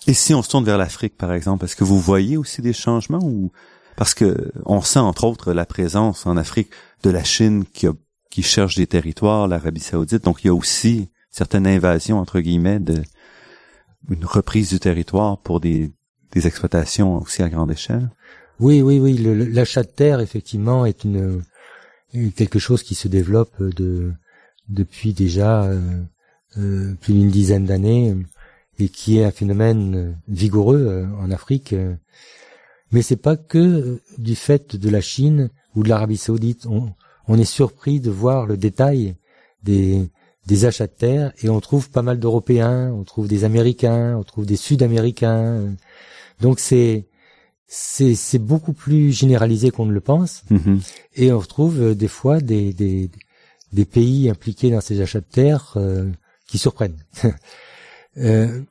Et 0.07 0.13
si 0.13 0.33
on 0.33 0.41
se 0.41 0.49
tourne 0.49 0.63
vers 0.63 0.77
l'Afrique, 0.77 1.17
par 1.17 1.33
exemple, 1.33 1.65
est-ce 1.65 1.75
que 1.75 1.83
vous 1.83 1.99
voyez 1.99 2.37
aussi 2.37 2.61
des 2.61 2.73
changements 2.73 3.23
ou 3.23 3.51
parce 3.97 4.13
que 4.13 4.51
on 4.65 4.81
sent 4.81 4.99
entre 4.99 5.25
autres 5.25 5.53
la 5.53 5.65
présence 5.65 6.25
en 6.25 6.37
Afrique 6.37 6.69
de 7.03 7.09
la 7.09 7.23
Chine 7.23 7.65
qui, 7.65 7.87
a, 7.87 7.93
qui 8.29 8.41
cherche 8.41 8.75
des 8.75 8.87
territoires, 8.87 9.47
l'Arabie 9.47 9.79
Saoudite, 9.79 10.23
donc 10.23 10.43
il 10.43 10.47
y 10.47 10.49
a 10.49 10.53
aussi 10.53 11.09
certaine 11.31 11.67
invasion 11.67 12.19
entre 12.19 12.39
guillemets 12.39 12.79
de 12.79 13.01
une 14.09 14.25
reprise 14.25 14.69
du 14.69 14.79
territoire 14.79 15.37
pour 15.39 15.59
des, 15.59 15.91
des 16.31 16.47
exploitations 16.47 17.17
aussi 17.21 17.41
à 17.41 17.49
grande 17.49 17.71
échelle. 17.71 18.09
Oui, 18.59 18.81
oui, 18.81 18.99
oui. 18.99 19.17
L'achat 19.17 19.83
de 19.83 19.89
terre, 19.89 20.19
effectivement, 20.19 20.85
est 20.85 21.03
une 21.03 21.43
quelque 22.35 22.59
chose 22.59 22.83
qui 22.83 22.95
se 22.95 23.07
développe 23.07 23.61
de 23.61 24.11
depuis 24.69 25.13
déjà 25.13 25.63
euh, 25.63 26.01
euh, 26.57 26.95
plus 27.01 27.13
d'une 27.13 27.29
dizaine 27.29 27.65
d'années 27.65 28.15
et 28.79 28.89
qui 28.89 29.19
est 29.19 29.25
un 29.25 29.31
phénomène 29.31 30.17
vigoureux 30.27 30.85
euh, 30.87 31.05
en 31.19 31.29
Afrique. 31.31 31.75
Mais 32.91 33.01
c'est 33.01 33.15
pas 33.15 33.35
que 33.35 33.99
du 34.17 34.35
fait 34.35 34.75
de 34.75 34.89
la 34.89 35.01
Chine 35.01 35.49
ou 35.75 35.83
de 35.83 35.89
l'Arabie 35.89 36.17
Saoudite. 36.17 36.65
On, 37.27 37.37
est 37.37 37.43
surpris 37.43 37.99
de 37.99 38.11
voir 38.11 38.45
le 38.45 38.57
détail 38.57 39.15
des 39.63 40.09
des 40.45 40.65
achats 40.65 40.85
de 40.85 40.91
terre 40.91 41.33
et 41.41 41.49
on 41.49 41.59
trouve 41.59 41.89
pas 41.89 42.03
mal 42.03 42.19
d'Européens, 42.19 42.91
on 42.93 43.03
trouve 43.03 43.27
des 43.27 43.45
Américains, 43.45 44.15
on 44.15 44.23
trouve 44.23 44.45
des 44.45 44.57
Sud-Américains. 44.57 45.75
Donc 46.39 46.59
c'est 46.59 47.07
c'est 47.67 48.39
beaucoup 48.39 48.73
plus 48.73 49.11
généralisé 49.11 49.71
qu'on 49.71 49.85
ne 49.85 49.91
le 49.91 50.01
pense 50.01 50.43
mm-hmm. 50.51 50.93
et 51.15 51.31
on 51.31 51.39
retrouve 51.39 51.81
euh, 51.81 51.95
des 51.95 52.07
fois 52.07 52.39
des, 52.39 52.73
des, 52.73 53.09
des 53.73 53.85
pays 53.85 54.29
impliqués 54.29 54.69
dans 54.71 54.81
ces 54.81 55.01
achats 55.01 55.19
de 55.19 55.25
terre 55.25 55.73
euh, 55.75 56.09
qui 56.47 56.57
surprennent. 56.57 57.03
euh, 58.17 58.61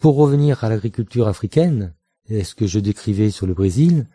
pour 0.00 0.16
revenir 0.16 0.64
à 0.64 0.68
l'agriculture 0.68 1.28
africaine, 1.28 1.94
et 2.28 2.44
ce 2.44 2.54
que 2.54 2.66
je 2.66 2.78
décrivais 2.78 3.30
sur 3.30 3.46
le 3.46 3.54
Brésil, 3.54 4.06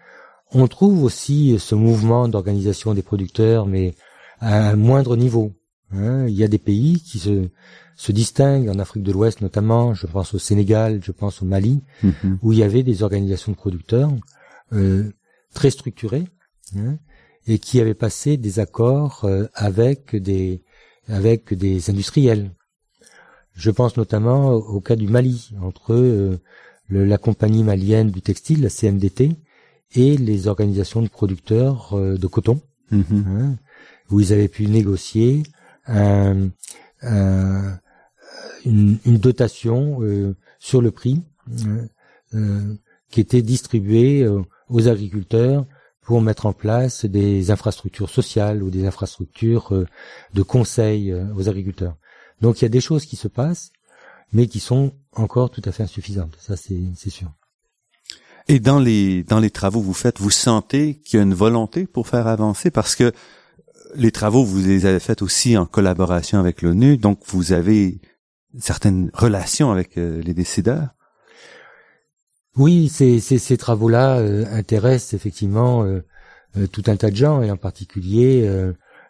on 0.51 0.67
trouve 0.67 1.03
aussi 1.03 1.57
ce 1.59 1.73
mouvement 1.73 2.27
d'organisation 2.27 2.93
des 2.93 3.01
producteurs, 3.01 3.65
mais 3.65 3.95
à 4.39 4.69
un 4.69 4.75
moindre 4.75 5.15
niveau. 5.15 5.53
Hein, 5.91 6.27
il 6.27 6.35
y 6.35 6.43
a 6.43 6.47
des 6.47 6.59
pays 6.59 6.99
qui 7.01 7.19
se, 7.19 7.49
se 7.95 8.11
distinguent 8.11 8.69
en 8.69 8.79
Afrique 8.79 9.03
de 9.03 9.11
l'Ouest 9.11 9.41
notamment, 9.41 9.93
je 9.93 10.05
pense 10.05 10.33
au 10.33 10.39
Sénégal, 10.39 10.99
je 11.03 11.11
pense 11.11 11.41
au 11.41 11.45
Mali, 11.45 11.81
mhm. 12.03 12.39
où 12.41 12.51
il 12.51 12.59
y 12.59 12.63
avait 12.63 12.83
des 12.83 13.03
organisations 13.03 13.51
de 13.51 13.57
producteurs 13.57 14.11
euh, 14.73 15.11
très 15.53 15.69
structurées 15.69 16.25
hein, 16.75 16.97
et 17.47 17.59
qui 17.59 17.79
avaient 17.79 17.93
passé 17.93 18.35
des 18.37 18.59
accords 18.59 19.23
euh, 19.23 19.45
avec 19.53 20.15
des 20.15 20.63
avec 21.07 21.53
des 21.53 21.89
industriels. 21.89 22.51
Je 23.53 23.71
pense 23.71 23.95
notamment 23.95 24.53
au 24.53 24.81
cas 24.81 24.95
du 24.95 25.07
Mali 25.07 25.51
entre 25.61 25.93
euh, 25.93 26.41
la 26.89 27.17
compagnie 27.17 27.63
malienne 27.63 28.09
du 28.09 28.21
textile, 28.21 28.63
la 28.63 28.69
CMDT, 28.69 29.31
et 29.93 30.17
les 30.17 30.47
organisations 30.47 31.01
de 31.01 31.07
producteurs 31.07 31.95
de 31.95 32.27
coton, 32.27 32.59
mhm. 32.91 33.25
hein, 33.27 33.55
où 34.09 34.19
ils 34.19 34.33
avaient 34.33 34.49
pu 34.49 34.65
négocier 34.65 35.43
un, 35.87 36.49
une, 38.65 38.97
une, 39.05 39.17
dotation 39.17 40.01
euh, 40.01 40.35
sur 40.59 40.81
le 40.81 40.91
prix 40.91 41.21
euh, 41.65 41.87
euh, 42.33 42.75
qui 43.09 43.21
était 43.21 43.41
distribuée 43.41 44.27
aux 44.69 44.87
agriculteurs 44.87 45.65
pour 46.01 46.21
mettre 46.21 46.45
en 46.45 46.53
place 46.53 47.05
des 47.05 47.51
infrastructures 47.51 48.09
sociales 48.09 48.61
ou 48.61 48.69
des 48.69 48.85
infrastructures 48.85 49.85
de 50.33 50.41
conseil 50.43 51.13
aux 51.13 51.47
agriculteurs. 51.47 51.95
Donc 52.41 52.59
il 52.59 52.65
y 52.65 52.65
a 52.65 52.69
des 52.69 52.81
choses 52.81 53.05
qui 53.05 53.15
se 53.15 53.27
passent, 53.27 53.71
mais 54.33 54.47
qui 54.47 54.59
sont 54.59 54.93
encore 55.13 55.49
tout 55.49 55.61
à 55.65 55.71
fait 55.71 55.83
insuffisantes. 55.83 56.35
Ça, 56.39 56.57
c'est 56.57 57.09
sûr. 57.09 57.31
Et 58.47 58.59
dans 58.59 58.79
les 58.79 59.23
dans 59.23 59.39
les 59.39 59.49
travaux 59.49 59.79
que 59.79 59.85
vous 59.85 59.93
faites, 59.93 60.19
vous 60.19 60.31
sentez 60.31 60.99
qu'il 60.99 61.17
y 61.17 61.19
a 61.19 61.23
une 61.23 61.33
volonté 61.33 61.87
pour 61.87 62.07
faire 62.07 62.27
avancer? 62.27 62.69
Parce 62.69 62.95
que 62.95 63.11
les 63.95 64.11
travaux, 64.11 64.43
vous 64.43 64.59
les 64.59 64.85
avez 64.85 64.99
faits 64.99 65.21
aussi 65.21 65.57
en 65.57 65.65
collaboration 65.65 66.39
avec 66.39 66.61
l'ONU, 66.61 66.97
donc 66.97 67.19
vous 67.27 67.53
avez 67.53 67.99
certaines 68.59 69.11
relations 69.13 69.71
avec 69.71 69.97
euh, 69.97 70.21
les 70.21 70.33
décideurs. 70.33 70.89
Oui, 72.55 72.87
ces, 72.87 73.19
ces, 73.19 73.57
travaux-là 73.57 74.19
euh, 74.19 74.45
intéressent 74.51 75.13
effectivement 75.13 75.83
euh, 75.83 76.01
tout 76.71 76.83
un 76.87 76.95
tas 76.95 77.11
de 77.11 77.15
gens, 77.15 77.41
et 77.41 77.51
en 77.51 77.57
particulier 77.57 78.49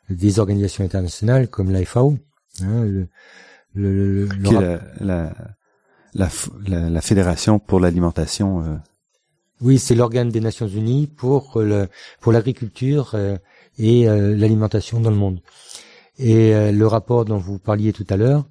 des 0.10 0.40
organisations 0.40 0.84
internationales 0.84 1.48
comme 1.48 1.72
la 1.72 1.86
FAO. 1.86 2.18
Hein, 2.64 2.86
le, 2.86 3.08
le, 3.76 4.28
Qui 4.44 4.56
est 4.56 4.80
la, 5.00 5.32
la, 6.16 6.30
la, 6.66 7.02
Fédération 7.02 7.60
pour 7.60 7.80
l'alimentation. 7.80 8.80
Oui, 9.62 9.78
c'est 9.78 9.94
l'organe 9.94 10.30
des 10.30 10.40
Nations 10.40 10.68
Unies 10.68 11.06
pour 11.06 11.62
le, 11.62 11.88
pour 12.20 12.32
l'agriculture 12.32 13.16
et 13.78 14.08
euh, 14.08 14.36
l'alimentation 14.36 15.00
dans 15.00 15.10
le 15.10 15.16
monde. 15.16 15.40
Et 16.18 16.54
euh, 16.54 16.72
le 16.72 16.88
rapport 16.88 17.26
dont 17.26 17.38
vous 17.38 17.60
parliez 17.60 17.94
tout 17.94 18.06
à 18.10 18.18
l'heure 18.18 18.40
euh, 18.40 18.44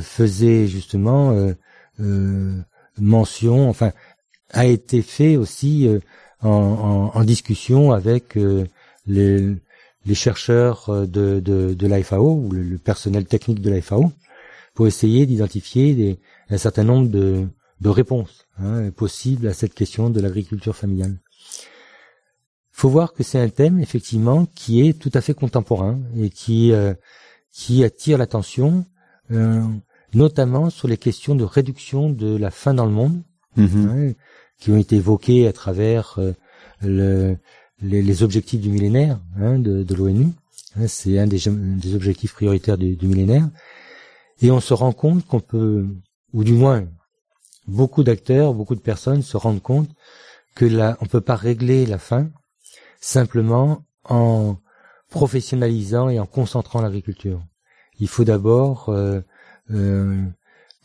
faisait 0.00 0.66
justement 0.66 1.34
mention, 2.98 3.68
enfin, 3.68 3.92
a 4.50 4.66
été 4.66 5.02
fait 5.02 5.36
aussi 5.36 5.88
en, 6.42 7.24
discussion 7.24 7.92
avec 7.92 8.38
les, 9.06 9.56
chercheurs 10.14 11.06
de, 11.06 11.40
de, 11.40 12.18
ou 12.18 12.50
le, 12.52 12.78
personnel 12.78 13.26
technique 13.26 13.60
de 13.60 13.70
l'AFAO 13.70 14.12
pour 14.74 14.86
essayer 14.86 15.26
d'identifier 15.26 16.18
un 16.50 16.58
certain 16.58 16.84
nombre 16.84 17.08
de, 17.08 17.48
réponses 17.88 18.46
hein, 18.58 18.90
possibles 18.90 19.48
à 19.48 19.54
cette 19.54 19.74
question 19.74 20.10
de 20.10 20.20
l'agriculture 20.20 20.76
familiale. 20.76 21.18
Faut 22.70 22.90
voir 22.90 23.14
que 23.14 23.22
c'est 23.22 23.40
un 23.40 23.48
thème 23.48 23.80
effectivement 23.80 24.44
qui 24.54 24.86
est 24.86 24.98
tout 24.98 25.10
à 25.14 25.22
fait 25.22 25.32
contemporain 25.32 25.98
et 26.14 26.28
qui 26.28 26.72
euh, 26.72 26.92
qui 27.50 27.84
attire 27.84 28.18
l'attention, 28.18 28.84
euh, 28.84 28.95
notamment 30.14 30.70
sur 30.70 30.88
les 30.88 30.96
questions 30.96 31.34
de 31.34 31.44
réduction 31.44 32.10
de 32.10 32.36
la 32.36 32.50
faim 32.50 32.74
dans 32.74 32.86
le 32.86 32.92
monde, 32.92 33.22
mm-hmm. 33.56 33.88
hein, 33.88 34.14
qui 34.58 34.70
ont 34.70 34.76
été 34.76 34.96
évoquées 34.96 35.46
à 35.46 35.52
travers 35.52 36.18
euh, 36.18 36.32
le, 36.82 37.36
les, 37.82 38.22
objectifs 38.22 38.60
du 38.60 38.70
millénaire 38.70 39.20
hein, 39.38 39.58
de, 39.58 39.82
de 39.82 39.94
l'ONU. 39.94 40.28
Hein, 40.76 40.86
c'est 40.88 41.18
un 41.18 41.26
des, 41.26 41.40
des, 41.46 41.94
objectifs 41.94 42.34
prioritaires 42.34 42.78
du, 42.78 42.96
du, 42.96 43.06
millénaire. 43.06 43.48
Et 44.40 44.50
on 44.50 44.60
se 44.60 44.74
rend 44.74 44.92
compte 44.92 45.26
qu'on 45.26 45.40
peut, 45.40 45.86
ou 46.32 46.44
du 46.44 46.52
moins, 46.52 46.86
beaucoup 47.66 48.04
d'acteurs, 48.04 48.54
beaucoup 48.54 48.74
de 48.74 48.80
personnes 48.80 49.22
se 49.22 49.36
rendent 49.36 49.62
compte 49.62 49.88
que 50.54 50.64
là, 50.64 50.96
on 51.00 51.06
peut 51.06 51.20
pas 51.20 51.36
régler 51.36 51.86
la 51.86 51.98
faim 51.98 52.30
simplement 53.00 53.84
en 54.04 54.56
professionnalisant 55.10 56.08
et 56.08 56.18
en 56.18 56.26
concentrant 56.26 56.80
l'agriculture. 56.80 57.42
Il 57.98 58.08
faut 58.08 58.24
d'abord 58.24 58.88
euh, 58.88 59.20
euh, 59.70 60.22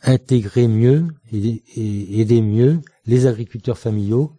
intégrer 0.02 0.68
mieux 0.68 1.08
et, 1.32 2.20
aider 2.20 2.42
mieux 2.42 2.80
les 3.06 3.26
agriculteurs 3.26 3.78
familiaux 3.78 4.32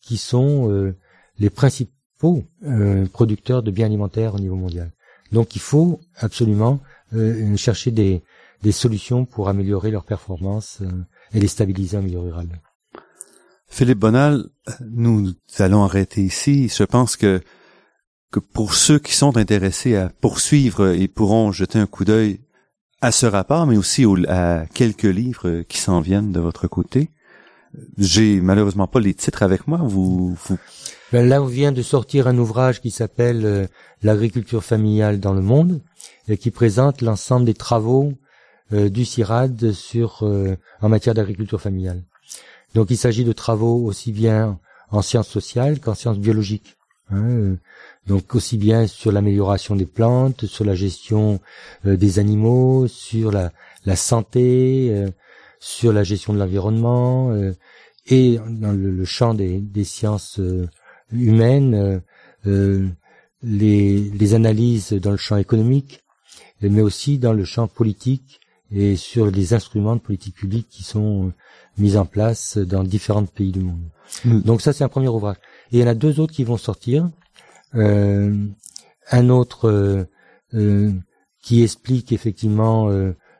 qui 0.00 0.16
sont 0.16 0.70
euh, 0.70 0.96
les 1.38 1.50
principaux 1.50 2.44
producteurs 3.12 3.62
de 3.62 3.70
biens 3.70 3.86
alimentaires 3.86 4.34
au 4.34 4.40
niveau 4.40 4.56
mondial. 4.56 4.90
Donc 5.30 5.54
il 5.54 5.60
faut 5.60 6.00
absolument 6.16 6.80
chercher 7.54 7.92
des, 7.92 8.24
des 8.64 8.72
solutions 8.72 9.24
pour 9.24 9.48
améliorer 9.48 9.92
leur 9.92 10.02
performance 10.02 10.82
et 11.32 11.38
les 11.38 11.46
stabiliser 11.46 11.96
en 11.96 12.02
milieu 12.02 12.18
rural. 12.18 12.48
Philippe 13.68 13.98
Bonal, 13.98 14.46
nous 14.90 15.32
allons 15.58 15.84
arrêter 15.84 16.22
ici. 16.22 16.68
Je 16.68 16.82
pense 16.82 17.16
que, 17.16 17.40
que 18.30 18.40
pour 18.40 18.74
ceux 18.74 18.98
qui 18.98 19.14
sont 19.14 19.36
intéressés 19.36 19.96
à 19.96 20.10
poursuivre 20.20 20.88
et 20.88 21.08
pourront 21.08 21.52
jeter 21.52 21.78
un 21.78 21.86
coup 21.86 22.04
d'œil 22.04 22.40
à 23.00 23.12
ce 23.12 23.26
rapport, 23.26 23.66
mais 23.66 23.76
aussi 23.76 24.04
à 24.28 24.64
quelques 24.74 25.04
livres 25.04 25.62
qui 25.62 25.78
s'en 25.78 26.00
viennent 26.00 26.32
de 26.32 26.40
votre 26.40 26.66
côté. 26.66 27.10
J'ai 27.96 28.40
malheureusement 28.40 28.86
pas 28.86 29.00
les 29.00 29.14
titres 29.14 29.42
avec 29.42 29.66
moi. 29.66 29.78
Vous, 29.82 30.34
vous... 30.34 30.58
Ben 31.12 31.28
là, 31.28 31.42
on 31.42 31.46
vient 31.46 31.72
de 31.72 31.82
sortir 31.82 32.26
un 32.26 32.38
ouvrage 32.38 32.80
qui 32.80 32.90
s'appelle 32.90 33.44
euh, 33.44 33.66
L'agriculture 34.02 34.64
familiale 34.64 35.20
dans 35.20 35.34
le 35.34 35.40
monde 35.42 35.80
et 36.28 36.38
qui 36.38 36.50
présente 36.50 37.02
l'ensemble 37.02 37.46
des 37.46 37.54
travaux 37.54 38.12
euh, 38.72 38.88
du 38.88 39.04
CIRAD 39.04 39.72
sur 39.72 40.22
euh, 40.22 40.56
en 40.80 40.88
matière 40.88 41.14
d'agriculture 41.14 41.60
familiale. 41.60 42.04
Donc, 42.74 42.90
il 42.90 42.96
s'agit 42.96 43.24
de 43.24 43.32
travaux 43.32 43.84
aussi 43.84 44.12
bien 44.12 44.58
en 44.90 45.02
sciences 45.02 45.28
sociales 45.28 45.80
qu'en 45.80 45.94
sciences 45.94 46.18
biologiques. 46.18 46.76
Hein, 47.10 47.56
donc 48.08 48.34
aussi 48.34 48.58
bien 48.58 48.86
sur 48.86 49.12
l'amélioration 49.12 49.76
des 49.76 49.86
plantes, 49.86 50.46
sur 50.46 50.64
la 50.64 50.74
gestion 50.74 51.38
des 51.84 52.18
animaux, 52.18 52.88
sur 52.88 53.30
la, 53.30 53.52
la 53.84 53.94
santé, 53.96 55.06
sur 55.60 55.92
la 55.92 56.04
gestion 56.04 56.32
de 56.32 56.38
l'environnement 56.38 57.30
euh, 57.32 57.52
et 58.06 58.38
dans 58.48 58.72
le, 58.72 59.04
champ 59.04 59.34
des, 59.34 59.84
sciences 59.84 60.38
euh, 60.40 60.66
humaines, 61.12 62.02
euh, 62.46 62.88
les, 63.42 63.98
les, 63.98 64.34
analyses 64.34 64.92
dans 64.92 65.10
le 65.10 65.16
champ 65.16 65.36
économique, 65.36 66.02
mais 66.62 66.80
aussi 66.80 67.18
dans 67.18 67.32
le 67.32 67.44
champ 67.44 67.68
politique 67.68 68.40
et 68.70 68.96
sur 68.96 69.30
les 69.30 69.54
instruments 69.54 69.96
de 69.96 70.00
politique 70.00 70.34
publique 70.34 70.68
qui 70.70 70.82
sont 70.82 71.32
mis 71.76 71.96
en 71.96 72.06
place 72.06 72.58
dans 72.58 72.82
différents 72.82 73.24
pays 73.24 73.52
du 73.52 73.60
monde. 73.60 73.80
Donc 74.24 74.62
ça, 74.62 74.72
c'est 74.72 74.84
un 74.84 74.88
premier 74.88 75.08
ouvrage. 75.08 75.36
Et 75.70 75.78
il 75.78 75.80
y 75.80 75.84
en 75.84 75.88
a 75.88 75.94
deux 75.94 76.18
autres 76.20 76.34
qui 76.34 76.44
vont 76.44 76.56
sortir. 76.56 77.08
Euh, 77.74 78.34
un 79.10 79.28
autre 79.28 80.06
euh, 80.54 80.92
qui 81.42 81.62
explique 81.62 82.12
effectivement 82.12 82.88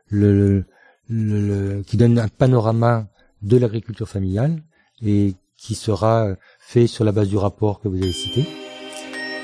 le, 0.09 0.65
le, 1.09 1.83
qui 1.87 1.97
donne 1.97 2.19
un 2.19 2.29
panorama 2.29 3.07
de 3.43 3.57
l'agriculture 3.57 4.09
familiale 4.09 4.63
et 5.03 5.35
qui 5.57 5.75
sera 5.75 6.29
fait 6.59 6.87
sur 6.87 7.05
la 7.05 7.13
base 7.13 7.29
du 7.29 7.37
rapport 7.37 7.81
que 7.81 7.89
vous 7.89 7.97
avez 7.97 8.13
cité, 8.13 8.47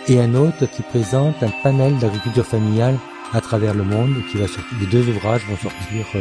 et 0.08 0.20
un 0.20 0.34
autre 0.34 0.66
qui 0.66 0.82
présente 0.82 1.42
un 1.42 1.50
panel 1.62 1.98
d'agriculture 1.98 2.44
familiale 2.44 2.98
à 3.32 3.40
travers 3.40 3.74
le 3.74 3.84
monde, 3.84 4.14
qui 4.30 4.36
va 4.36 4.46
sortir, 4.46 4.78
les 4.80 4.86
deux 4.86 5.08
ouvrages 5.08 5.42
vont 5.48 5.56
sortir 5.56 6.06
euh, 6.14 6.20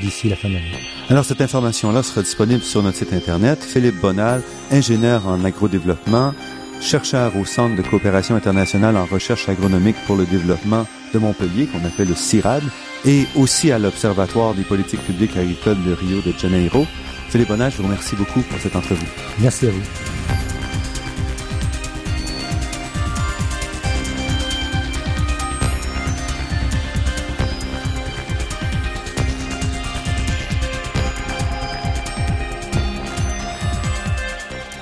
d'ici 0.00 0.28
la 0.28 0.36
fin 0.36 0.48
de 0.48 0.54
l'année. 0.54 0.78
Alors 1.08 1.24
cette 1.24 1.40
information-là 1.40 2.02
sera 2.02 2.22
disponible 2.22 2.62
sur 2.62 2.82
notre 2.82 2.98
site 2.98 3.12
internet. 3.12 3.62
Philippe 3.62 4.00
Bonal, 4.00 4.42
ingénieur 4.70 5.26
en 5.26 5.44
agrodéveloppement, 5.44 6.34
chercheur 6.80 7.36
au 7.36 7.44
Centre 7.44 7.76
de 7.76 7.82
coopération 7.82 8.34
internationale 8.34 8.96
en 8.96 9.04
recherche 9.04 9.48
agronomique 9.48 9.96
pour 10.06 10.16
le 10.16 10.24
développement 10.24 10.86
de 11.12 11.18
Montpellier, 11.18 11.66
qu'on 11.66 11.84
appelle 11.84 12.08
le 12.08 12.14
CIRAD, 12.14 12.62
et 13.04 13.26
aussi 13.36 13.72
à 13.72 13.78
l'Observatoire 13.78 14.54
des 14.54 14.62
politiques 14.62 15.04
publiques 15.04 15.36
agricoles 15.36 15.82
de 15.84 15.92
Rio 15.92 16.20
de 16.20 16.32
Janeiro. 16.36 16.86
Philippe 17.28 17.48
Bonnage, 17.48 17.72
je 17.72 17.78
vous 17.78 17.84
remercie 17.84 18.16
beaucoup 18.16 18.40
pour 18.40 18.58
cette 18.58 18.76
entrevue. 18.76 19.06
Merci 19.40 19.66
à 19.66 19.70
vous. 19.70 20.19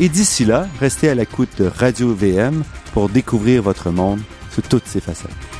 et 0.00 0.08
d'ici 0.08 0.44
là, 0.44 0.68
restez 0.80 1.08
à 1.08 1.14
l'écoute 1.14 1.50
de 1.58 1.64
Radio 1.66 2.14
VM 2.14 2.62
pour 2.92 3.08
découvrir 3.08 3.62
votre 3.62 3.90
monde 3.90 4.20
sous 4.50 4.62
toutes 4.62 4.86
ses 4.86 5.00
facettes. 5.00 5.57